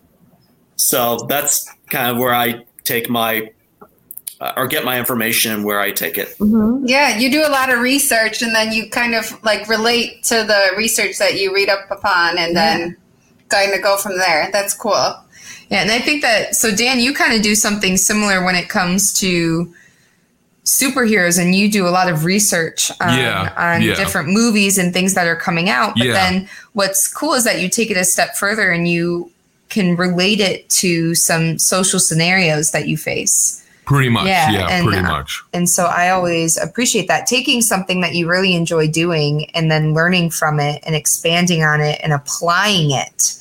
So 0.76 1.26
that's 1.28 1.70
kind 1.90 2.10
of 2.10 2.18
where 2.18 2.34
I 2.34 2.64
take 2.84 3.10
my 3.10 3.50
uh, 4.40 4.52
or 4.56 4.68
get 4.68 4.84
my 4.84 4.98
information 4.98 5.52
and 5.52 5.64
where 5.64 5.80
I 5.80 5.90
take 5.90 6.16
it. 6.16 6.34
Yeah, 6.38 7.18
you 7.18 7.30
do 7.30 7.44
a 7.46 7.50
lot 7.50 7.70
of 7.72 7.80
research 7.80 8.40
and 8.40 8.54
then 8.54 8.72
you 8.72 8.88
kind 8.88 9.14
of 9.14 9.42
like 9.42 9.68
relate 9.68 10.22
to 10.24 10.44
the 10.44 10.74
research 10.76 11.18
that 11.18 11.40
you 11.40 11.52
read 11.52 11.68
up 11.68 11.90
upon 11.90 12.38
and 12.38 12.56
then 12.56 12.96
kind 13.48 13.72
of 13.72 13.82
go 13.82 13.96
from 13.96 14.16
there. 14.16 14.48
That's 14.52 14.74
cool. 14.74 15.14
Yeah, 15.70 15.82
and 15.82 15.90
I 15.90 15.98
think 15.98 16.22
that 16.22 16.54
so 16.54 16.74
Dan, 16.74 17.00
you 17.00 17.12
kind 17.12 17.34
of 17.34 17.42
do 17.42 17.54
something 17.54 17.96
similar 17.96 18.44
when 18.44 18.54
it 18.54 18.68
comes 18.68 19.12
to 19.14 19.74
superheroes, 20.68 21.40
and 21.40 21.54
you 21.54 21.70
do 21.70 21.86
a 21.86 21.90
lot 21.90 22.08
of 22.10 22.24
research 22.24 22.90
on, 23.00 23.18
Yeah, 23.18 23.52
on 23.56 23.82
yeah. 23.82 23.94
different 23.94 24.28
movies 24.28 24.76
and 24.78 24.92
things 24.92 25.14
that 25.14 25.26
are 25.26 25.36
coming 25.36 25.70
out. 25.70 25.94
But 25.96 26.08
Yeah. 26.08 26.12
then 26.12 26.48
what's 26.74 27.08
cool 27.08 27.34
is 27.34 27.44
that 27.44 27.60
you 27.60 27.68
take 27.68 27.90
it 27.90 27.96
a 27.96 28.04
step 28.04 28.36
further 28.36 28.70
and 28.70 28.86
you 28.88 29.30
can 29.70 29.96
relate 29.96 30.40
it 30.40 30.68
to 30.70 31.14
some 31.14 31.58
social 31.58 31.98
scenarios 31.98 32.70
that 32.72 32.86
you 32.86 32.96
face. 32.96 33.62
Pretty 33.86 34.10
much. 34.10 34.26
Yeah, 34.26 34.50
Yeah, 34.50 34.66
and, 34.68 34.86
pretty 34.86 35.00
uh, 35.02 35.08
much. 35.10 35.42
And 35.54 35.68
so 35.68 35.86
I 35.86 36.10
always 36.10 36.58
appreciate 36.58 37.08
that 37.08 37.26
taking 37.26 37.62
something 37.62 38.02
that 38.02 38.14
you 38.14 38.28
really 38.28 38.54
enjoy 38.54 38.88
doing 38.88 39.48
and 39.54 39.70
then 39.70 39.94
learning 39.94 40.30
from 40.30 40.60
it 40.60 40.82
and 40.84 40.94
expanding 40.94 41.64
on 41.64 41.80
it 41.80 41.98
and 42.02 42.12
applying 42.12 42.90
it 42.90 43.34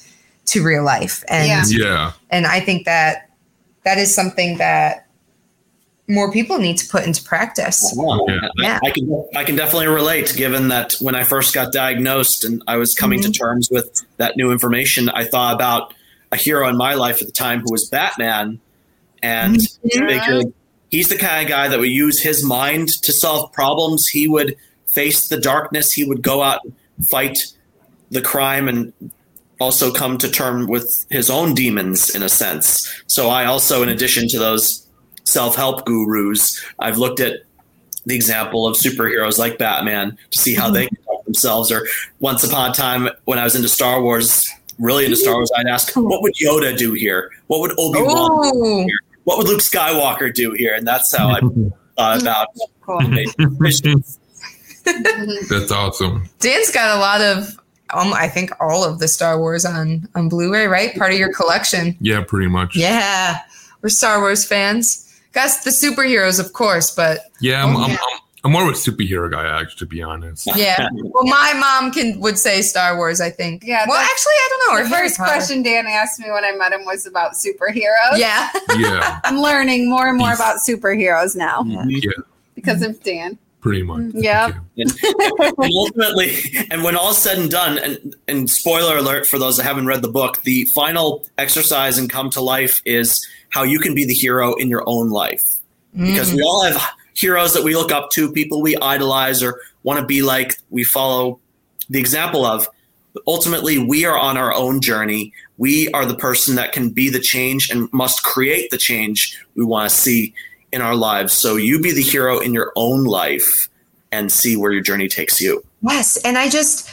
to 0.45 0.63
real 0.63 0.83
life. 0.83 1.25
And 1.27 1.69
Yeah. 1.69 1.87
Yeah. 1.87 2.11
and 2.29 2.47
I 2.47 2.61
think 2.61 2.85
that 2.85 3.29
that 3.83 3.97
is 3.97 4.15
something 4.15 4.57
that 4.57 5.06
more 6.07 6.31
people 6.31 6.57
need 6.57 6.77
to 6.77 6.87
put 6.87 7.05
into 7.05 7.23
practice. 7.23 7.93
Oh, 7.97 8.25
yeah. 8.29 8.47
Yeah. 8.55 8.79
I 8.83 8.91
can 8.91 9.27
I 9.35 9.43
can 9.43 9.55
definitely 9.55 9.87
relate 9.87 10.33
given 10.35 10.69
that 10.69 10.93
when 10.99 11.15
I 11.15 11.23
first 11.23 11.53
got 11.53 11.73
diagnosed 11.73 12.45
and 12.45 12.63
I 12.67 12.77
was 12.77 12.93
coming 12.93 13.21
to 13.21 13.27
mm-hmm. 13.27 13.43
terms 13.43 13.69
with 13.69 14.03
that 14.17 14.37
new 14.37 14.51
information, 14.51 15.09
I 15.09 15.25
thought 15.25 15.53
about 15.53 15.93
a 16.31 16.37
hero 16.37 16.67
in 16.67 16.77
my 16.77 16.93
life 16.93 17.21
at 17.21 17.27
the 17.27 17.33
time 17.33 17.61
who 17.61 17.71
was 17.71 17.89
Batman 17.89 18.59
and 19.21 19.57
mm-hmm. 19.57 20.07
figured 20.07 20.53
he's 20.89 21.09
the 21.09 21.17
kind 21.17 21.43
of 21.43 21.49
guy 21.49 21.67
that 21.67 21.79
would 21.79 21.89
use 21.89 22.21
his 22.21 22.43
mind 22.43 22.89
to 23.03 23.11
solve 23.11 23.51
problems. 23.51 24.07
He 24.07 24.27
would 24.27 24.55
face 24.85 25.27
the 25.27 25.39
darkness, 25.39 25.91
he 25.91 26.05
would 26.05 26.21
go 26.21 26.41
out 26.41 26.63
and 26.63 26.75
fight 27.07 27.39
the 28.09 28.21
crime 28.21 28.69
and 28.69 28.93
also 29.59 29.91
come 29.91 30.17
to 30.19 30.29
term 30.31 30.67
with 30.67 31.05
his 31.09 31.29
own 31.29 31.53
demons 31.53 32.15
in 32.15 32.23
a 32.23 32.29
sense. 32.29 32.89
So 33.07 33.29
I 33.29 33.45
also 33.45 33.83
in 33.83 33.89
addition 33.89 34.29
to 34.29 34.39
those 34.39 34.86
self-help 35.27 35.85
gurus, 35.85 36.63
I've 36.79 36.97
looked 36.97 37.19
at 37.19 37.41
the 38.05 38.15
example 38.15 38.65
of 38.65 38.77
superheroes 38.77 39.37
like 39.37 39.57
Batman 39.57 40.17
to 40.31 40.39
see 40.39 40.55
how 40.55 40.71
they 40.71 40.87
conduct 40.87 41.25
themselves. 41.25 41.71
Or 41.71 41.85
once 42.19 42.43
upon 42.43 42.71
a 42.71 42.73
time, 42.73 43.09
when 43.25 43.37
I 43.37 43.43
was 43.43 43.55
into 43.55 43.67
Star 43.67 44.01
Wars, 44.01 44.49
really 44.79 45.03
into 45.03 45.17
Star 45.17 45.35
Wars, 45.35 45.51
I'd 45.57 45.67
ask, 45.67 45.93
what 45.95 46.21
would 46.21 46.33
Yoda 46.35 46.77
do 46.77 46.93
here? 46.93 47.31
What 47.47 47.59
would 47.59 47.71
Obi 47.77 48.01
Wan 48.01 48.51
do 48.53 48.85
here? 48.87 48.97
What 49.25 49.37
would 49.39 49.47
Luke 49.47 49.59
Skywalker 49.59 50.33
do 50.33 50.51
here? 50.53 50.73
And 50.73 50.87
that's 50.87 51.13
how 51.15 51.29
I 51.29 51.39
thought 51.97 52.21
about 52.21 52.47
Cool. 52.81 52.99
it. 53.01 53.35
That's 55.49 55.71
awesome. 55.71 56.29
Dan's 56.39 56.71
got 56.71 56.95
a 56.95 56.99
lot 57.01 57.19
of, 57.19 57.49
um, 57.93 58.13
I 58.13 58.29
think 58.29 58.51
all 58.61 58.85
of 58.85 58.99
the 58.99 59.09
Star 59.09 59.37
Wars 59.37 59.65
on 59.65 60.07
on 60.15 60.29
Blu-ray, 60.29 60.67
right? 60.67 60.95
Part 60.95 61.11
of 61.11 61.19
your 61.19 61.33
collection. 61.33 61.97
Yeah, 61.99 62.23
pretty 62.25 62.47
much. 62.47 62.77
Yeah, 62.77 63.39
we're 63.81 63.89
Star 63.89 64.21
Wars 64.21 64.45
fans. 64.45 65.06
Gus, 65.37 65.63
the 65.63 65.69
superheroes, 65.69 66.39
of 66.39 66.53
course, 66.53 66.89
but 66.93 67.19
Yeah, 67.39 67.63
I'm, 67.63 67.75
Oh, 67.75 67.83
I'm, 67.83 67.91
yeah. 67.91 67.97
I'm, 68.01 68.19
I'm 68.45 68.51
more 68.51 68.63
of 68.63 68.69
a 68.69 68.71
superhero 68.73 69.29
guy, 69.29 69.45
actually, 69.45 69.77
to 69.79 69.85
be 69.85 70.01
honest. 70.01 70.47
yeah. 70.55 70.89
Well, 70.93 71.25
my 71.25 71.53
mom 71.53 71.91
can 71.91 72.19
would 72.21 72.37
say 72.39 72.61
Star 72.61 72.95
Wars. 72.97 73.19
I 73.21 73.29
think. 73.29 73.63
Yeah, 73.63 73.85
Well, 73.87 73.97
actually, 73.97 74.33
I 74.33 74.47
don't 74.49 74.59
know. 74.59 74.77
The 74.77 74.83
or 74.85 74.95
Harry 74.95 75.07
first 75.09 75.17
Potter. 75.17 75.31
question 75.33 75.63
Dan 75.63 75.85
asked 75.87 76.19
me 76.19 76.29
when 76.31 76.43
I 76.45 76.51
met 76.53 76.71
him 76.73 76.85
was 76.85 77.05
about 77.05 77.33
superheroes. 77.33 78.17
Yeah. 78.17 78.49
Yeah, 78.77 79.19
I'm 79.25 79.39
learning 79.41 79.89
more 79.89 80.07
and 80.09 80.17
more 80.17 80.33
about 80.33 80.57
superheroes 80.57 81.35
now 81.35 81.63
yeah, 81.65 81.85
because 82.55 82.81
of 82.83 83.01
Dan. 83.03 83.37
Pretty 83.59 83.83
much. 83.83 83.99
Mm, 83.99 84.23
yeah. 84.23 84.51
And 84.77 84.91
ultimately, 85.73 86.35
and 86.71 86.83
when 86.83 86.95
all's 86.95 87.21
said 87.21 87.37
and 87.37 87.49
done, 87.49 87.77
and, 87.77 88.15
and 88.27 88.49
spoiler 88.49 88.97
alert 88.97 89.27
for 89.27 89.39
those 89.39 89.57
that 89.57 89.63
haven't 89.63 89.87
read 89.87 90.01
the 90.01 90.09
book, 90.09 90.41
the 90.43 90.65
final 90.75 91.27
exercise 91.37 91.97
in 91.97 92.07
Come 92.07 92.29
to 92.31 92.41
Life 92.41 92.81
is 92.85 93.27
how 93.49 93.63
you 93.63 93.79
can 93.79 93.95
be 93.95 94.05
the 94.05 94.13
hero 94.13 94.53
in 94.55 94.69
your 94.69 94.83
own 94.87 95.09
life. 95.09 95.43
Because 95.93 96.31
we 96.31 96.41
mm. 96.41 96.45
all 96.45 96.63
have 96.63 96.81
heroes 97.15 97.53
that 97.55 97.63
we 97.63 97.75
look 97.75 97.91
up 97.91 98.11
to, 98.11 98.31
people 98.31 98.61
we 98.61 98.77
idolize 98.77 99.41
or 99.41 99.59
want 99.83 99.99
to 99.99 100.05
be 100.05 100.21
like, 100.21 100.55
we 100.69 100.83
follow 100.83 101.39
the 101.89 101.99
example 101.99 102.45
of. 102.45 102.67
But 103.13 103.23
ultimately, 103.25 103.79
we 103.79 104.05
are 104.05 104.17
on 104.17 104.37
our 104.37 104.53
own 104.53 104.79
journey. 104.79 105.33
We 105.57 105.89
are 105.93 106.05
the 106.05 106.15
person 106.15 106.55
that 106.55 106.71
can 106.71 106.91
be 106.91 107.09
the 107.09 107.19
change 107.19 107.71
and 107.71 107.91
must 107.91 108.23
create 108.23 108.69
the 108.69 108.77
change 108.77 109.41
we 109.55 109.65
want 109.65 109.89
to 109.89 109.95
see 109.95 110.35
in 110.71 110.81
our 110.81 110.95
lives. 110.95 111.33
So 111.33 111.55
you 111.55 111.79
be 111.79 111.91
the 111.91 112.01
hero 112.01 112.39
in 112.39 112.53
your 112.53 112.71
own 112.75 113.03
life 113.05 113.69
and 114.11 114.31
see 114.31 114.55
where 114.55 114.71
your 114.71 114.81
journey 114.81 115.07
takes 115.07 115.39
you. 115.41 115.63
Yes, 115.81 116.17
and 116.17 116.37
I 116.37 116.49
just 116.49 116.89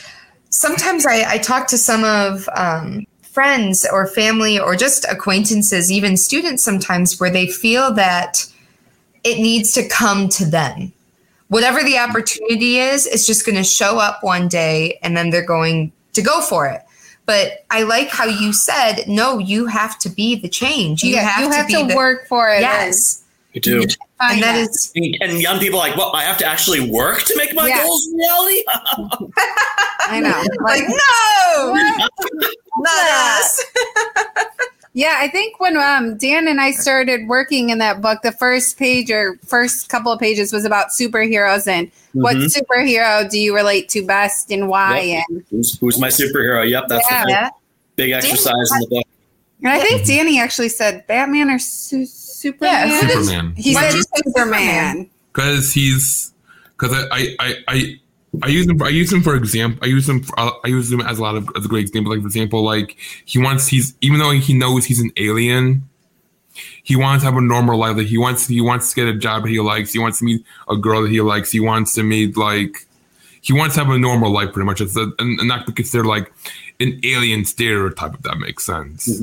sometimes 0.50 1.06
I, 1.06 1.24
I 1.34 1.38
talk 1.38 1.66
to 1.68 1.78
some 1.78 2.04
of 2.04 2.48
um, 2.56 3.06
friends 3.22 3.86
or 3.90 4.06
family 4.06 4.58
or 4.58 4.76
just 4.76 5.04
acquaintances, 5.10 5.90
even 5.90 6.16
students 6.16 6.62
sometimes, 6.62 7.18
where 7.18 7.30
they 7.30 7.46
feel 7.46 7.92
that 7.94 8.46
it 9.24 9.38
needs 9.38 9.72
to 9.72 9.88
come 9.88 10.28
to 10.30 10.44
them. 10.44 10.92
Whatever 11.48 11.82
the 11.82 11.98
opportunity 11.98 12.78
is, 12.78 13.06
it's 13.06 13.26
just 13.26 13.44
going 13.44 13.56
to 13.56 13.64
show 13.64 13.98
up 13.98 14.22
one 14.22 14.48
day, 14.48 14.98
and 15.02 15.16
then 15.16 15.30
they're 15.30 15.44
going 15.44 15.92
to 16.14 16.22
go 16.22 16.40
for 16.40 16.66
it. 16.66 16.82
But 17.26 17.64
I 17.70 17.84
like 17.84 18.08
how 18.08 18.26
you 18.26 18.52
said, 18.52 19.04
no, 19.08 19.38
you 19.38 19.66
have 19.66 19.98
to 20.00 20.10
be 20.10 20.36
the 20.36 20.48
change. 20.48 21.02
You 21.02 21.14
yeah, 21.14 21.22
have 21.22 21.44
you 21.44 21.50
to 21.50 21.56
have 21.56 21.66
be 21.66 21.74
to 21.74 21.88
the 21.88 21.96
work 21.96 22.26
for 22.28 22.50
it. 22.50 22.60
yes, 22.60 23.23
You 23.54 23.60
do. 23.60 23.82
and 23.82 23.96
find 24.18 24.32
and 24.34 24.42
that 24.42 24.52
that. 24.54 24.60
is 24.70 24.92
And 25.20 25.40
young 25.40 25.58
people 25.60 25.78
are 25.80 25.88
like, 25.88 25.96
well, 25.96 26.10
I 26.14 26.22
have 26.24 26.36
to 26.38 26.44
actually 26.46 26.90
work 26.90 27.22
to 27.22 27.36
make 27.36 27.54
my 27.54 27.68
Yeah. 27.68 27.82
goals 27.84 28.08
reality. 28.12 28.64
I 30.06 30.20
know. 30.20 30.42
like 30.64 30.80
Like, 30.80 30.88
no, 30.88 31.72
not 32.78 33.38
us. 33.38 33.64
yeah, 34.92 35.16
I 35.18 35.28
think 35.28 35.60
when 35.60 35.76
um, 35.76 36.16
Dan 36.18 36.48
and 36.48 36.60
I 36.60 36.72
started 36.72 37.28
working 37.28 37.70
in 37.70 37.78
that 37.78 38.00
book, 38.02 38.22
the 38.22 38.32
first 38.32 38.76
page 38.78 39.10
or 39.10 39.38
first 39.46 39.88
couple 39.88 40.10
of 40.12 40.18
pages 40.20 40.52
was 40.52 40.64
about 40.64 40.88
superheroes 40.88 41.66
and 41.68 41.90
what 42.12 42.36
Mhm. 42.36 42.52
superhero 42.52 43.28
do 43.30 43.38
you 43.38 43.54
relate 43.54 43.88
to 43.90 44.04
best 44.04 44.50
and 44.50 44.68
why. 44.68 45.00
Yep. 45.00 45.24
And, 45.28 45.44
who's, 45.50 45.78
who's 45.78 45.98
my 45.98 46.08
superhero? 46.08 46.68
Yep, 46.68 46.84
that's 46.88 47.06
Yeah. 47.10 47.24
the 47.24 47.30
Yeah. 47.30 47.48
big 47.96 48.10
exercise 48.10 48.70
in 48.74 48.80
the 48.80 48.86
book. 48.90 49.06
And 49.64 49.72
I 49.72 49.80
think 49.80 50.06
Danny 50.06 50.38
actually 50.38 50.68
said 50.68 51.06
Batman 51.06 51.50
or 51.50 51.58
su- 51.58 52.06
Superman. 52.06 52.88
Yeah, 52.88 53.00
Superman. 53.00 53.54
He 53.56 53.74
Why'd 53.74 53.90
said 53.90 53.96
you 53.96 54.04
Superman. 54.26 55.10
because 55.32 55.72
he's 55.72 56.32
because 56.78 56.92
I, 56.92 57.06
I 57.10 57.36
I 57.40 57.54
I 57.68 58.00
I 58.42 58.48
use 58.48 58.68
him. 58.68 58.82
I 58.82 58.88
use 58.88 59.12
him 59.12 59.22
for 59.22 59.34
example. 59.36 59.78
I 59.82 59.86
use 59.86 60.08
him. 60.08 60.22
For, 60.22 60.38
uh, 60.38 60.50
I 60.64 60.68
use 60.68 60.92
him 60.92 61.00
as 61.00 61.18
a 61.18 61.22
lot 61.22 61.36
of 61.36 61.48
as 61.56 61.64
a 61.64 61.68
great 61.68 61.86
example. 61.86 62.12
Like 62.12 62.20
for 62.20 62.26
example, 62.26 62.62
like 62.62 62.96
he 63.24 63.38
wants. 63.38 63.66
He's 63.68 63.94
even 64.00 64.18
though 64.18 64.32
he 64.32 64.52
knows 64.54 64.84
he's 64.84 65.00
an 65.00 65.10
alien, 65.16 65.88
he 66.82 66.96
wants 66.96 67.22
to 67.22 67.30
have 67.30 67.36
a 67.38 67.40
normal 67.40 67.78
life. 67.78 67.96
Like 67.96 68.08
he 68.08 68.18
wants. 68.18 68.46
He 68.46 68.60
wants 68.60 68.90
to 68.92 68.96
get 68.96 69.08
a 69.08 69.16
job 69.16 69.44
that 69.44 69.50
he 69.50 69.60
likes. 69.60 69.92
He 69.92 69.98
wants 69.98 70.18
to 70.18 70.24
meet 70.24 70.44
a 70.68 70.76
girl 70.76 71.02
that 71.02 71.10
he 71.10 71.20
likes. 71.20 71.50
He 71.52 71.60
wants 71.60 71.94
to 71.94 72.02
meet 72.02 72.36
like. 72.36 72.86
He 73.44 73.52
wants 73.52 73.74
to 73.74 73.84
have 73.84 73.92
a 73.92 73.98
normal 73.98 74.32
life, 74.32 74.54
pretty 74.54 74.64
much. 74.64 74.80
It's 74.80 74.96
a, 74.96 75.02
and, 75.18 75.38
and 75.38 75.46
not 75.46 75.66
be 75.66 75.72
considered 75.72 76.06
like 76.06 76.32
an 76.80 76.98
alien 77.04 77.44
stereotype, 77.44 78.14
if 78.14 78.22
that 78.22 78.38
makes 78.38 78.64
sense. 78.64 79.22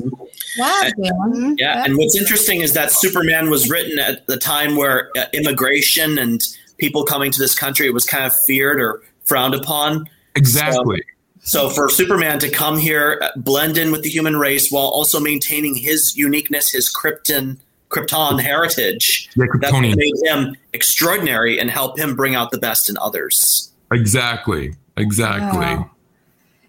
Wow, 0.56 0.90
Dan. 1.02 1.56
Yeah, 1.58 1.84
and 1.84 1.98
what's 1.98 2.16
interesting 2.16 2.60
is 2.60 2.72
that 2.74 2.92
Superman 2.92 3.50
was 3.50 3.68
written 3.68 3.98
at 3.98 4.24
the 4.28 4.36
time 4.36 4.76
where 4.76 5.10
uh, 5.18 5.24
immigration 5.32 6.18
and 6.18 6.40
people 6.78 7.02
coming 7.04 7.32
to 7.32 7.38
this 7.40 7.58
country 7.58 7.90
was 7.90 8.04
kind 8.04 8.24
of 8.24 8.32
feared 8.32 8.80
or 8.80 9.02
frowned 9.24 9.54
upon. 9.54 10.08
Exactly. 10.36 11.02
So 11.40 11.68
for 11.68 11.90
Superman 11.90 12.38
to 12.38 12.48
come 12.48 12.78
here, 12.78 13.18
uh, 13.20 13.30
blend 13.34 13.76
in 13.76 13.90
with 13.90 14.02
the 14.02 14.08
human 14.08 14.36
race 14.36 14.70
while 14.70 14.86
also 14.86 15.18
maintaining 15.18 15.74
his 15.74 16.16
uniqueness, 16.16 16.70
his 16.70 16.94
Krypton 16.94 17.58
Krypton 17.90 18.40
heritage, 18.40 19.28
yeah, 19.36 19.46
that's 19.60 19.72
what 19.72 19.82
made 19.82 20.14
him 20.24 20.56
extraordinary 20.72 21.58
and 21.58 21.68
help 21.70 21.98
him 21.98 22.14
bring 22.14 22.36
out 22.36 22.52
the 22.52 22.58
best 22.58 22.88
in 22.88 22.96
others. 22.98 23.71
Exactly. 23.92 24.74
Exactly. 24.96 25.58
Wow. 25.60 25.90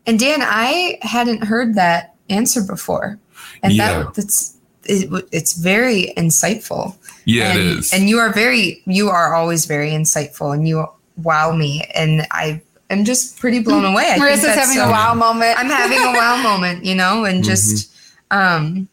And 0.06 0.20
Dan, 0.20 0.40
I 0.42 0.98
hadn't 1.02 1.44
heard 1.46 1.76
that 1.76 2.16
answer 2.30 2.62
before, 2.62 3.18
and 3.62 3.74
Yeah. 3.74 4.04
that 4.04 4.14
that's 4.16 4.56
it, 4.86 5.10
it's 5.32 5.54
very 5.54 6.14
insightful. 6.18 6.96
Yeah, 7.26 7.52
and, 7.52 7.60
it 7.60 7.66
is. 7.66 7.94
And 7.94 8.10
you 8.10 8.20
are 8.20 8.34
very, 8.34 8.82
you 8.86 9.10
are 9.10 9.34
always 9.34 9.66
very 9.66 9.92
insightful, 9.92 10.54
and 10.54 10.68
you 10.68 10.86
wow 11.18 11.54
me, 11.54 11.90
and 11.96 12.28
I 12.32 12.62
am 12.90 13.06
just 13.06 13.40
pretty 13.40 13.60
blown 13.60 13.86
away. 13.86 14.08
I 14.12 14.20
Marissa's 14.20 14.56
having 14.56 14.76
so- 14.76 14.88
a 14.88 14.92
wow 14.92 15.14
moment. 15.14 15.58
I'm 15.58 15.70
having 15.70 16.00
a 16.00 16.12
wow 16.18 16.42
moment, 16.44 16.84
you 16.84 16.96
know, 16.96 17.24
and 17.24 17.44
just 17.44 17.94
um, 18.32 18.88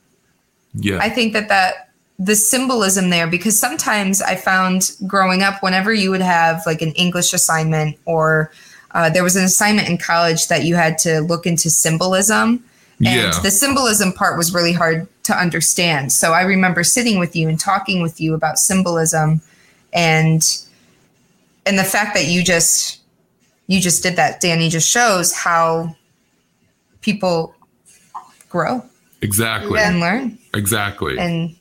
yeah. 0.74 0.98
I 1.00 1.08
think 1.08 1.32
that 1.32 1.48
that 1.48 1.89
the 2.22 2.36
symbolism 2.36 3.08
there 3.08 3.26
because 3.26 3.58
sometimes 3.58 4.20
I 4.20 4.36
found 4.36 4.92
growing 5.06 5.42
up 5.42 5.62
whenever 5.62 5.90
you 5.92 6.10
would 6.10 6.20
have 6.20 6.60
like 6.66 6.82
an 6.82 6.92
English 6.92 7.32
assignment 7.32 7.96
or 8.04 8.52
uh, 8.90 9.08
there 9.08 9.24
was 9.24 9.36
an 9.36 9.44
assignment 9.44 9.88
in 9.88 9.96
college 9.96 10.48
that 10.48 10.64
you 10.64 10.74
had 10.76 10.98
to 10.98 11.20
look 11.20 11.46
into 11.46 11.70
symbolism 11.70 12.62
and 12.98 13.06
Yeah. 13.32 13.40
the 13.42 13.50
symbolism 13.50 14.12
part 14.12 14.36
was 14.36 14.52
really 14.52 14.72
hard 14.74 15.08
to 15.22 15.34
understand. 15.34 16.12
So 16.12 16.34
I 16.34 16.42
remember 16.42 16.84
sitting 16.84 17.18
with 17.18 17.34
you 17.34 17.48
and 17.48 17.58
talking 17.58 18.02
with 18.02 18.20
you 18.20 18.34
about 18.34 18.58
symbolism 18.58 19.40
and 19.94 20.42
and 21.64 21.78
the 21.78 21.84
fact 21.84 22.14
that 22.14 22.26
you 22.26 22.42
just 22.44 22.98
you 23.66 23.80
just 23.80 24.02
did 24.02 24.16
that 24.16 24.40
Danny 24.42 24.68
just 24.68 24.90
shows 24.90 25.32
how 25.32 25.96
people 27.00 27.54
grow 28.50 28.84
exactly. 29.22 29.80
And 29.80 30.00
learn 30.00 30.38
Exactly. 30.52 31.18
and 31.18 31.56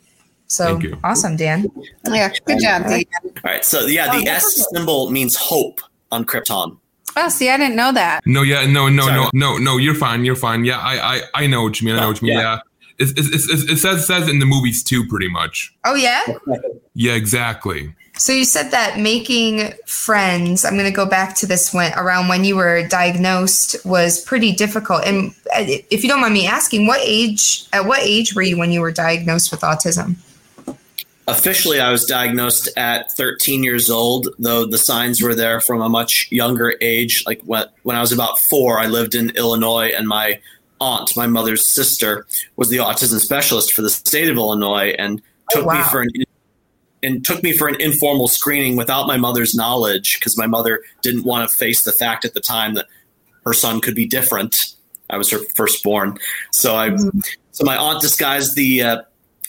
so 0.49 0.79
awesome, 1.03 1.35
Dan. 1.37 1.67
yeah, 2.05 2.31
good 2.45 2.59
job, 2.59 2.83
Dan. 2.83 3.03
All 3.23 3.31
right, 3.43 3.63
so 3.63 3.85
yeah, 3.85 4.19
the 4.19 4.27
S 4.27 4.67
symbol 4.73 5.09
means 5.11 5.35
hope 5.35 5.79
on 6.11 6.25
Krypton. 6.25 6.77
Oh, 7.15 7.29
see, 7.29 7.49
I 7.49 7.57
didn't 7.57 7.75
know 7.75 7.91
that. 7.91 8.21
no, 8.25 8.41
yeah, 8.43 8.65
no, 8.65 8.87
no, 8.87 9.03
Sorry. 9.03 9.15
no, 9.15 9.29
no, 9.33 9.57
no. 9.57 9.77
You're 9.77 9.95
fine. 9.95 10.25
You're 10.25 10.35
fine. 10.35 10.63
Yeah, 10.65 10.79
I, 10.79 11.15
I, 11.15 11.21
I 11.43 11.47
know 11.47 11.63
what 11.63 11.81
you 11.81 11.85
mean. 11.85 11.95
I 11.95 12.01
know 12.01 12.09
what 12.09 12.21
you 12.21 12.27
mean. 12.27 12.37
Yeah. 12.37 12.55
Yeah. 12.55 12.59
It's, 12.99 13.11
it's, 13.11 13.49
it's, 13.49 13.63
it 13.71 13.77
says 13.77 14.05
says 14.05 14.27
in 14.27 14.39
the 14.39 14.45
movies 14.45 14.83
too, 14.83 15.07
pretty 15.07 15.29
much. 15.29 15.73
Oh 15.85 15.95
yeah. 15.95 16.21
Yeah, 16.93 17.13
exactly. 17.13 17.93
So 18.17 18.33
you 18.33 18.43
said 18.43 18.71
that 18.71 18.99
making 18.99 19.71
friends. 19.85 20.65
I'm 20.65 20.73
going 20.73 20.83
to 20.83 20.91
go 20.91 21.05
back 21.05 21.35
to 21.37 21.45
this 21.45 21.73
when 21.73 21.93
around 21.93 22.27
when 22.27 22.43
you 22.43 22.57
were 22.57 22.85
diagnosed 22.89 23.77
was 23.85 24.21
pretty 24.21 24.51
difficult. 24.51 25.05
And 25.05 25.31
uh, 25.55 25.63
if 25.89 26.03
you 26.03 26.09
don't 26.09 26.19
mind 26.19 26.33
me 26.33 26.45
asking, 26.45 26.87
what 26.87 26.99
age? 27.01 27.65
At 27.71 27.85
what 27.85 28.01
age 28.01 28.35
were 28.35 28.41
you 28.41 28.57
when 28.57 28.73
you 28.73 28.81
were 28.81 28.91
diagnosed 28.91 29.51
with 29.51 29.61
autism? 29.61 30.17
Officially, 31.29 31.79
I 31.79 31.91
was 31.91 32.05
diagnosed 32.05 32.69
at 32.75 33.11
13 33.11 33.61
years 33.61 33.87
old, 33.91 34.29
though 34.39 34.65
the 34.65 34.79
signs 34.79 35.21
were 35.21 35.35
there 35.35 35.61
from 35.61 35.79
a 35.79 35.87
much 35.87 36.27
younger 36.31 36.73
age. 36.81 37.23
Like 37.27 37.39
when, 37.43 37.67
when 37.83 37.95
I 37.95 38.01
was 38.01 38.11
about 38.11 38.39
four, 38.49 38.79
I 38.79 38.87
lived 38.87 39.13
in 39.13 39.29
Illinois, 39.35 39.91
and 39.95 40.07
my 40.07 40.39
aunt, 40.81 41.15
my 41.15 41.27
mother's 41.27 41.67
sister, 41.67 42.25
was 42.55 42.69
the 42.69 42.77
autism 42.77 43.19
specialist 43.19 43.73
for 43.73 43.83
the 43.83 43.91
state 43.91 44.27
of 44.27 44.37
Illinois, 44.37 44.95
and 44.97 45.21
took 45.51 45.67
me 45.67 45.75
wow. 45.75 45.87
for 45.91 46.01
an 46.01 46.09
and 47.03 47.23
took 47.23 47.43
me 47.43 47.55
for 47.55 47.67
an 47.67 47.79
informal 47.79 48.27
screening 48.27 48.75
without 48.75 49.05
my 49.05 49.15
mother's 49.15 49.53
knowledge 49.53 50.17
because 50.19 50.35
my 50.35 50.47
mother 50.47 50.81
didn't 51.03 51.25
want 51.25 51.49
to 51.49 51.55
face 51.55 51.83
the 51.83 51.91
fact 51.91 52.25
at 52.25 52.33
the 52.33 52.41
time 52.41 52.73
that 52.73 52.87
her 53.45 53.53
son 53.53 53.81
could 53.81 53.95
be 53.95 54.05
different. 54.05 54.55
I 55.11 55.17
was 55.17 55.29
her 55.29 55.39
firstborn, 55.55 56.17
so 56.51 56.75
I 56.75 56.97
so 57.51 57.63
my 57.63 57.77
aunt 57.77 58.01
disguised 58.01 58.55
the 58.55 58.81
uh, 58.81 59.01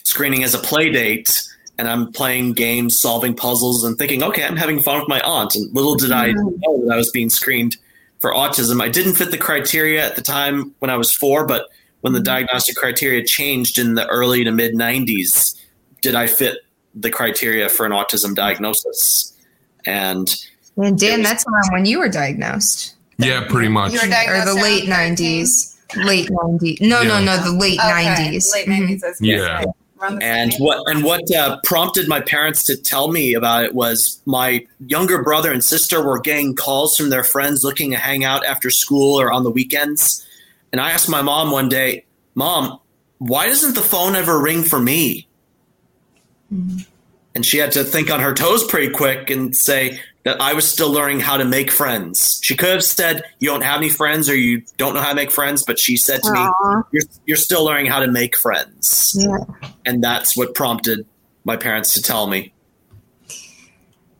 screening 0.03 0.43
as 0.43 0.53
a 0.53 0.59
play 0.59 0.91
date 0.91 1.41
and 1.77 1.87
I'm 1.87 2.11
playing 2.11 2.53
games, 2.53 2.99
solving 2.99 3.35
puzzles, 3.35 3.83
and 3.83 3.97
thinking, 3.97 4.23
okay, 4.23 4.43
I'm 4.43 4.57
having 4.57 4.81
fun 4.81 4.99
with 4.99 5.07
my 5.09 5.19
aunt. 5.21 5.55
And 5.55 5.73
little 5.73 5.95
did 5.95 6.11
I 6.11 6.31
know 6.31 6.51
that 6.85 6.91
I 6.93 6.97
was 6.97 7.09
being 7.11 7.29
screened 7.29 7.75
for 8.19 8.31
autism. 8.31 8.81
I 8.81 8.89
didn't 8.89 9.13
fit 9.15 9.31
the 9.31 9.37
criteria 9.37 10.05
at 10.05 10.15
the 10.15 10.21
time 10.21 10.73
when 10.79 10.91
I 10.91 10.97
was 10.97 11.13
four, 11.13 11.45
but 11.45 11.67
when 12.01 12.13
the 12.13 12.19
diagnostic 12.19 12.75
criteria 12.75 13.23
changed 13.23 13.77
in 13.79 13.95
the 13.95 14.07
early 14.07 14.43
to 14.43 14.51
mid 14.51 14.73
90s, 14.75 15.55
did 16.01 16.15
I 16.15 16.27
fit 16.27 16.57
the 16.93 17.09
criteria 17.09 17.69
for 17.69 17.85
an 17.85 17.91
autism 17.91 18.35
diagnosis? 18.35 19.33
And 19.85 20.33
And 20.77 20.97
Dan, 20.99 21.21
that's 21.23 21.45
around 21.47 21.71
when 21.73 21.85
you 21.85 21.99
were 21.99 22.09
diagnosed, 22.09 22.95
Yeah, 23.17 23.45
pretty 23.47 23.67
much. 23.69 23.93
You 23.93 23.99
were 23.99 24.05
or 24.05 24.45
the 24.45 24.53
late 24.61 24.87
'90s. 24.87 25.75
Late 25.95 26.29
'90s. 26.29 26.79
No, 26.81 27.03
no, 27.03 27.19
Yeah. 27.19 27.25
no. 27.25 27.43
The 27.43 27.51
late 27.51 27.79
Okay, 27.79 27.89
'90s. 27.89 28.51
Late 28.53 28.67
Mhm. 28.67 28.69
90s. 28.79 29.01
that's 29.01 29.19
good. 29.19 29.27
Yeah. 29.27 29.63
And 30.01 30.53
what 30.57 30.83
and 30.87 31.03
what 31.03 31.31
uh, 31.33 31.59
prompted 31.63 32.07
my 32.07 32.21
parents 32.21 32.63
to 32.65 32.75
tell 32.75 33.11
me 33.11 33.33
about 33.33 33.63
it 33.63 33.75
was 33.75 34.21
my 34.25 34.65
younger 34.87 35.21
brother 35.21 35.51
and 35.51 35.63
sister 35.63 36.03
were 36.03 36.19
getting 36.19 36.55
calls 36.55 36.97
from 36.97 37.09
their 37.09 37.23
friends 37.23 37.63
looking 37.63 37.91
to 37.91 37.97
hang 37.97 38.23
out 38.23 38.45
after 38.45 38.69
school 38.69 39.19
or 39.19 39.31
on 39.31 39.43
the 39.43 39.51
weekends. 39.51 40.25
And 40.71 40.81
I 40.81 40.91
asked 40.91 41.09
my 41.09 41.21
mom 41.21 41.51
one 41.51 41.69
day, 41.69 42.05
"Mom, 42.35 42.79
why 43.19 43.47
doesn't 43.47 43.75
the 43.75 43.81
phone 43.81 44.15
ever 44.15 44.39
ring 44.39 44.63
for 44.63 44.79
me?" 44.79 45.27
Mm-hmm. 46.53 46.79
And 47.33 47.45
she 47.45 47.57
had 47.57 47.71
to 47.73 47.83
think 47.83 48.11
on 48.11 48.19
her 48.19 48.33
toes 48.33 48.63
pretty 48.63 48.91
quick 48.91 49.29
and 49.29 49.55
say, 49.55 50.01
that 50.23 50.39
I 50.39 50.53
was 50.53 50.69
still 50.69 50.91
learning 50.91 51.19
how 51.19 51.37
to 51.37 51.45
make 51.45 51.71
friends. 51.71 52.39
She 52.43 52.55
could 52.55 52.69
have 52.69 52.83
said, 52.83 53.23
"You 53.39 53.49
don't 53.49 53.63
have 53.63 53.77
any 53.77 53.89
friends, 53.89 54.29
or 54.29 54.35
you 54.35 54.63
don't 54.77 54.93
know 54.93 55.01
how 55.01 55.09
to 55.09 55.15
make 55.15 55.31
friends," 55.31 55.63
but 55.65 55.79
she 55.79 55.97
said 55.97 56.21
to 56.23 56.29
Aww. 56.29 56.77
me, 56.77 56.83
"You're 56.91 57.03
you're 57.25 57.37
still 57.37 57.65
learning 57.65 57.87
how 57.87 57.99
to 57.99 58.07
make 58.07 58.37
friends," 58.37 59.15
yeah. 59.17 59.37
and 59.85 60.03
that's 60.03 60.37
what 60.37 60.53
prompted 60.53 61.05
my 61.43 61.57
parents 61.57 61.93
to 61.93 62.01
tell 62.01 62.27
me. 62.27 62.53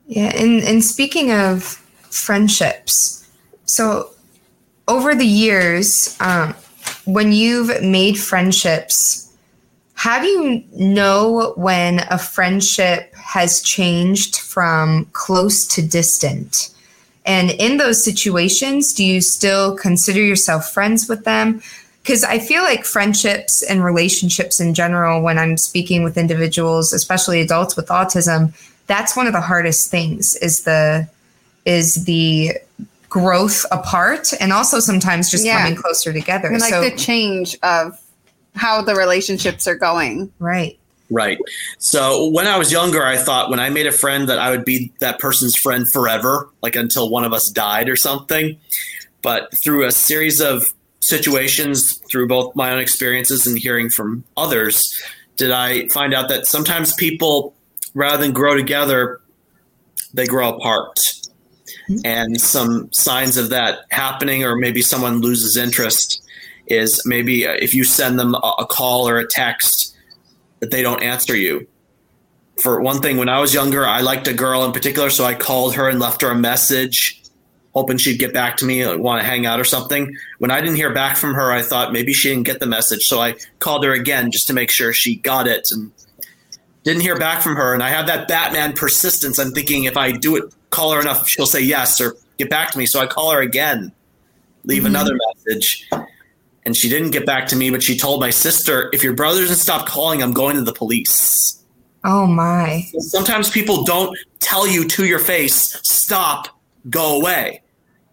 Yeah, 0.07 0.35
and 0.35 0.63
and 0.63 0.83
speaking 0.83 1.31
of 1.31 1.63
friendships, 2.09 3.27
so 3.65 4.09
over 4.87 5.13
the 5.15 5.25
years, 5.25 6.17
um, 6.19 6.55
when 7.05 7.31
you've 7.31 7.81
made 7.81 8.17
friendships 8.19 9.30
how 10.01 10.19
do 10.19 10.25
you 10.25 10.63
know 10.73 11.53
when 11.57 11.99
a 12.09 12.17
friendship 12.17 13.13
has 13.13 13.61
changed 13.61 14.39
from 14.39 15.05
close 15.13 15.67
to 15.67 15.87
distant? 15.87 16.71
And 17.23 17.51
in 17.51 17.77
those 17.77 18.03
situations, 18.03 18.95
do 18.95 19.05
you 19.05 19.21
still 19.21 19.77
consider 19.77 20.19
yourself 20.19 20.71
friends 20.71 21.07
with 21.07 21.23
them? 21.23 21.61
Because 22.01 22.23
I 22.23 22.39
feel 22.39 22.63
like 22.63 22.83
friendships 22.83 23.61
and 23.61 23.83
relationships 23.83 24.59
in 24.59 24.73
general, 24.73 25.21
when 25.21 25.37
I'm 25.37 25.55
speaking 25.55 26.01
with 26.03 26.17
individuals, 26.17 26.93
especially 26.93 27.39
adults 27.39 27.75
with 27.75 27.89
autism, 27.89 28.55
that's 28.87 29.15
one 29.15 29.27
of 29.27 29.33
the 29.33 29.41
hardest 29.41 29.91
things 29.91 30.35
is 30.37 30.63
the 30.63 31.07
is 31.65 32.05
the 32.05 32.53
growth 33.07 33.67
apart 33.71 34.33
and 34.39 34.51
also 34.51 34.79
sometimes 34.79 35.29
just 35.29 35.45
yeah. 35.45 35.61
coming 35.61 35.75
closer 35.75 36.11
together. 36.11 36.47
And 36.47 36.59
like 36.59 36.71
so, 36.71 36.81
the 36.81 36.95
change 36.95 37.55
of 37.61 38.00
how 38.55 38.81
the 38.81 38.95
relationships 38.95 39.67
are 39.67 39.75
going. 39.75 40.31
Right. 40.39 40.77
Right. 41.09 41.37
So 41.77 42.29
when 42.29 42.47
I 42.47 42.57
was 42.57 42.71
younger, 42.71 43.05
I 43.05 43.17
thought 43.17 43.49
when 43.49 43.59
I 43.59 43.69
made 43.69 43.85
a 43.85 43.91
friend 43.91 44.29
that 44.29 44.39
I 44.39 44.49
would 44.49 44.63
be 44.63 44.93
that 44.99 45.19
person's 45.19 45.57
friend 45.57 45.85
forever, 45.91 46.49
like 46.61 46.77
until 46.77 47.09
one 47.09 47.25
of 47.25 47.33
us 47.33 47.49
died 47.49 47.89
or 47.89 47.97
something. 47.97 48.57
But 49.21 49.49
through 49.61 49.85
a 49.85 49.91
series 49.91 50.39
of 50.39 50.73
situations, 51.01 51.97
through 52.09 52.27
both 52.29 52.55
my 52.55 52.71
own 52.71 52.79
experiences 52.79 53.45
and 53.45 53.59
hearing 53.59 53.89
from 53.89 54.23
others, 54.37 55.03
did 55.35 55.51
I 55.51 55.89
find 55.89 56.13
out 56.13 56.29
that 56.29 56.47
sometimes 56.47 56.93
people, 56.93 57.53
rather 57.93 58.21
than 58.21 58.31
grow 58.31 58.55
together, 58.55 59.19
they 60.13 60.27
grow 60.27 60.55
apart. 60.55 60.95
Mm-hmm. 61.89 62.05
And 62.05 62.39
some 62.39 62.89
signs 62.93 63.35
of 63.35 63.49
that 63.49 63.79
happening, 63.89 64.45
or 64.45 64.55
maybe 64.55 64.81
someone 64.81 65.19
loses 65.19 65.57
interest 65.57 66.20
is 66.71 67.01
maybe 67.05 67.45
uh, 67.45 67.53
if 67.53 67.73
you 67.73 67.84
send 67.84 68.19
them 68.19 68.36
a 68.36 68.65
call 68.65 69.07
or 69.07 69.17
a 69.17 69.27
text 69.27 69.95
that 70.60 70.71
they 70.71 70.81
don't 70.81 71.03
answer 71.03 71.36
you. 71.36 71.67
For 72.62 72.81
one 72.81 73.01
thing, 73.01 73.17
when 73.17 73.29
I 73.29 73.39
was 73.39 73.53
younger, 73.53 73.86
I 73.86 74.01
liked 74.01 74.27
a 74.27 74.34
girl 74.34 74.63
in 74.65 74.71
particular, 74.71 75.10
so 75.10 75.25
I 75.25 75.34
called 75.34 75.75
her 75.75 75.89
and 75.89 75.99
left 75.99 76.21
her 76.21 76.29
a 76.29 76.36
message, 76.36 77.21
hoping 77.73 77.97
she'd 77.97 78.19
get 78.19 78.34
back 78.34 78.57
to 78.57 78.65
me, 78.65 78.86
like, 78.86 78.99
want 78.99 79.21
to 79.21 79.27
hang 79.27 79.45
out 79.45 79.60
or 79.60 79.63
something. 79.63 80.15
When 80.38 80.51
I 80.51 80.62
didn't 80.62 80.75
hear 80.75 80.93
back 80.93 81.17
from 81.17 81.34
her, 81.34 81.51
I 81.51 81.63
thought 81.63 81.91
maybe 81.91 82.13
she 82.13 82.29
didn't 82.29 82.45
get 82.45 82.60
the 82.60 82.67
message, 82.67 83.03
so 83.07 83.19
I 83.19 83.36
called 83.60 83.84
her 83.84 83.93
again 83.93 84.31
just 84.31 84.47
to 84.47 84.53
make 84.53 84.69
sure 84.69 84.93
she 84.93 85.15
got 85.15 85.47
it, 85.47 85.71
and 85.71 85.91
didn't 86.84 87.01
hear 87.01 87.17
back 87.17 87.41
from 87.41 87.55
her. 87.55 87.73
And 87.73 87.81
I 87.81 87.89
have 87.89 88.07
that 88.07 88.27
Batman 88.27 88.73
persistence. 88.73 89.39
I'm 89.39 89.51
thinking 89.51 89.86
if 89.86 89.97
I 89.97 90.12
do 90.12 90.36
it, 90.36 90.53
call 90.69 90.91
her 90.91 91.01
enough, 91.01 91.27
she'll 91.27 91.45
say 91.45 91.62
yes 91.62 91.99
or 91.99 92.15
get 92.38 92.49
back 92.49 92.71
to 92.71 92.77
me. 92.77 92.86
So 92.86 92.99
I 92.99 93.07
call 93.07 93.31
her 93.31 93.41
again, 93.41 93.91
leave 94.65 94.84
mm-hmm. 94.84 94.88
another 94.88 95.17
message 95.47 95.89
and 96.65 96.76
she 96.76 96.89
didn't 96.89 97.12
get 97.12 97.26
back 97.26 97.47
to 97.47 97.56
me, 97.56 97.69
but 97.69 97.82
she 97.82 97.97
told 97.97 98.19
my 98.19 98.30
sister, 98.30 98.89
if 98.93 99.04
your 99.04 99.13
brother 99.13 99.41
doesn't 99.41 99.58
stop 99.58 99.88
calling, 99.88 100.21
I'm 100.21 100.34
going 100.34 100.56
to 100.56 100.62
the 100.62 100.74
police. 100.74 101.63
Oh 102.04 102.26
my. 102.26 102.88
Sometimes 103.00 103.50
people 103.50 103.84
don't 103.84 104.17
tell 104.39 104.67
you 104.67 104.88
to 104.88 105.06
your 105.06 105.19
face, 105.19 105.80
stop, 105.84 106.47
go 106.89 107.19
away. 107.19 107.62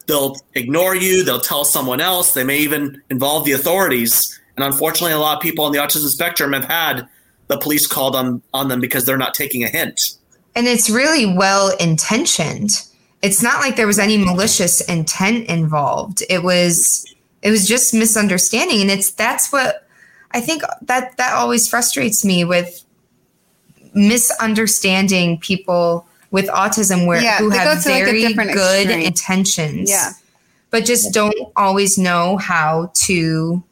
They'll 0.06 0.36
ignore 0.54 0.94
you, 0.94 1.24
they'll 1.24 1.40
tell 1.40 1.64
someone 1.64 2.00
else, 2.00 2.32
they 2.32 2.44
may 2.44 2.58
even 2.58 3.02
involve 3.10 3.44
the 3.44 3.52
authorities. 3.52 4.40
And 4.56 4.64
unfortunately, 4.64 5.12
a 5.12 5.18
lot 5.18 5.36
of 5.36 5.42
people 5.42 5.64
on 5.64 5.72
the 5.72 5.78
autism 5.78 6.08
spectrum 6.08 6.52
have 6.52 6.64
had 6.64 7.06
the 7.48 7.58
police 7.58 7.86
called 7.86 8.16
on, 8.16 8.42
on 8.52 8.68
them 8.68 8.80
because 8.80 9.04
they're 9.04 9.18
not 9.18 9.34
taking 9.34 9.64
a 9.64 9.68
hint. 9.68 10.00
And 10.54 10.66
it's 10.66 10.90
really 10.90 11.26
well 11.26 11.74
intentioned. 11.78 12.70
It's 13.22 13.42
not 13.42 13.60
like 13.60 13.76
there 13.76 13.86
was 13.86 13.98
any 13.98 14.16
malicious 14.16 14.80
intent 14.82 15.48
involved. 15.48 16.22
It 16.28 16.42
was 16.42 17.04
it 17.42 17.50
was 17.50 17.66
just 17.66 17.94
misunderstanding. 17.94 18.80
And 18.80 18.90
it's 18.90 19.10
that's 19.12 19.52
what 19.52 19.88
i 20.32 20.40
think 20.40 20.62
that 20.82 21.16
that 21.16 21.32
always 21.34 21.68
frustrates 21.68 22.24
me 22.24 22.44
with 22.44 22.84
misunderstanding 23.94 25.38
people 25.38 26.06
with 26.30 26.46
autism 26.48 27.06
where 27.06 27.22
yeah, 27.22 27.38
who 27.38 27.50
have 27.50 27.82
very 27.82 28.24
like 28.34 28.52
good 28.52 28.86
extreme. 28.86 29.00
intentions 29.00 29.90
yeah. 29.90 30.12
but 30.70 30.84
just 30.84 31.14
don't 31.14 31.34
always 31.56 31.96
know 31.96 32.36
how 32.36 32.90
to 32.94 33.62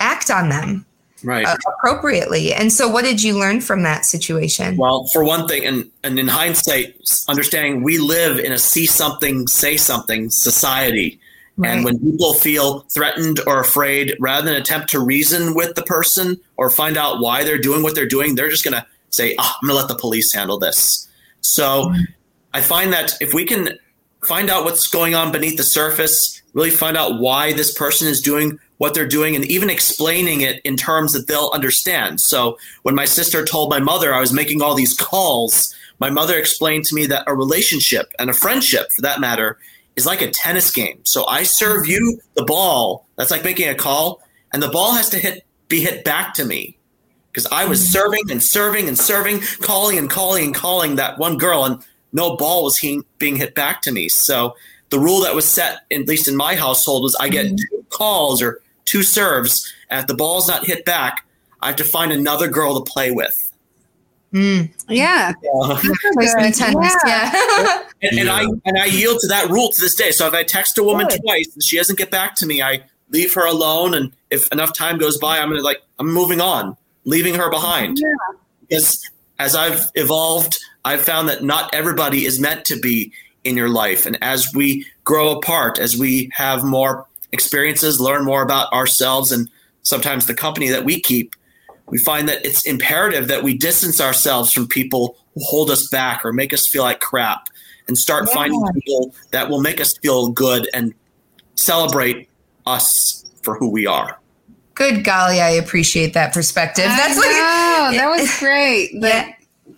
act 0.00 0.30
on 0.30 0.48
them 0.48 0.84
right. 1.22 1.46
uh, 1.46 1.56
appropriately. 1.68 2.52
And 2.52 2.72
so 2.72 2.88
what 2.88 3.04
did 3.04 3.22
you 3.22 3.38
learn 3.38 3.60
from 3.60 3.82
that 3.84 4.04
situation? 4.04 4.76
Well 4.76 5.06
for 5.12 5.22
one 5.22 5.46
thing 5.46 5.64
and, 5.64 5.90
and 6.02 6.18
in 6.18 6.26
hindsight 6.26 6.96
understanding 7.28 7.82
we 7.82 7.98
live 7.98 8.40
in 8.40 8.50
a 8.50 8.58
see 8.58 8.86
something 8.86 9.46
say 9.46 9.76
something 9.76 10.28
society 10.28 11.20
Right. 11.60 11.72
And 11.72 11.84
when 11.84 11.98
people 11.98 12.32
feel 12.34 12.80
threatened 12.88 13.40
or 13.46 13.60
afraid, 13.60 14.16
rather 14.18 14.46
than 14.46 14.60
attempt 14.60 14.88
to 14.90 14.98
reason 14.98 15.54
with 15.54 15.74
the 15.74 15.82
person 15.82 16.40
or 16.56 16.70
find 16.70 16.96
out 16.96 17.20
why 17.20 17.44
they're 17.44 17.58
doing 17.58 17.82
what 17.82 17.94
they're 17.94 18.08
doing, 18.08 18.34
they're 18.34 18.48
just 18.48 18.64
going 18.64 18.74
to 18.74 18.86
say, 19.10 19.34
oh, 19.38 19.52
I'm 19.60 19.68
going 19.68 19.76
to 19.76 19.80
let 19.80 19.88
the 19.88 20.00
police 20.00 20.32
handle 20.32 20.58
this. 20.58 21.06
So 21.42 21.84
mm-hmm. 21.84 22.02
I 22.54 22.62
find 22.62 22.94
that 22.94 23.12
if 23.20 23.34
we 23.34 23.44
can 23.44 23.78
find 24.24 24.48
out 24.48 24.64
what's 24.64 24.86
going 24.86 25.14
on 25.14 25.32
beneath 25.32 25.58
the 25.58 25.62
surface, 25.62 26.40
really 26.54 26.70
find 26.70 26.96
out 26.96 27.20
why 27.20 27.52
this 27.52 27.76
person 27.76 28.08
is 28.08 28.22
doing 28.22 28.58
what 28.78 28.94
they're 28.94 29.06
doing, 29.06 29.36
and 29.36 29.44
even 29.44 29.68
explaining 29.68 30.40
it 30.40 30.62
in 30.64 30.74
terms 30.74 31.12
that 31.12 31.26
they'll 31.26 31.50
understand. 31.52 32.18
So 32.18 32.56
when 32.80 32.94
my 32.94 33.04
sister 33.04 33.44
told 33.44 33.68
my 33.68 33.80
mother 33.80 34.14
I 34.14 34.20
was 34.20 34.32
making 34.32 34.62
all 34.62 34.74
these 34.74 34.94
calls, 34.94 35.74
my 35.98 36.08
mother 36.08 36.38
explained 36.38 36.86
to 36.86 36.94
me 36.94 37.04
that 37.04 37.24
a 37.26 37.34
relationship 37.34 38.10
and 38.18 38.30
a 38.30 38.32
friendship, 38.32 38.90
for 38.92 39.02
that 39.02 39.20
matter, 39.20 39.58
is 39.96 40.06
like 40.06 40.22
a 40.22 40.30
tennis 40.30 40.70
game. 40.70 41.00
So 41.04 41.26
I 41.26 41.42
serve 41.42 41.86
you 41.86 42.20
the 42.34 42.44
ball. 42.44 43.06
That's 43.16 43.30
like 43.30 43.44
making 43.44 43.68
a 43.68 43.74
call, 43.74 44.22
and 44.52 44.62
the 44.62 44.68
ball 44.68 44.92
has 44.92 45.08
to 45.10 45.18
hit 45.18 45.44
be 45.68 45.80
hit 45.80 46.04
back 46.04 46.34
to 46.34 46.44
me 46.44 46.76
because 47.32 47.46
I 47.52 47.64
was 47.64 47.80
mm-hmm. 47.80 47.92
serving 47.92 48.30
and 48.30 48.42
serving 48.42 48.88
and 48.88 48.98
serving, 48.98 49.40
calling 49.60 49.98
and 49.98 50.10
calling 50.10 50.46
and 50.46 50.54
calling 50.54 50.96
that 50.96 51.18
one 51.18 51.38
girl, 51.38 51.64
and 51.64 51.84
no 52.12 52.36
ball 52.36 52.64
was 52.64 52.76
he, 52.78 53.02
being 53.18 53.36
hit 53.36 53.54
back 53.54 53.82
to 53.82 53.92
me. 53.92 54.08
So 54.08 54.56
the 54.90 54.98
rule 54.98 55.20
that 55.20 55.34
was 55.34 55.46
set, 55.46 55.82
at 55.92 56.08
least 56.08 56.28
in 56.28 56.36
my 56.36 56.56
household, 56.56 57.04
was 57.04 57.16
I 57.20 57.28
get 57.28 57.46
mm-hmm. 57.46 57.56
two 57.56 57.84
calls 57.90 58.42
or 58.42 58.60
two 58.84 59.02
serves, 59.02 59.72
and 59.88 60.00
if 60.00 60.06
the 60.06 60.14
ball's 60.14 60.48
not 60.48 60.66
hit 60.66 60.84
back, 60.84 61.26
I 61.62 61.68
have 61.68 61.76
to 61.76 61.84
find 61.84 62.12
another 62.12 62.48
girl 62.48 62.82
to 62.82 62.90
play 62.90 63.10
with. 63.10 63.49
Mm. 64.32 64.70
Yeah. 64.88 65.32
yeah. 65.42 66.50
Tennis, 66.52 66.96
yeah. 67.04 67.82
and, 68.02 68.18
and, 68.18 68.30
I 68.30 68.44
and 68.64 68.78
I 68.78 68.84
yield 68.86 69.18
to 69.20 69.26
that 69.28 69.48
rule 69.50 69.70
to 69.70 69.80
this 69.80 69.94
day. 69.94 70.12
So 70.12 70.26
if 70.26 70.34
I 70.34 70.44
text 70.44 70.78
a 70.78 70.84
woman 70.84 71.08
Good. 71.08 71.20
twice 71.22 71.50
and 71.52 71.64
she 71.64 71.76
doesn't 71.76 71.98
get 71.98 72.10
back 72.10 72.36
to 72.36 72.46
me, 72.46 72.62
I 72.62 72.82
leave 73.10 73.34
her 73.34 73.46
alone. 73.46 73.94
And 73.94 74.12
if 74.30 74.50
enough 74.52 74.72
time 74.72 74.98
goes 74.98 75.18
by, 75.18 75.38
I'm 75.38 75.48
gonna 75.48 75.62
like 75.62 75.82
I'm 75.98 76.12
moving 76.12 76.40
on, 76.40 76.76
leaving 77.04 77.34
her 77.34 77.50
behind. 77.50 77.98
Yeah. 78.00 78.14
Because 78.68 79.10
as 79.38 79.56
I've 79.56 79.90
evolved, 79.94 80.58
I've 80.84 81.02
found 81.02 81.28
that 81.28 81.42
not 81.42 81.74
everybody 81.74 82.24
is 82.24 82.38
meant 82.38 82.64
to 82.66 82.78
be 82.78 83.12
in 83.42 83.56
your 83.56 83.68
life. 83.68 84.06
And 84.06 84.18
as 84.22 84.48
we 84.54 84.86
grow 85.04 85.36
apart, 85.36 85.78
as 85.78 85.96
we 85.96 86.30
have 86.34 86.62
more 86.62 87.06
experiences, 87.32 88.00
learn 88.00 88.24
more 88.24 88.42
about 88.42 88.72
ourselves 88.72 89.32
and 89.32 89.48
sometimes 89.82 90.26
the 90.26 90.34
company 90.34 90.68
that 90.68 90.84
we 90.84 91.00
keep, 91.00 91.34
we 91.90 91.98
find 91.98 92.28
that 92.28 92.44
it's 92.44 92.66
imperative 92.66 93.28
that 93.28 93.42
we 93.42 93.56
distance 93.56 94.00
ourselves 94.00 94.52
from 94.52 94.66
people 94.68 95.16
who 95.34 95.40
hold 95.44 95.70
us 95.70 95.88
back 95.88 96.24
or 96.24 96.32
make 96.32 96.52
us 96.52 96.68
feel 96.68 96.82
like 96.82 97.00
crap 97.00 97.48
and 97.88 97.98
start 97.98 98.26
yeah. 98.28 98.34
finding 98.34 98.64
people 98.74 99.14
that 99.32 99.50
will 99.50 99.60
make 99.60 99.80
us 99.80 99.96
feel 99.98 100.30
good 100.30 100.68
and 100.72 100.94
celebrate 101.56 102.28
us 102.66 103.24
for 103.42 103.56
who 103.58 103.68
we 103.68 103.86
are. 103.86 104.18
Good 104.74 105.04
golly, 105.04 105.40
I 105.40 105.50
appreciate 105.50 106.14
that 106.14 106.32
perspective. 106.32 106.86
I 106.86 106.96
That's 106.96 107.16
know, 107.16 107.22
like 107.22 107.96
that 107.96 108.08
was 108.08 108.38
great. 108.38 108.92
The 109.00 109.08
yeah. 109.08 109.32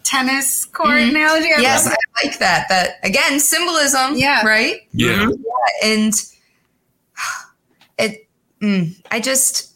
tennis 0.04 0.64
court 0.66 0.90
mm-hmm. 0.90 1.16
analogy. 1.16 1.48
I 1.56 1.60
yes, 1.60 1.88
I 1.88 1.96
like 2.22 2.38
that. 2.38 2.68
That 2.68 2.96
again, 3.02 3.40
symbolism. 3.40 4.16
Yeah. 4.16 4.46
Right. 4.46 4.82
Yeah. 4.92 5.28
yeah. 5.28 5.88
And 5.88 6.12
it. 7.98 8.28
Mm, 8.60 8.94
I 9.10 9.18
just. 9.18 9.70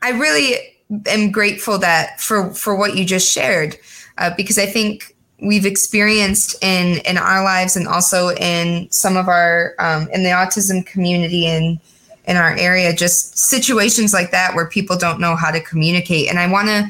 I 0.00 0.10
really 0.10 0.73
am 1.06 1.30
grateful 1.30 1.78
that 1.78 2.20
for 2.20 2.52
for 2.54 2.76
what 2.76 2.96
you 2.96 3.04
just 3.04 3.30
shared, 3.30 3.76
uh, 4.18 4.30
because 4.36 4.58
I 4.58 4.66
think 4.66 5.14
we've 5.40 5.66
experienced 5.66 6.62
in 6.62 6.98
in 7.04 7.18
our 7.18 7.42
lives 7.44 7.76
and 7.76 7.86
also 7.86 8.30
in 8.30 8.90
some 8.90 9.16
of 9.16 9.28
our 9.28 9.74
um, 9.78 10.08
in 10.12 10.22
the 10.22 10.30
autism 10.30 10.84
community 10.86 11.46
in 11.46 11.80
in 12.26 12.36
our 12.36 12.56
area, 12.56 12.94
just 12.94 13.36
situations 13.36 14.14
like 14.14 14.30
that 14.30 14.54
where 14.54 14.66
people 14.66 14.96
don't 14.96 15.20
know 15.20 15.36
how 15.36 15.50
to 15.50 15.60
communicate. 15.60 16.30
And 16.30 16.38
I 16.38 16.50
want 16.50 16.68
to 16.68 16.88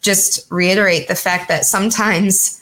just 0.00 0.50
reiterate 0.50 1.06
the 1.06 1.14
fact 1.14 1.48
that 1.48 1.64
sometimes 1.64 2.60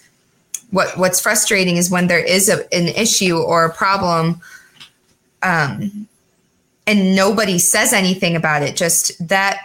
what 0.70 0.96
what's 0.98 1.20
frustrating 1.20 1.76
is 1.76 1.90
when 1.90 2.06
there 2.06 2.24
is 2.24 2.48
a, 2.48 2.72
an 2.74 2.88
issue 2.88 3.38
or 3.38 3.64
a 3.64 3.72
problem 3.72 4.40
um, 5.42 6.06
and 6.86 7.16
nobody 7.16 7.58
says 7.58 7.92
anything 7.92 8.36
about 8.36 8.62
it 8.62 8.76
just 8.76 9.28
that 9.28 9.60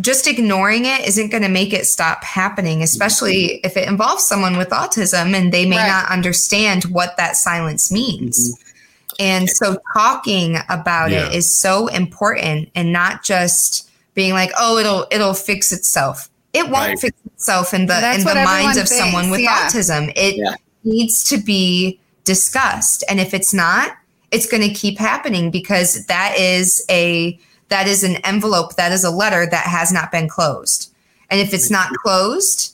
just 0.00 0.26
ignoring 0.26 0.86
it 0.86 1.06
isn't 1.06 1.30
going 1.30 1.42
to 1.42 1.48
make 1.48 1.72
it 1.72 1.86
stop 1.86 2.24
happening 2.24 2.82
especially 2.82 3.60
if 3.64 3.76
it 3.76 3.86
involves 3.88 4.26
someone 4.26 4.56
with 4.56 4.70
autism 4.70 5.34
and 5.34 5.52
they 5.52 5.66
may 5.66 5.76
right. 5.76 5.86
not 5.86 6.10
understand 6.10 6.84
what 6.84 7.16
that 7.16 7.36
silence 7.36 7.92
means 7.92 8.52
mm-hmm. 8.52 9.14
and 9.20 9.48
so 9.48 9.76
talking 9.92 10.56
about 10.68 11.10
yeah. 11.10 11.26
it 11.26 11.34
is 11.34 11.54
so 11.54 11.86
important 11.88 12.68
and 12.74 12.92
not 12.92 13.22
just 13.22 13.90
being 14.14 14.32
like 14.32 14.50
oh 14.58 14.78
it'll 14.78 15.06
it'll 15.12 15.34
fix 15.34 15.72
itself 15.72 16.28
it 16.52 16.64
won't 16.64 16.74
right. 16.74 16.98
fix 16.98 17.16
itself 17.26 17.72
in 17.72 17.86
the 17.86 18.14
in 18.14 18.24
the 18.24 18.34
minds 18.34 18.76
of 18.76 18.88
thinks. 18.88 18.98
someone 18.98 19.30
with 19.30 19.40
yeah. 19.40 19.68
autism 19.68 20.12
it 20.16 20.36
yeah. 20.36 20.54
needs 20.82 21.22
to 21.22 21.36
be 21.38 22.00
discussed 22.24 23.04
and 23.08 23.20
if 23.20 23.32
it's 23.32 23.54
not 23.54 23.96
it's 24.32 24.46
going 24.46 24.62
to 24.62 24.74
keep 24.74 24.98
happening 24.98 25.52
because 25.52 26.06
that 26.06 26.36
is 26.36 26.84
a 26.90 27.38
that 27.74 27.88
is 27.88 28.04
an 28.04 28.16
envelope 28.24 28.76
that 28.76 28.92
is 28.92 29.04
a 29.04 29.10
letter 29.10 29.46
that 29.46 29.66
has 29.66 29.92
not 29.92 30.10
been 30.10 30.28
closed. 30.28 30.94
And 31.30 31.40
if 31.40 31.52
it's 31.52 31.70
not 31.70 31.90
closed 31.90 32.70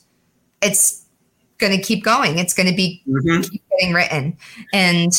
it's 0.61 1.03
going 1.57 1.75
to 1.75 1.81
keep 1.81 2.03
going. 2.03 2.37
It's 2.37 2.53
going 2.53 2.69
to 2.69 2.75
be 2.75 3.01
mm-hmm. 3.07 3.41
getting 3.71 3.93
written. 3.95 4.37
And 4.73 5.13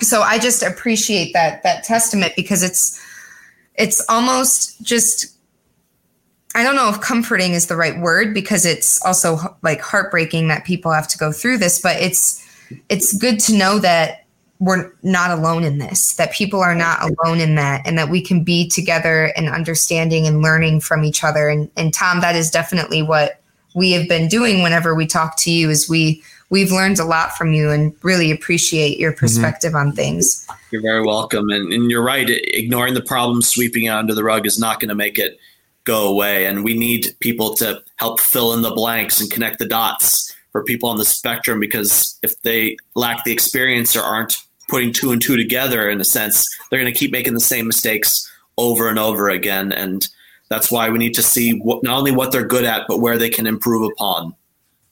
so 0.00 0.22
i 0.22 0.38
just 0.38 0.62
appreciate 0.62 1.32
that 1.32 1.62
that 1.62 1.84
testament 1.84 2.32
because 2.34 2.62
it's 2.62 3.00
it's 3.76 4.04
almost 4.08 4.82
just 4.82 5.36
i 6.54 6.62
don't 6.62 6.74
know 6.74 6.88
if 6.88 7.00
comforting 7.00 7.52
is 7.52 7.68
the 7.68 7.76
right 7.76 8.00
word 8.00 8.34
because 8.34 8.66
it's 8.66 9.02
also 9.04 9.38
like 9.62 9.80
heartbreaking 9.80 10.48
that 10.48 10.64
people 10.64 10.90
have 10.90 11.06
to 11.06 11.16
go 11.16 11.30
through 11.30 11.56
this 11.58 11.80
but 11.80 11.96
it's 12.02 12.44
it's 12.88 13.16
good 13.16 13.38
to 13.38 13.56
know 13.56 13.78
that 13.78 14.23
we're 14.64 14.90
not 15.02 15.30
alone 15.30 15.62
in 15.62 15.76
this, 15.76 16.14
that 16.14 16.32
people 16.32 16.60
are 16.60 16.74
not 16.74 16.98
alone 17.02 17.38
in 17.38 17.54
that, 17.56 17.86
and 17.86 17.98
that 17.98 18.08
we 18.08 18.22
can 18.22 18.42
be 18.42 18.66
together 18.66 19.32
and 19.36 19.48
understanding 19.48 20.26
and 20.26 20.40
learning 20.40 20.80
from 20.80 21.04
each 21.04 21.22
other. 21.22 21.48
And, 21.48 21.70
and 21.76 21.92
Tom, 21.92 22.20
that 22.22 22.34
is 22.34 22.50
definitely 22.50 23.02
what 23.02 23.42
we 23.74 23.92
have 23.92 24.08
been 24.08 24.26
doing 24.26 24.62
whenever 24.62 24.94
we 24.94 25.06
talk 25.06 25.36
to 25.38 25.50
you 25.50 25.68
is 25.68 25.88
we 25.88 26.22
we've 26.48 26.72
learned 26.72 26.98
a 26.98 27.04
lot 27.04 27.36
from 27.36 27.52
you 27.52 27.70
and 27.70 27.94
really 28.02 28.30
appreciate 28.30 28.98
your 28.98 29.12
mm-hmm. 29.12 29.20
perspective 29.20 29.72
mm-hmm. 29.72 29.88
on 29.88 29.92
things. 29.92 30.46
You're 30.70 30.82
very 30.82 31.04
welcome. 31.04 31.50
And, 31.50 31.72
and 31.72 31.90
you're 31.90 32.04
right. 32.04 32.28
Ignoring 32.30 32.94
the 32.94 33.02
problem, 33.02 33.42
sweeping 33.42 33.84
it 33.84 33.88
under 33.88 34.14
the 34.14 34.24
rug 34.24 34.46
is 34.46 34.58
not 34.58 34.80
going 34.80 34.88
to 34.88 34.94
make 34.94 35.18
it 35.18 35.38
go 35.82 36.08
away. 36.08 36.46
And 36.46 36.64
we 36.64 36.78
need 36.78 37.14
people 37.20 37.54
to 37.56 37.82
help 37.96 38.20
fill 38.20 38.54
in 38.54 38.62
the 38.62 38.70
blanks 38.70 39.20
and 39.20 39.30
connect 39.30 39.58
the 39.58 39.66
dots 39.66 40.34
for 40.52 40.62
people 40.62 40.88
on 40.88 40.96
the 40.96 41.04
spectrum 41.04 41.58
because 41.58 42.18
if 42.22 42.40
they 42.42 42.76
lack 42.94 43.24
the 43.24 43.32
experience 43.32 43.96
or 43.96 44.02
aren't 44.02 44.36
putting 44.68 44.92
two 44.92 45.12
and 45.12 45.20
two 45.20 45.36
together 45.36 45.88
in 45.88 46.00
a 46.00 46.04
sense, 46.04 46.44
they're 46.70 46.80
going 46.80 46.92
to 46.92 46.98
keep 46.98 47.12
making 47.12 47.34
the 47.34 47.40
same 47.40 47.66
mistakes 47.66 48.30
over 48.56 48.88
and 48.88 48.98
over 48.98 49.28
again. 49.28 49.72
And 49.72 50.06
that's 50.48 50.70
why 50.70 50.88
we 50.88 50.98
need 50.98 51.14
to 51.14 51.22
see 51.22 51.58
what, 51.58 51.82
not 51.82 51.98
only 51.98 52.12
what 52.12 52.32
they're 52.32 52.46
good 52.46 52.64
at, 52.64 52.86
but 52.88 53.00
where 53.00 53.18
they 53.18 53.30
can 53.30 53.46
improve 53.46 53.90
upon. 53.92 54.34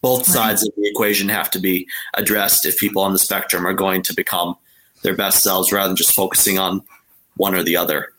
Both 0.00 0.26
sides 0.26 0.66
of 0.66 0.74
the 0.76 0.88
equation 0.88 1.28
have 1.28 1.50
to 1.52 1.60
be 1.60 1.86
addressed 2.14 2.66
if 2.66 2.78
people 2.78 3.02
on 3.02 3.12
the 3.12 3.18
spectrum 3.18 3.66
are 3.66 3.72
going 3.72 4.02
to 4.02 4.14
become 4.14 4.56
their 5.02 5.14
best 5.14 5.42
selves 5.42 5.70
rather 5.70 5.88
than 5.88 5.96
just 5.96 6.14
focusing 6.14 6.58
on 6.58 6.82
one 7.36 7.54
or 7.54 7.62
the 7.62 7.76
other. 7.76 8.12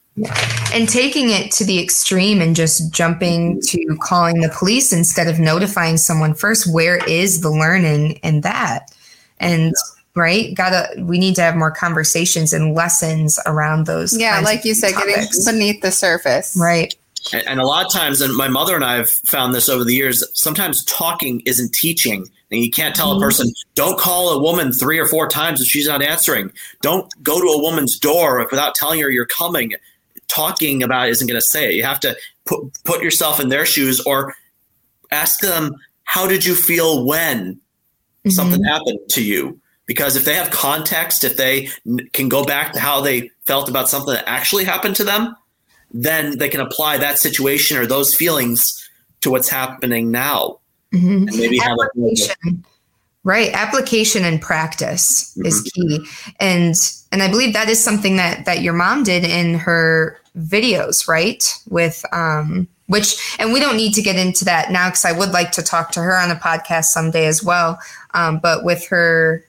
And 0.73 0.87
taking 0.87 1.31
it 1.31 1.51
to 1.53 1.65
the 1.65 1.81
extreme 1.81 2.39
and 2.39 2.55
just 2.55 2.93
jumping 2.93 3.59
to 3.61 3.97
calling 4.01 4.41
the 4.41 4.49
police 4.49 4.93
instead 4.93 5.27
of 5.27 5.39
notifying 5.39 5.97
someone 5.97 6.35
first, 6.35 6.71
where 6.71 7.03
is 7.05 7.41
the 7.41 7.49
learning 7.49 8.13
in 8.23 8.41
that? 8.41 8.93
And 9.39 9.73
right, 10.15 10.53
gotta 10.55 11.01
we 11.01 11.17
need 11.19 11.35
to 11.35 11.41
have 11.41 11.55
more 11.55 11.71
conversations 11.71 12.53
and 12.53 12.73
lessons 12.73 13.39
around 13.45 13.85
those. 13.85 14.17
Yeah, 14.17 14.39
like 14.41 14.65
you 14.65 14.73
said, 14.73 14.93
topics. 14.93 15.45
getting 15.45 15.59
beneath 15.59 15.81
the 15.81 15.91
surface. 15.91 16.55
Right. 16.59 16.93
And, 17.31 17.47
and 17.47 17.59
a 17.61 17.65
lot 17.65 17.85
of 17.85 17.91
times, 17.91 18.21
and 18.21 18.35
my 18.35 18.47
mother 18.47 18.75
and 18.75 18.83
I 18.83 18.95
have 18.95 19.09
found 19.09 19.55
this 19.55 19.69
over 19.69 19.83
the 19.83 19.95
years, 19.95 20.23
sometimes 20.33 20.83
talking 20.85 21.41
isn't 21.45 21.73
teaching. 21.73 22.25
And 22.51 22.61
you 22.61 22.69
can't 22.69 22.95
tell 22.95 23.11
a 23.11 23.15
mm-hmm. 23.15 23.23
person, 23.23 23.51
don't 23.73 23.97
call 23.97 24.29
a 24.29 24.39
woman 24.39 24.71
three 24.71 24.99
or 24.99 25.07
four 25.07 25.27
times 25.27 25.59
if 25.59 25.67
she's 25.67 25.87
not 25.87 26.03
answering. 26.03 26.51
Don't 26.81 27.11
go 27.23 27.39
to 27.39 27.47
a 27.47 27.61
woman's 27.61 27.97
door 27.97 28.45
without 28.51 28.75
telling 28.75 28.99
her 28.99 29.09
you're 29.09 29.25
coming 29.25 29.73
talking 30.33 30.83
about 30.83 31.09
isn't 31.09 31.27
going 31.27 31.39
to 31.39 31.45
say 31.45 31.69
it. 31.69 31.75
You 31.75 31.83
have 31.83 31.99
to 32.01 32.15
put 32.45 32.71
put 32.83 33.03
yourself 33.03 33.39
in 33.39 33.49
their 33.49 33.65
shoes 33.65 33.99
or 34.01 34.33
ask 35.11 35.39
them, 35.39 35.75
"How 36.03 36.27
did 36.27 36.45
you 36.45 36.55
feel 36.55 37.05
when 37.05 37.55
mm-hmm. 37.55 38.29
something 38.29 38.63
happened 38.63 38.99
to 39.09 39.23
you?" 39.23 39.59
Because 39.85 40.15
if 40.15 40.23
they 40.23 40.35
have 40.35 40.49
context, 40.49 41.23
if 41.23 41.35
they 41.35 41.69
n- 41.85 42.09
can 42.13 42.29
go 42.29 42.43
back 42.43 42.73
to 42.73 42.79
how 42.79 43.01
they 43.01 43.31
felt 43.45 43.67
about 43.69 43.89
something 43.89 44.13
that 44.13 44.27
actually 44.27 44.63
happened 44.63 44.95
to 44.97 45.03
them, 45.03 45.35
then 45.91 46.37
they 46.37 46.49
can 46.49 46.61
apply 46.61 46.97
that 46.97 47.19
situation 47.19 47.77
or 47.77 47.85
those 47.85 48.15
feelings 48.15 48.89
to 49.21 49.29
what's 49.29 49.49
happening 49.49 50.11
now. 50.11 50.59
Mm-hmm. 50.93 51.27
And 51.27 51.37
maybe 51.37 51.57
have 51.57 51.77
a 51.77 52.63
Right. 53.25 53.53
Application 53.53 54.25
and 54.25 54.41
practice 54.41 55.33
mm-hmm. 55.37 55.45
is 55.45 55.61
key. 55.73 56.05
And 56.39 56.75
and 57.11 57.23
I 57.23 57.29
believe 57.29 57.53
that 57.53 57.69
is 57.69 57.81
something 57.81 58.17
that 58.17 58.45
that 58.45 58.61
your 58.61 58.73
mom 58.73 59.03
did 59.03 59.23
in 59.23 59.55
her 59.55 60.19
videos, 60.37 61.07
right? 61.07 61.41
With 61.69 62.03
um 62.11 62.67
which 62.87 63.37
and 63.39 63.53
we 63.53 63.61
don't 63.61 63.77
need 63.77 63.93
to 63.93 64.01
get 64.01 64.17
into 64.17 64.43
that 64.45 64.71
now 64.71 64.89
because 64.89 65.05
I 65.05 65.13
would 65.13 65.31
like 65.31 65.51
to 65.53 65.61
talk 65.61 65.91
to 65.91 66.01
her 66.01 66.17
on 66.17 66.27
the 66.27 66.35
podcast 66.35 66.85
someday 66.85 67.25
as 67.25 67.41
well. 67.41 67.79
Um, 68.13 68.39
but 68.43 68.65
with 68.65 68.85
her 68.87 69.45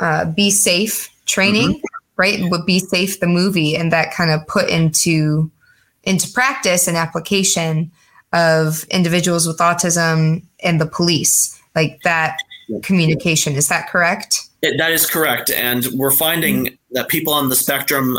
uh, 0.00 0.24
be 0.24 0.50
safe 0.50 1.08
training, 1.26 1.74
mm-hmm. 1.74 1.84
right? 2.16 2.50
Would 2.50 2.66
be 2.66 2.80
safe 2.80 3.20
the 3.20 3.26
movie 3.26 3.76
and 3.76 3.92
that 3.92 4.12
kind 4.12 4.30
of 4.30 4.46
put 4.46 4.68
into 4.68 5.50
into 6.02 6.30
practice 6.32 6.88
and 6.88 6.96
application 6.96 7.90
of 8.32 8.84
individuals 8.84 9.46
with 9.46 9.58
autism 9.58 10.42
and 10.62 10.80
the 10.80 10.86
police. 10.86 11.56
Like 11.74 12.00
that 12.02 12.36
communication. 12.82 13.54
Is 13.54 13.68
that 13.68 13.88
correct? 13.88 14.48
It, 14.62 14.76
that 14.78 14.92
is 14.92 15.06
correct. 15.06 15.50
And 15.50 15.86
we're 15.94 16.10
finding 16.10 16.66
mm-hmm. 16.66 16.74
that 16.92 17.08
people 17.08 17.32
on 17.32 17.48
the 17.48 17.56
spectrum 17.56 18.18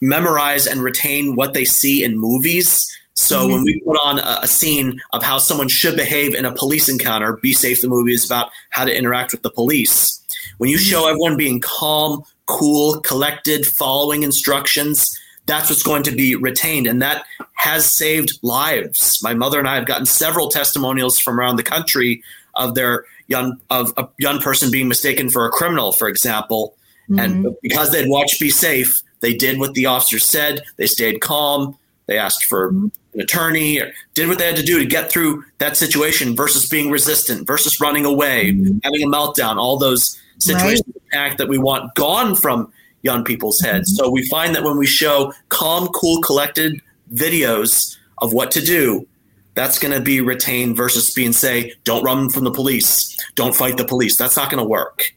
memorize 0.00 0.66
and 0.66 0.82
retain 0.82 1.34
what 1.34 1.54
they 1.54 1.64
see 1.64 2.04
in 2.04 2.18
movies. 2.18 2.86
So 3.18 3.40
mm-hmm. 3.40 3.52
when 3.52 3.64
we 3.64 3.80
put 3.80 3.98
on 4.00 4.20
a, 4.20 4.38
a, 4.42 4.46
scene 4.46 5.00
of 5.12 5.24
how 5.24 5.38
someone 5.38 5.66
should 5.66 5.96
behave 5.96 6.36
in 6.36 6.44
a 6.44 6.54
police 6.54 6.88
encounter, 6.88 7.36
Be 7.42 7.52
Safe 7.52 7.82
the 7.82 7.88
movie 7.88 8.14
is 8.14 8.24
about 8.24 8.52
how 8.70 8.84
to 8.84 8.96
interact 8.96 9.32
with 9.32 9.42
the 9.42 9.50
police. 9.50 10.24
When 10.58 10.70
you 10.70 10.76
mm-hmm. 10.76 10.84
show 10.84 11.08
everyone 11.08 11.36
being 11.36 11.58
calm, 11.58 12.22
cool, 12.46 13.00
collected, 13.00 13.66
following 13.66 14.22
instructions, 14.22 15.18
that's 15.46 15.68
what's 15.68 15.82
going 15.82 16.04
to 16.04 16.12
be 16.12 16.36
retained. 16.36 16.86
And 16.86 17.02
that 17.02 17.24
has 17.54 17.92
saved 17.92 18.38
lives. 18.42 19.18
My 19.20 19.34
mother 19.34 19.58
and 19.58 19.66
I 19.66 19.74
have 19.74 19.86
gotten 19.86 20.06
several 20.06 20.48
testimonials 20.48 21.18
from 21.18 21.40
around 21.40 21.56
the 21.56 21.64
country 21.64 22.22
of 22.54 22.76
their 22.76 23.04
young 23.26 23.60
of 23.68 23.92
a 23.96 24.08
young 24.18 24.38
person 24.38 24.70
being 24.70 24.86
mistaken 24.86 25.28
for 25.28 25.44
a 25.44 25.50
criminal, 25.50 25.90
for 25.90 26.08
example, 26.08 26.76
mm-hmm. 27.10 27.18
and 27.18 27.56
because 27.62 27.90
they'd 27.90 28.08
watched 28.08 28.38
Be 28.38 28.50
Safe, 28.50 28.94
they 29.22 29.34
did 29.34 29.58
what 29.58 29.74
the 29.74 29.86
officer 29.86 30.20
said. 30.20 30.62
They 30.76 30.86
stayed 30.86 31.20
calm. 31.20 31.76
They 32.06 32.16
asked 32.16 32.44
for 32.44 32.72
mm-hmm. 32.72 32.88
An 33.14 33.20
attorney, 33.20 33.80
did 34.14 34.28
what 34.28 34.38
they 34.38 34.46
had 34.46 34.56
to 34.56 34.62
do 34.62 34.78
to 34.78 34.84
get 34.84 35.10
through 35.10 35.44
that 35.58 35.76
situation 35.76 36.36
versus 36.36 36.68
being 36.68 36.90
resistant, 36.90 37.46
versus 37.46 37.80
running 37.80 38.04
away, 38.04 38.52
mm-hmm. 38.52 38.78
having 38.84 39.02
a 39.02 39.06
meltdown. 39.06 39.56
All 39.56 39.78
those 39.78 40.20
situations 40.38 40.86
right. 41.12 41.20
act 41.20 41.38
that 41.38 41.48
we 41.48 41.58
want 41.58 41.94
gone 41.94 42.34
from 42.34 42.72
young 43.02 43.24
people's 43.24 43.60
heads. 43.60 43.92
Mm-hmm. 43.92 44.04
So 44.04 44.10
we 44.10 44.26
find 44.28 44.54
that 44.54 44.62
when 44.62 44.76
we 44.76 44.86
show 44.86 45.32
calm, 45.48 45.88
cool, 45.88 46.20
collected 46.22 46.80
videos 47.12 47.96
of 48.18 48.32
what 48.32 48.50
to 48.52 48.60
do, 48.60 49.06
that's 49.54 49.78
going 49.78 49.92
to 49.92 50.00
be 50.00 50.20
retained 50.20 50.76
versus 50.76 51.12
being 51.12 51.32
say, 51.32 51.72
don't 51.84 52.04
run 52.04 52.30
from 52.30 52.44
the 52.44 52.50
police, 52.50 53.16
don't 53.34 53.56
fight 53.56 53.76
the 53.76 53.84
police. 53.84 54.16
That's 54.16 54.36
not 54.36 54.50
going 54.50 54.62
to 54.62 54.68
work. 54.68 55.12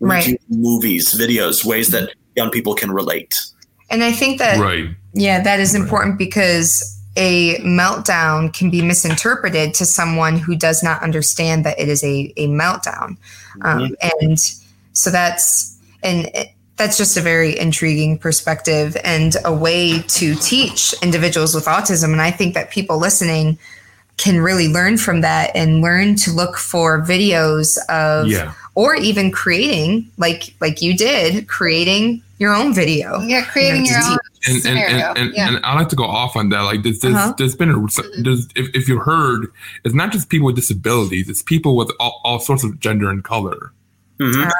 We 0.00 0.08
right. 0.08 0.40
movies, 0.50 1.14
videos, 1.14 1.64
ways 1.64 1.88
that 1.88 2.10
young 2.34 2.50
people 2.50 2.74
can 2.74 2.90
relate. 2.90 3.34
And 3.88 4.04
I 4.04 4.12
think 4.12 4.38
that, 4.38 4.58
right. 4.58 4.88
yeah, 5.14 5.40
that 5.42 5.60
is 5.60 5.74
important 5.74 6.12
right. 6.12 6.18
because 6.18 6.95
a 7.16 7.56
meltdown 7.58 8.52
can 8.52 8.70
be 8.70 8.82
misinterpreted 8.82 9.74
to 9.74 9.86
someone 9.86 10.38
who 10.38 10.54
does 10.54 10.82
not 10.82 11.02
understand 11.02 11.64
that 11.64 11.78
it 11.78 11.88
is 11.88 12.04
a, 12.04 12.32
a 12.36 12.48
meltdown. 12.48 13.16
Um, 13.62 13.80
mm-hmm. 13.80 14.20
and 14.20 14.38
so 14.92 15.10
that's, 15.10 15.78
and 16.02 16.26
it, 16.34 16.50
that's 16.76 16.98
just 16.98 17.16
a 17.16 17.22
very 17.22 17.58
intriguing 17.58 18.18
perspective 18.18 18.96
and 19.02 19.36
a 19.44 19.52
way 19.52 20.02
to 20.02 20.34
teach 20.36 20.94
individuals 21.02 21.54
with 21.54 21.64
autism. 21.64 22.12
And 22.12 22.20
I 22.20 22.30
think 22.30 22.54
that 22.54 22.70
people 22.70 22.98
listening 22.98 23.58
can 24.18 24.40
really 24.40 24.68
learn 24.68 24.96
from 24.98 25.20
that 25.22 25.50
and 25.54 25.80
learn 25.80 26.16
to 26.16 26.30
look 26.30 26.56
for 26.56 27.02
videos 27.02 27.78
of 27.88 28.28
Yeah. 28.28 28.52
or 28.74 28.94
even 28.94 29.30
creating 29.30 30.10
like 30.16 30.54
like 30.60 30.80
you 30.80 30.96
did 30.96 31.46
creating 31.48 32.22
your 32.38 32.54
own 32.54 32.72
video 32.74 33.20
Yeah, 33.20 33.44
creating 33.44 33.84
You 33.84 33.92
your 33.92 34.00
know, 34.00 34.12
own 34.12 34.18
and 34.46 34.54
and, 34.54 34.62
scenario. 34.62 35.06
and, 35.08 35.18
and, 35.18 35.34
yeah. 35.34 35.48
and 35.48 35.64
I 35.64 35.74
like 35.74 35.88
to 35.90 35.96
go 35.96 36.04
off 36.04 36.36
on 36.36 36.48
that. 36.50 36.60
Like 36.62 36.82
there's 36.82 37.00
there's, 37.00 37.14
Uh-huh. 37.14 37.34
there's 37.38 37.54
been 37.56 37.70
a 37.70 37.86
there's 38.22 38.48
if, 38.56 38.74
if 38.74 38.88
you 38.88 38.98
heard, 38.98 39.46
it's 39.84 39.94
not 39.94 40.12
just 40.12 40.28
people 40.28 40.46
with 40.46 40.56
disabilities, 40.56 41.28
it's 41.28 41.42
people 41.42 41.76
with 41.76 41.90
all, 42.00 42.20
all 42.24 42.38
sorts 42.38 42.64
of 42.64 42.78
gender 42.80 43.10
and 43.10 43.22
color. 43.24 43.72
Mhm. 44.20 44.50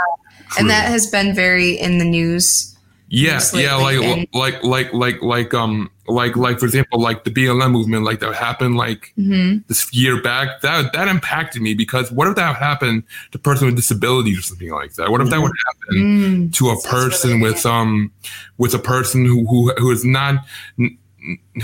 and 0.59 0.69
that 0.69 0.87
has 0.89 1.07
been 1.07 1.35
very 1.35 1.71
in 1.79 1.99
the 1.99 2.05
news 2.05 2.76
Yeah, 3.09 3.41
yeah, 3.55 3.77
like 3.77 3.99
and- 4.01 4.27
like 4.35 4.63
like 4.65 4.93
like 4.93 5.23
like 5.23 5.55
um 5.55 5.91
like 6.09 6.37
like 6.37 6.59
for 6.59 6.67
example, 6.67 7.01
like 7.01 7.23
the 7.25 7.31
BLM 7.31 7.71
movement, 7.71 8.03
like 8.05 8.19
that 8.21 8.35
happened 8.35 8.77
like 8.77 9.13
Mhm. 9.19 9.65
this 9.69 9.93
year 9.95 10.21
back. 10.21 10.61
That 10.63 10.93
that 10.93 11.07
impacted 11.09 11.63
me 11.63 11.75
because 11.75 12.11
what 12.11 12.27
if 12.27 12.35
that 12.35 12.57
happened 12.57 13.05
to 13.31 13.39
a 13.39 13.41
person 13.41 13.67
with 13.67 13.77
disabilities 13.77 14.39
or 14.39 14.43
something 14.43 14.71
like 14.71 14.95
that? 14.95 15.11
What 15.11 15.21
if 15.21 15.31
that 15.31 15.41
would 15.41 15.53
happen 15.67 16.03
Mm. 16.49 16.53
to 16.55 16.71
a 16.71 16.81
person 16.83 17.31
really 17.41 17.43
with 17.53 17.65
um 17.67 18.11
with 18.59 18.75
a 18.75 18.79
person 18.81 19.25
who 19.25 19.47
who 19.47 19.73
who 19.79 19.91
is 19.93 20.05
not 20.05 20.45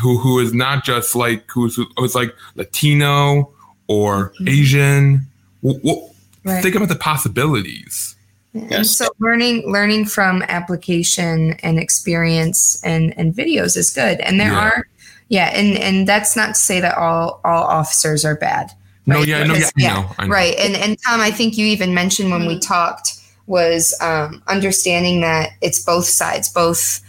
who 0.01 0.19
who 0.19 0.39
is 0.39 0.53
not 0.55 0.85
just 0.85 1.15
like 1.17 1.45
who's 1.51 1.79
who's 1.97 2.15
like 2.15 2.33
Latino 2.55 3.51
or 3.89 4.33
Asian? 4.47 5.27
W- 5.63 5.81
w- 5.83 6.09
Right. 6.45 6.61
Think 6.61 6.75
about 6.75 6.89
the 6.89 6.97
possibilities. 6.97 8.17
And 8.55 8.71
Yes. 8.71 8.97
so 8.99 9.09
learning 9.19 9.71
learning 9.71 10.05
from 10.07 10.43
application 10.49 11.53
and 11.63 11.79
experience 11.79 12.81
and 12.85 13.15
and 13.17 13.35
videos 13.35 13.77
is 13.77 13.91
good. 13.91 14.21
And 14.21 14.39
there 14.39 14.53
Yeah. 14.53 14.59
are 14.59 14.87
yeah, 15.29 15.47
and 15.55 15.79
and 15.79 16.07
that's 16.07 16.37
not 16.37 16.49
to 16.49 16.61
say 16.61 16.81
that 16.81 16.97
all 16.99 17.41
all 17.45 17.65
officers 17.65 18.25
are 18.25 18.37
bad. 18.37 18.71
No, 19.07 19.17
right? 19.17 19.27
yeah, 19.29 19.43
no, 19.45 19.55
yeah, 19.55 19.71
Because- 19.71 19.73
I 19.77 19.95
know, 19.95 20.15
I 20.19 20.27
know. 20.27 20.33
Right. 20.33 20.55
And 20.59 20.77
and 20.77 20.97
Tom, 21.07 21.21
I 21.21 21.31
think 21.31 21.57
you 21.57 21.67
even 21.67 21.95
mentioned 21.95 22.31
when 22.31 22.47
we 22.47 22.59
talked 22.59 23.15
was 23.47 23.95
um, 24.01 24.41
understanding 24.47 25.21
that 25.23 25.51
it's 25.63 25.83
both 25.83 26.05
sides, 26.07 26.49
both 26.49 27.01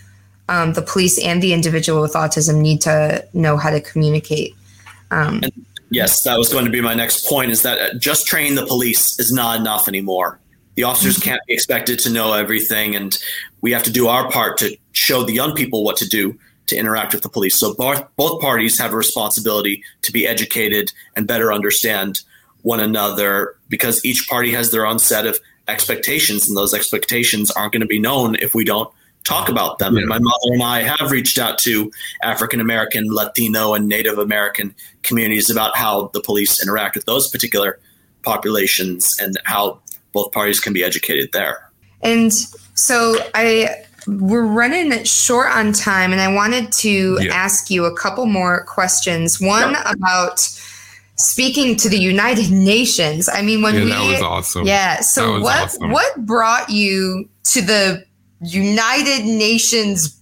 um, 0.49 0.73
the 0.73 0.81
police 0.81 1.19
and 1.23 1.41
the 1.43 1.53
individual 1.53 2.01
with 2.01 2.13
autism 2.13 2.55
need 2.61 2.81
to 2.81 3.23
know 3.33 3.55
how 3.57 3.69
to 3.69 3.79
communicate. 3.81 4.55
Um, 5.11 5.41
Yes, 5.91 6.23
that 6.23 6.39
was 6.39 6.49
going 6.49 6.65
to 6.65 6.71
be 6.71 6.81
my 6.81 6.95
next 6.95 7.27
point. 7.27 7.51
Is 7.51 7.61
that 7.61 7.77
uh, 7.79 7.93
just 7.99 8.25
training 8.25 8.55
the 8.55 8.65
police 8.65 9.19
is 9.19 9.31
not 9.31 9.59
enough 9.59 9.87
anymore. 9.87 10.39
The 10.76 10.84
officers 10.84 11.15
mm-hmm. 11.15 11.30
can't 11.30 11.41
be 11.47 11.53
expected 11.53 11.99
to 11.99 12.09
know 12.09 12.34
everything, 12.34 12.95
and 12.95 13.17
we 13.61 13.71
have 13.71 13.84
to 13.84 13.91
do 13.91 14.07
our 14.07 14.30
part 14.30 14.57
to 14.59 14.76
show 14.91 15.24
the 15.24 15.34
young 15.34 15.53
people 15.53 15.84
what 15.84 15.97
to 15.97 16.07
do 16.07 16.38
to 16.67 16.76
interact 16.76 17.13
with 17.13 17.24
the 17.24 17.30
police. 17.30 17.57
So 17.57 17.74
both 17.74 18.03
both 18.15 18.41
parties 18.41 18.80
have 18.80 18.93
a 18.93 18.97
responsibility 18.97 19.84
to 20.03 20.11
be 20.11 20.26
educated 20.26 20.93
and 21.15 21.28
better 21.28 21.51
understand 21.51 22.21
one 22.61 22.80
another 22.80 23.55
because 23.67 24.03
each 24.05 24.28
party 24.30 24.51
has 24.51 24.71
their 24.71 24.86
own 24.86 24.99
set 24.99 25.26
of 25.26 25.39
expectations, 25.67 26.47
and 26.47 26.57
those 26.57 26.74
expectations 26.74 27.51
aren't 27.51 27.74
going 27.74 27.82
to 27.82 27.88
be 27.88 27.99
known 27.99 28.36
if 28.36 28.55
we 28.55 28.63
don't 28.63 28.91
talk 29.24 29.47
about 29.49 29.80
them. 29.80 29.95
And 29.95 30.07
my 30.07 30.19
mother 30.19 30.53
and 30.53 30.63
I 30.63 30.84
have 30.84 31.11
reached 31.11 31.38
out 31.38 31.57
to 31.59 31.91
African 32.21 32.59
American, 32.59 33.05
Latino, 33.13 33.74
and 33.74 33.88
Native 33.88 34.17
American 34.17 34.76
communities 35.03 35.49
about 35.49 35.78
how 35.78 36.09
the 36.13 36.21
police 36.21 36.61
interact 36.61 36.95
with 36.95 37.05
those 37.05 37.30
particular 37.30 37.80
populations 38.24 39.09
and 39.19 39.38
how 39.45 39.80
both 40.14 40.32
parties 40.32 40.59
can 40.59 40.74
be 40.74 40.84
educated 40.84 41.32
there. 41.34 41.70
And 42.01 42.32
so 42.76 43.16
I 43.36 43.70
we're 44.05 44.45
running 44.45 44.91
short 45.05 45.47
on 45.51 45.72
time 45.72 46.11
and 46.11 46.20
I 46.20 46.28
wanted 46.34 46.72
to 46.74 47.18
Yeah. 47.22 47.34
ask 47.34 47.70
you 47.70 47.86
a 47.86 47.95
couple 47.97 48.26
more 48.26 48.66
questions. 48.66 49.39
One 49.39 49.74
Sure. 49.76 49.84
about 49.93 50.39
speaking 51.16 51.78
to 51.78 51.88
the 51.89 51.97
United 51.97 52.51
Nations. 52.74 53.30
I 53.32 53.41
mean 53.41 53.61
when 53.61 53.76
Yeah, 53.76 53.84
we 53.86 53.89
that 53.91 54.11
was 54.11 54.22
awesome. 54.22 54.66
Yeah, 54.68 54.97
That 54.97 55.05
so 55.05 55.34
was 55.34 55.43
what 55.43 55.59
awesome. 55.64 55.91
what 55.91 56.26
brought 56.26 56.70
you 56.70 57.30
to 57.53 57.61
the 57.61 58.03
United 58.41 59.24
Nations 59.26 60.18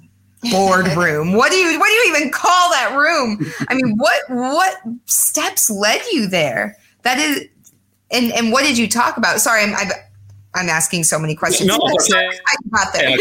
boardroom? 0.51 1.33
what 1.39 1.51
do 1.51 1.57
you 1.57 1.79
what 1.79 1.87
do 1.87 1.93
you 1.93 2.15
even 2.15 2.29
call 2.31 2.69
that 2.71 2.95
room? 2.95 3.51
I 3.67 3.73
mean, 3.73 3.95
what 3.97 4.21
what 4.29 4.75
steps 5.05 5.69
led 5.71 6.01
you 6.11 6.27
there? 6.27 6.77
That 7.03 7.17
is 7.17 7.47
and 8.11 8.31
and 8.31 8.51
what 8.51 8.63
did 8.63 8.77
you 8.77 8.87
talk 8.87 9.17
about? 9.17 9.39
Sorry, 9.41 9.63
I'm 9.63 9.75
I'm, 9.75 9.87
I'm 10.55 10.69
asking 10.69 11.03
so 11.05 11.19
many 11.19 11.35
questions. 11.35 11.67
No, 11.67 11.77
okay. 11.77 12.27
I 12.47 12.55
got 12.71 12.93
there. 12.93 13.17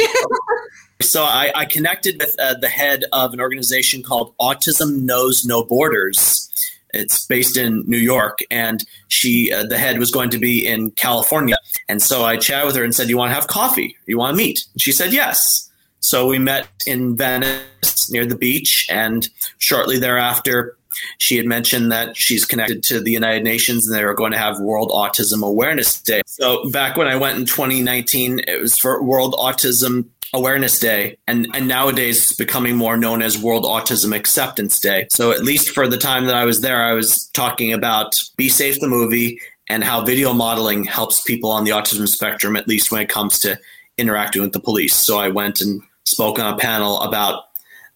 So 1.02 1.22
I, 1.22 1.50
I 1.54 1.64
connected 1.64 2.20
with 2.20 2.36
uh, 2.38 2.54
the 2.54 2.68
head 2.68 3.04
of 3.12 3.32
an 3.32 3.40
organization 3.40 4.02
called 4.02 4.34
Autism 4.38 5.02
Knows 5.02 5.46
No 5.46 5.64
Borders. 5.64 6.46
It's 6.92 7.24
based 7.26 7.56
in 7.56 7.84
New 7.86 7.98
York, 7.98 8.40
and 8.50 8.84
she, 9.08 9.52
uh, 9.52 9.64
the 9.64 9.78
head, 9.78 9.98
was 9.98 10.10
going 10.10 10.28
to 10.30 10.38
be 10.38 10.66
in 10.66 10.90
California. 10.92 11.56
And 11.88 12.02
so 12.02 12.24
I 12.24 12.36
chatted 12.36 12.66
with 12.66 12.76
her 12.76 12.84
and 12.84 12.94
said, 12.94 13.08
"You 13.08 13.16
want 13.16 13.30
to 13.30 13.34
have 13.34 13.46
coffee? 13.46 13.96
You 14.06 14.18
want 14.18 14.36
to 14.36 14.36
meet?" 14.36 14.66
And 14.72 14.82
she 14.82 14.92
said, 14.92 15.12
"Yes." 15.12 15.70
So 16.00 16.26
we 16.26 16.38
met 16.38 16.68
in 16.86 17.16
Venice 17.16 18.10
near 18.10 18.26
the 18.26 18.36
beach, 18.36 18.86
and 18.90 19.28
shortly 19.58 19.98
thereafter, 19.98 20.76
she 21.18 21.36
had 21.36 21.46
mentioned 21.46 21.92
that 21.92 22.16
she's 22.16 22.44
connected 22.44 22.82
to 22.84 23.00
the 23.00 23.10
United 23.10 23.44
Nations 23.44 23.86
and 23.86 23.96
they 23.96 24.04
were 24.04 24.14
going 24.14 24.32
to 24.32 24.38
have 24.38 24.60
World 24.60 24.90
Autism 24.90 25.46
Awareness 25.46 26.00
Day. 26.00 26.22
So 26.26 26.68
back 26.70 26.96
when 26.96 27.08
I 27.08 27.16
went 27.16 27.38
in 27.38 27.46
2019, 27.46 28.40
it 28.46 28.60
was 28.60 28.78
for 28.78 29.02
World 29.02 29.34
Autism 29.34 30.06
Awareness 30.32 30.78
Day, 30.78 31.18
and, 31.26 31.48
and 31.54 31.66
nowadays 31.66 32.18
it's 32.18 32.34
becoming 32.34 32.76
more 32.76 32.96
known 32.96 33.20
as 33.20 33.36
World 33.36 33.64
Autism 33.64 34.14
Acceptance 34.14 34.78
Day. 34.78 35.08
So 35.10 35.32
at 35.32 35.42
least 35.42 35.70
for 35.70 35.88
the 35.88 35.98
time 35.98 36.26
that 36.26 36.36
I 36.36 36.44
was 36.44 36.60
there, 36.60 36.84
I 36.84 36.92
was 36.92 37.28
talking 37.34 37.72
about 37.72 38.12
Be 38.36 38.48
Safe 38.48 38.78
the 38.78 38.86
movie 38.86 39.40
and 39.68 39.82
how 39.82 40.04
video 40.04 40.32
modeling 40.32 40.84
helps 40.84 41.20
people 41.22 41.50
on 41.50 41.64
the 41.64 41.72
autism 41.72 42.06
spectrum, 42.06 42.56
at 42.56 42.68
least 42.68 42.92
when 42.92 43.02
it 43.02 43.08
comes 43.08 43.40
to 43.40 43.58
interacting 43.98 44.42
with 44.42 44.52
the 44.52 44.60
police. 44.60 44.94
So 44.94 45.18
I 45.18 45.28
went 45.28 45.60
and 45.60 45.82
spoke 46.04 46.38
on 46.38 46.54
a 46.54 46.56
panel 46.56 47.00
about 47.00 47.44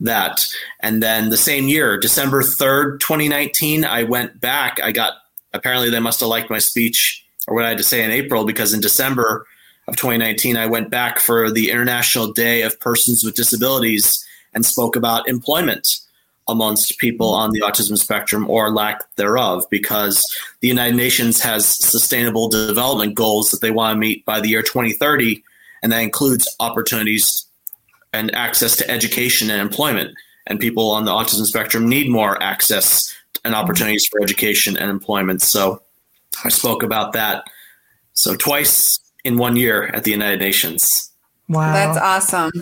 that. 0.01 0.45
And 0.81 1.03
then 1.03 1.31
the 1.31 1.37
same 1.37 1.69
year, 1.69 1.99
December 1.99 2.43
3rd, 2.43 3.01
2019, 3.01 3.85
I 3.85 4.05
went 4.05 4.41
back. 4.41 4.81
I 4.83 4.93
got, 4.93 5.15
apparently, 5.53 5.91
they 5.91 6.01
must 6.01 6.21
have 6.21 6.29
liked 6.29 6.51
my 6.51 6.59
speech 6.59 7.25
or 7.47 7.55
what 7.55 7.65
I 7.65 7.71
had 7.71 7.79
to 7.79 7.85
say 7.85 8.05
in 8.05 8.11
April 8.11 8.45
because 8.45 8.73
in 8.73 8.81
December 8.81 9.47
of 9.87 9.97
2019, 9.97 10.57
I 10.57 10.67
went 10.67 10.91
back 10.91 11.19
for 11.19 11.51
the 11.51 11.71
International 11.71 12.33
Day 12.33 12.63
of 12.63 12.81
Persons 12.81 13.23
with 13.25 13.35
Disabilities 13.35 14.25
and 14.55 14.65
spoke 14.65 14.97
about 14.97 15.29
employment 15.29 16.01
amongst 16.47 16.99
people 16.99 17.31
on 17.31 17.51
the 17.53 17.61
autism 17.61 17.97
spectrum 17.99 18.49
or 18.51 18.71
lack 18.71 19.03
thereof 19.17 19.65
because 19.71 20.23
the 20.61 20.69
United 20.69 20.97
Nations 20.97 21.41
has 21.41 21.67
sustainable 21.67 22.49
development 22.49 23.15
goals 23.15 23.51
that 23.51 23.61
they 23.61 23.71
want 23.71 23.95
to 23.95 23.99
meet 23.99 24.25
by 24.25 24.41
the 24.41 24.49
year 24.49 24.63
2030 24.63 25.43
and 25.83 25.93
that 25.93 26.03
includes 26.03 26.55
opportunities 26.61 27.44
and 28.15 28.35
access 28.35 28.77
to 28.77 28.91
education 28.91 29.51
and 29.51 29.61
employment 29.61 30.11
and 30.47 30.61
people 30.61 30.91
on 30.91 31.05
the 31.05 31.11
autism 31.11 31.45
spectrum 31.45 31.89
need 31.89 32.09
more 32.11 32.43
access 32.43 33.13
and 33.45 33.55
opportunities 33.55 34.07
for 34.11 34.23
education 34.23 34.77
and 34.77 34.89
employment 34.91 35.43
so 35.43 35.83
I 36.45 36.49
spoke 36.49 36.83
about 36.83 37.13
that 37.13 37.45
so 38.15 38.37
twice 38.37 38.99
in 39.25 39.39
one 39.39 39.57
year 39.57 39.89
at 39.89 40.05
the 40.05 40.11
United 40.11 40.41
Nations 40.41 41.11
Wow. 41.49 41.73
That's 41.73 41.99
awesome. 41.99 42.53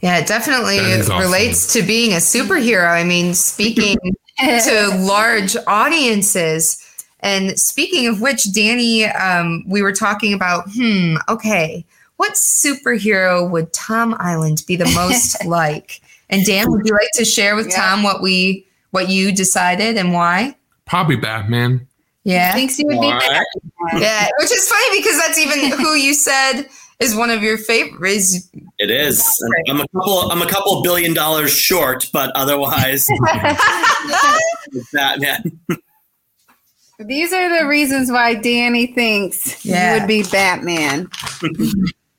yeah, 0.00 0.18
it 0.18 0.26
definitely 0.26 0.78
That 0.78 1.00
is 1.00 1.10
awesome. 1.10 1.20
relates 1.20 1.72
to 1.74 1.82
being 1.82 2.12
a 2.12 2.16
superhero. 2.16 2.88
I 2.90 3.04
mean, 3.04 3.34
speaking 3.34 3.98
to 4.38 4.96
large 4.98 5.56
audiences. 5.66 6.78
And 7.20 7.58
speaking 7.60 8.06
of 8.06 8.22
which, 8.22 8.50
Danny, 8.54 9.04
um, 9.04 9.62
we 9.68 9.82
were 9.82 9.92
talking 9.92 10.32
about, 10.32 10.64
hmm, 10.74 11.16
okay, 11.28 11.84
what 12.20 12.34
superhero 12.34 13.48
would 13.50 13.72
Tom 13.72 14.14
Iland 14.18 14.62
be 14.68 14.76
the 14.76 14.84
most 14.94 15.42
like? 15.46 16.02
And 16.28 16.44
Dan, 16.44 16.70
would 16.70 16.86
you 16.86 16.92
like 16.92 17.08
to 17.14 17.24
share 17.24 17.56
with 17.56 17.68
Yeah. 17.70 17.76
Tom 17.76 18.02
what 18.02 18.20
we 18.20 18.66
what 18.90 19.08
you 19.08 19.32
decided 19.32 19.96
and 19.96 20.12
why? 20.12 20.54
Probably 20.86 21.16
Batman. 21.16 21.86
Yeah. 22.24 22.52
Thinks 22.52 22.78
you 22.78 22.86
would 22.88 23.00
be 23.00 23.06
Alright. 23.06 23.20
better. 23.22 23.44
Yeah, 24.04 24.28
which 24.38 24.52
is 24.52 24.68
funny 24.68 25.00
because 25.00 25.18
that's 25.18 25.38
even 25.38 25.70
who 25.78 25.94
you 25.94 26.12
said 26.12 26.64
is 27.00 27.14
one 27.16 27.30
of 27.30 27.42
your 27.42 27.56
favorites. 27.56 28.50
it 28.78 28.90
is 28.90 29.24
I'm 29.68 29.80
a 29.80 29.88
couple 29.88 30.30
I'm 30.30 30.42
a 30.42 30.46
couple 30.46 30.82
billion 30.82 31.14
dollars 31.14 31.50
short 31.56 32.10
but 32.12 32.30
otherwise 32.36 33.08
Batman 34.92 35.58
These 36.98 37.32
are 37.32 37.58
the 37.58 37.66
reasons 37.66 38.12
why 38.12 38.34
Danny 38.34 38.88
thinks 38.88 39.64
Yeah. 39.64 39.94
you 39.94 40.00
would 40.00 40.06
be 40.08 40.22
Batman. 40.24 41.08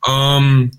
Um, 0.08 0.72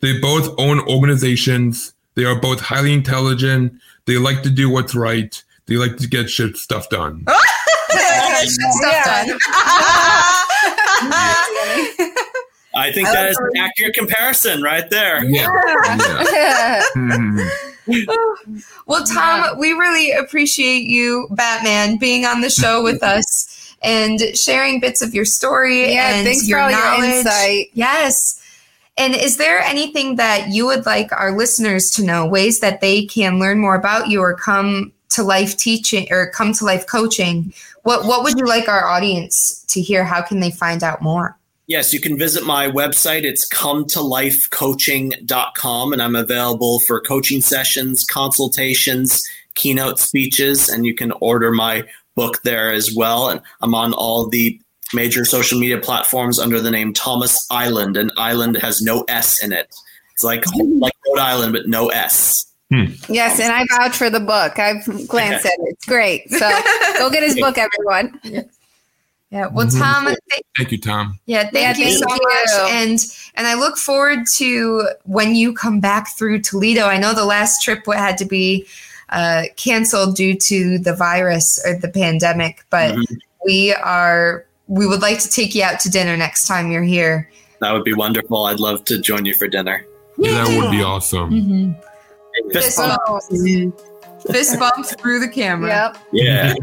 they 0.00 0.18
both 0.18 0.54
own 0.58 0.80
organizations. 0.80 1.92
They 2.14 2.24
are 2.24 2.38
both 2.38 2.60
highly 2.60 2.92
intelligent. 2.92 3.72
They 4.06 4.18
like 4.18 4.42
to 4.42 4.50
do 4.50 4.68
what's 4.68 4.94
right. 4.94 5.42
They 5.66 5.76
like 5.76 5.96
to 5.98 6.06
get 6.08 6.28
shit 6.28 6.56
stuff 6.56 6.88
done. 6.90 7.24
Stuff 7.28 9.04
done. 9.04 9.38
I 12.74 12.90
think 12.92 13.08
that 13.08 13.28
is 13.30 13.36
an 13.38 13.50
accurate 13.58 13.94
comparison 13.94 14.62
right 14.62 14.88
there 14.90 15.24
Yeah. 15.24 15.46
yeah. 16.32 16.82
Mhm. 17.88 18.62
well, 18.86 19.04
Tom, 19.04 19.58
we 19.58 19.72
really 19.72 20.12
appreciate 20.12 20.84
you, 20.84 21.26
Batman, 21.32 21.96
being 21.96 22.24
on 22.24 22.40
the 22.40 22.48
show 22.48 22.80
with 22.82 23.02
us 23.16 23.74
and 23.82 24.20
sharing 24.36 24.78
bits 24.78 25.02
of 25.02 25.12
your 25.14 25.24
story 25.24 25.92
yeah, 25.94 26.14
and 26.14 26.24
thanks 26.26 26.46
your 26.46 26.60
for 26.60 26.64
all 26.64 26.70
knowledge. 26.70 27.00
Your 27.08 27.18
insight. 27.18 27.70
Yes. 27.74 28.40
And 28.98 29.14
is 29.14 29.38
there 29.38 29.58
anything 29.60 30.16
that 30.16 30.48
you 30.50 30.66
would 30.66 30.84
like 30.84 31.12
our 31.12 31.36
listeners 31.36 31.90
to 31.92 32.04
know, 32.04 32.26
ways 32.26 32.60
that 32.60 32.80
they 32.80 33.06
can 33.06 33.38
learn 33.38 33.58
more 33.58 33.74
about 33.74 34.08
you 34.08 34.20
or 34.20 34.34
come 34.34 34.92
to 35.10 35.22
life 35.22 35.56
teaching 35.56 36.06
or 36.10 36.30
come 36.30 36.52
to 36.54 36.64
life 36.64 36.86
coaching? 36.86 37.52
What 37.82 38.04
what 38.04 38.22
would 38.22 38.38
you 38.38 38.44
like 38.44 38.68
our 38.68 38.84
audience 38.84 39.64
to 39.68 39.80
hear? 39.80 40.04
How 40.04 40.22
can 40.22 40.40
they 40.40 40.50
find 40.50 40.82
out 40.82 41.00
more? 41.02 41.38
Yes, 41.68 41.92
you 41.92 42.00
can 42.00 42.18
visit 42.18 42.44
my 42.44 42.68
website. 42.68 43.22
It's 43.22 43.46
come 43.46 43.86
to 43.86 44.30
coaching.com 44.50 45.92
and 45.92 46.02
I'm 46.02 46.16
available 46.16 46.80
for 46.80 47.00
coaching 47.00 47.40
sessions, 47.40 48.04
consultations, 48.04 49.22
keynote 49.54 49.98
speeches, 49.98 50.68
and 50.68 50.84
you 50.84 50.94
can 50.94 51.12
order 51.20 51.50
my 51.50 51.84
book 52.14 52.42
there 52.42 52.72
as 52.72 52.94
well. 52.94 53.30
And 53.30 53.40
I'm 53.62 53.74
on 53.74 53.94
all 53.94 54.28
the 54.28 54.60
major 54.94 55.24
social 55.24 55.58
media 55.58 55.78
platforms 55.78 56.38
under 56.38 56.60
the 56.60 56.70
name 56.70 56.92
Thomas 56.92 57.46
Iland, 57.50 57.96
and 57.96 58.12
Iland 58.16 58.56
has 58.58 58.82
no 58.82 59.02
S 59.08 59.42
in 59.42 59.52
it. 59.52 59.74
It's 60.14 60.24
like 60.24 60.44
like 60.56 60.94
Rhode 61.06 61.20
Island, 61.20 61.52
but 61.52 61.68
no 61.68 61.88
S. 61.88 62.46
Hmm. 62.70 62.84
Yes, 63.08 63.38
and 63.38 63.52
I 63.52 63.64
vouch 63.76 63.96
for 63.96 64.08
the 64.08 64.20
book. 64.20 64.58
I've 64.58 64.84
glanced 65.06 65.44
at 65.44 65.52
it. 65.52 65.74
It's 65.74 65.84
great. 65.84 66.30
So 66.30 66.48
go 66.98 67.10
get 67.10 67.22
his 67.22 67.34
book, 67.40 67.58
everyone. 67.58 68.18
Yeah. 69.30 69.46
Well. 69.46 69.66
Tom, 69.68 70.06
th- 70.06 70.18
thank 70.56 70.72
you, 70.72 70.78
Tom. 70.78 71.18
Yeah, 71.26 71.48
thank 71.50 71.78
yeah, 71.78 71.86
you 71.86 71.92
so 71.92 72.06
you. 72.06 72.20
much. 72.22 72.70
And 72.70 72.98
and 73.34 73.46
I 73.46 73.54
look 73.54 73.76
forward 73.76 74.20
to 74.34 74.88
when 75.04 75.34
you 75.34 75.54
come 75.54 75.80
back 75.80 76.16
through 76.16 76.40
Toledo. 76.40 76.86
I 76.86 76.98
know 76.98 77.14
the 77.14 77.24
last 77.24 77.62
trip 77.62 77.84
had 77.86 78.18
to 78.18 78.24
be 78.24 78.66
uh, 79.08 79.44
canceled 79.56 80.16
due 80.16 80.36
to 80.36 80.78
the 80.78 80.94
virus 80.94 81.62
or 81.66 81.78
the 81.78 81.88
pandemic, 81.88 82.64
but 82.70 82.94
mm-hmm. 82.94 83.14
we 83.44 83.74
are 83.74 84.46
we 84.72 84.86
would 84.86 85.02
like 85.02 85.18
to 85.18 85.28
take 85.28 85.54
you 85.54 85.62
out 85.62 85.80
to 85.80 85.90
dinner 85.90 86.16
next 86.16 86.46
time 86.46 86.70
you're 86.70 86.82
here. 86.82 87.28
That 87.60 87.72
would 87.72 87.84
be 87.84 87.92
wonderful. 87.92 88.46
I'd 88.46 88.58
love 88.58 88.84
to 88.86 88.98
join 88.98 89.26
you 89.26 89.34
for 89.34 89.46
dinner. 89.46 89.86
Yeah, 90.16 90.44
that 90.44 90.58
would 90.58 90.70
be 90.70 90.82
awesome. 90.82 91.30
Mm-hmm. 91.30 92.50
Fist, 92.50 92.78
bump. 92.78 93.22
Fist 94.30 94.58
bump 94.58 94.86
through 94.86 95.20
the 95.20 95.28
camera. 95.28 95.94
Yep. 96.12 96.54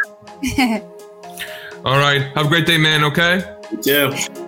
Yeah. 0.42 0.80
All 1.86 2.00
right. 2.00 2.22
Have 2.36 2.48
a 2.48 2.50
great 2.50 2.66
day, 2.66 2.80
man. 2.80 3.04
Okay. 3.04 3.44
You 3.72 3.82
too. 4.12 4.46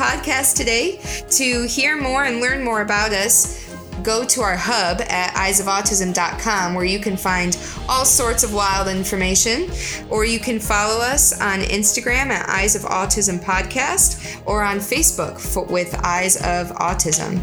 Podcast 0.00 0.56
today. 0.56 0.98
To 1.28 1.66
hear 1.66 2.00
more 2.00 2.24
and 2.24 2.40
learn 2.40 2.64
more 2.64 2.80
about 2.80 3.12
us, 3.12 3.68
go 4.02 4.24
to 4.24 4.40
our 4.40 4.56
hub 4.56 5.02
at 5.02 5.34
eyesofautism.com 5.34 6.74
where 6.74 6.86
you 6.86 6.98
can 6.98 7.18
find 7.18 7.58
all 7.86 8.06
sorts 8.06 8.42
of 8.42 8.54
wild 8.54 8.88
information. 8.88 9.70
Or 10.08 10.24
you 10.24 10.40
can 10.40 10.58
follow 10.58 11.00
us 11.02 11.38
on 11.38 11.60
Instagram 11.60 12.30
at 12.30 12.48
Eyes 12.48 12.76
of 12.76 12.82
Autism 12.82 13.44
Podcast 13.44 14.42
or 14.46 14.62
on 14.62 14.78
Facebook 14.78 15.38
for, 15.38 15.64
with 15.66 15.94
Eyes 16.02 16.36
of 16.36 16.74
Autism. 16.76 17.42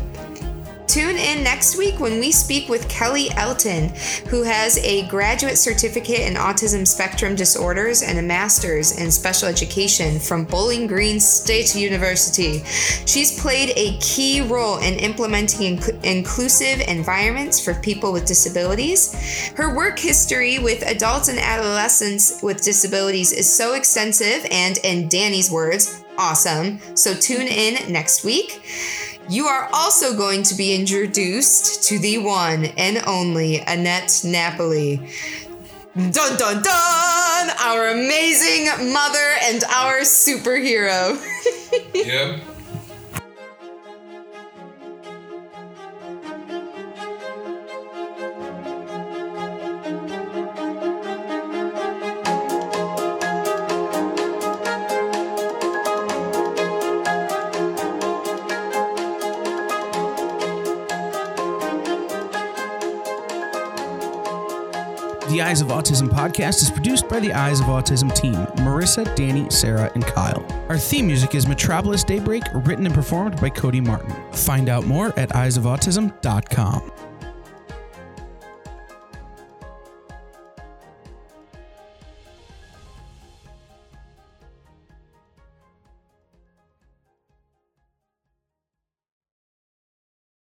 Tune 0.88 1.18
in 1.18 1.44
next 1.44 1.78
week 1.78 2.00
when 2.00 2.20
we 2.20 2.32
speak 2.32 2.70
with 2.70 2.88
Kelly 2.88 3.30
Elton, 3.32 3.90
who 4.30 4.44
has 4.44 4.78
a 4.80 5.06
graduate 5.08 5.58
certificate 5.58 6.22
in 6.22 6.36
autism 6.36 6.88
spectrum 6.88 7.36
disorders 7.36 8.02
and 8.02 8.18
a 8.18 8.22
master's 8.22 8.98
in 8.98 9.12
special 9.12 9.50
education 9.50 10.18
from 10.18 10.46
Bowling 10.46 10.88
Green 10.88 11.20
State 11.20 11.76
University. 11.76 12.64
She's 13.06 13.38
played 13.40 13.74
a 13.76 13.98
key 14.00 14.42
role 14.42 14.78
in 14.78 14.94
implementing 14.96 15.78
inc- 15.78 16.04
inclusive 16.06 16.80
environments 16.88 17.64
for 17.64 17.74
people 17.74 18.14
with 18.14 18.26
disabilities. 18.26 19.14
Her 19.56 19.76
work 19.76 20.00
history 20.00 20.58
with 20.58 20.84
adults 20.84 21.28
and 21.28 21.38
adolescents 21.38 22.42
with 22.42 22.64
disabilities 22.64 23.34
is 23.34 23.54
so 23.54 23.74
extensive 23.74 24.46
and, 24.52 24.78
in 24.86 25.10
Danny's 25.10 25.52
words, 25.52 26.04
awesome. 26.18 26.80
So 26.96 27.14
tune 27.14 27.48
in 27.48 27.92
next 27.92 28.24
week. 28.24 28.62
You 29.30 29.48
are 29.48 29.70
also 29.74 30.16
going 30.16 30.44
to 30.44 30.56
be 30.56 30.74
introduced 30.74 31.84
to 31.90 32.00
the 32.00 32.18
one 32.18 32.66
and 32.78 33.04
only 33.06 33.60
Annette 33.60 34.22
Napoli. 34.24 35.02
Dun 35.96 36.38
dun 36.38 36.62
dun! 36.62 37.50
Our 37.60 37.90
amazing 37.90 38.94
mother 38.94 39.34
and 39.44 39.64
our 39.66 40.02
superhero. 40.02 41.22
yep. 41.94 42.42
Eyes 65.58 65.62
of 65.64 65.70
Autism 65.70 66.08
podcast 66.08 66.62
is 66.62 66.70
produced 66.70 67.10
by 67.10 67.20
the 67.20 67.34
Eyes 67.34 67.62
of 67.62 67.66
Autism 67.66 68.14
team 68.14 68.36
Marissa, 68.64 69.04
Danny, 69.16 69.50
Sarah, 69.50 69.92
and 69.96 70.06
Kyle. 70.06 70.46
Our 70.70 70.78
theme 70.78 71.08
music 71.08 71.34
is 71.34 71.48
Metropolis 71.48 72.04
Daybreak, 72.04 72.44
written 72.54 72.86
and 72.86 72.94
performed 72.94 73.42
by 73.42 73.50
Cody 73.50 73.82
Martin. 73.82 74.14
Find 74.34 74.70
out 74.70 74.86
more 74.86 75.18
at 75.18 75.30
eyesofautism.com. 75.30 76.92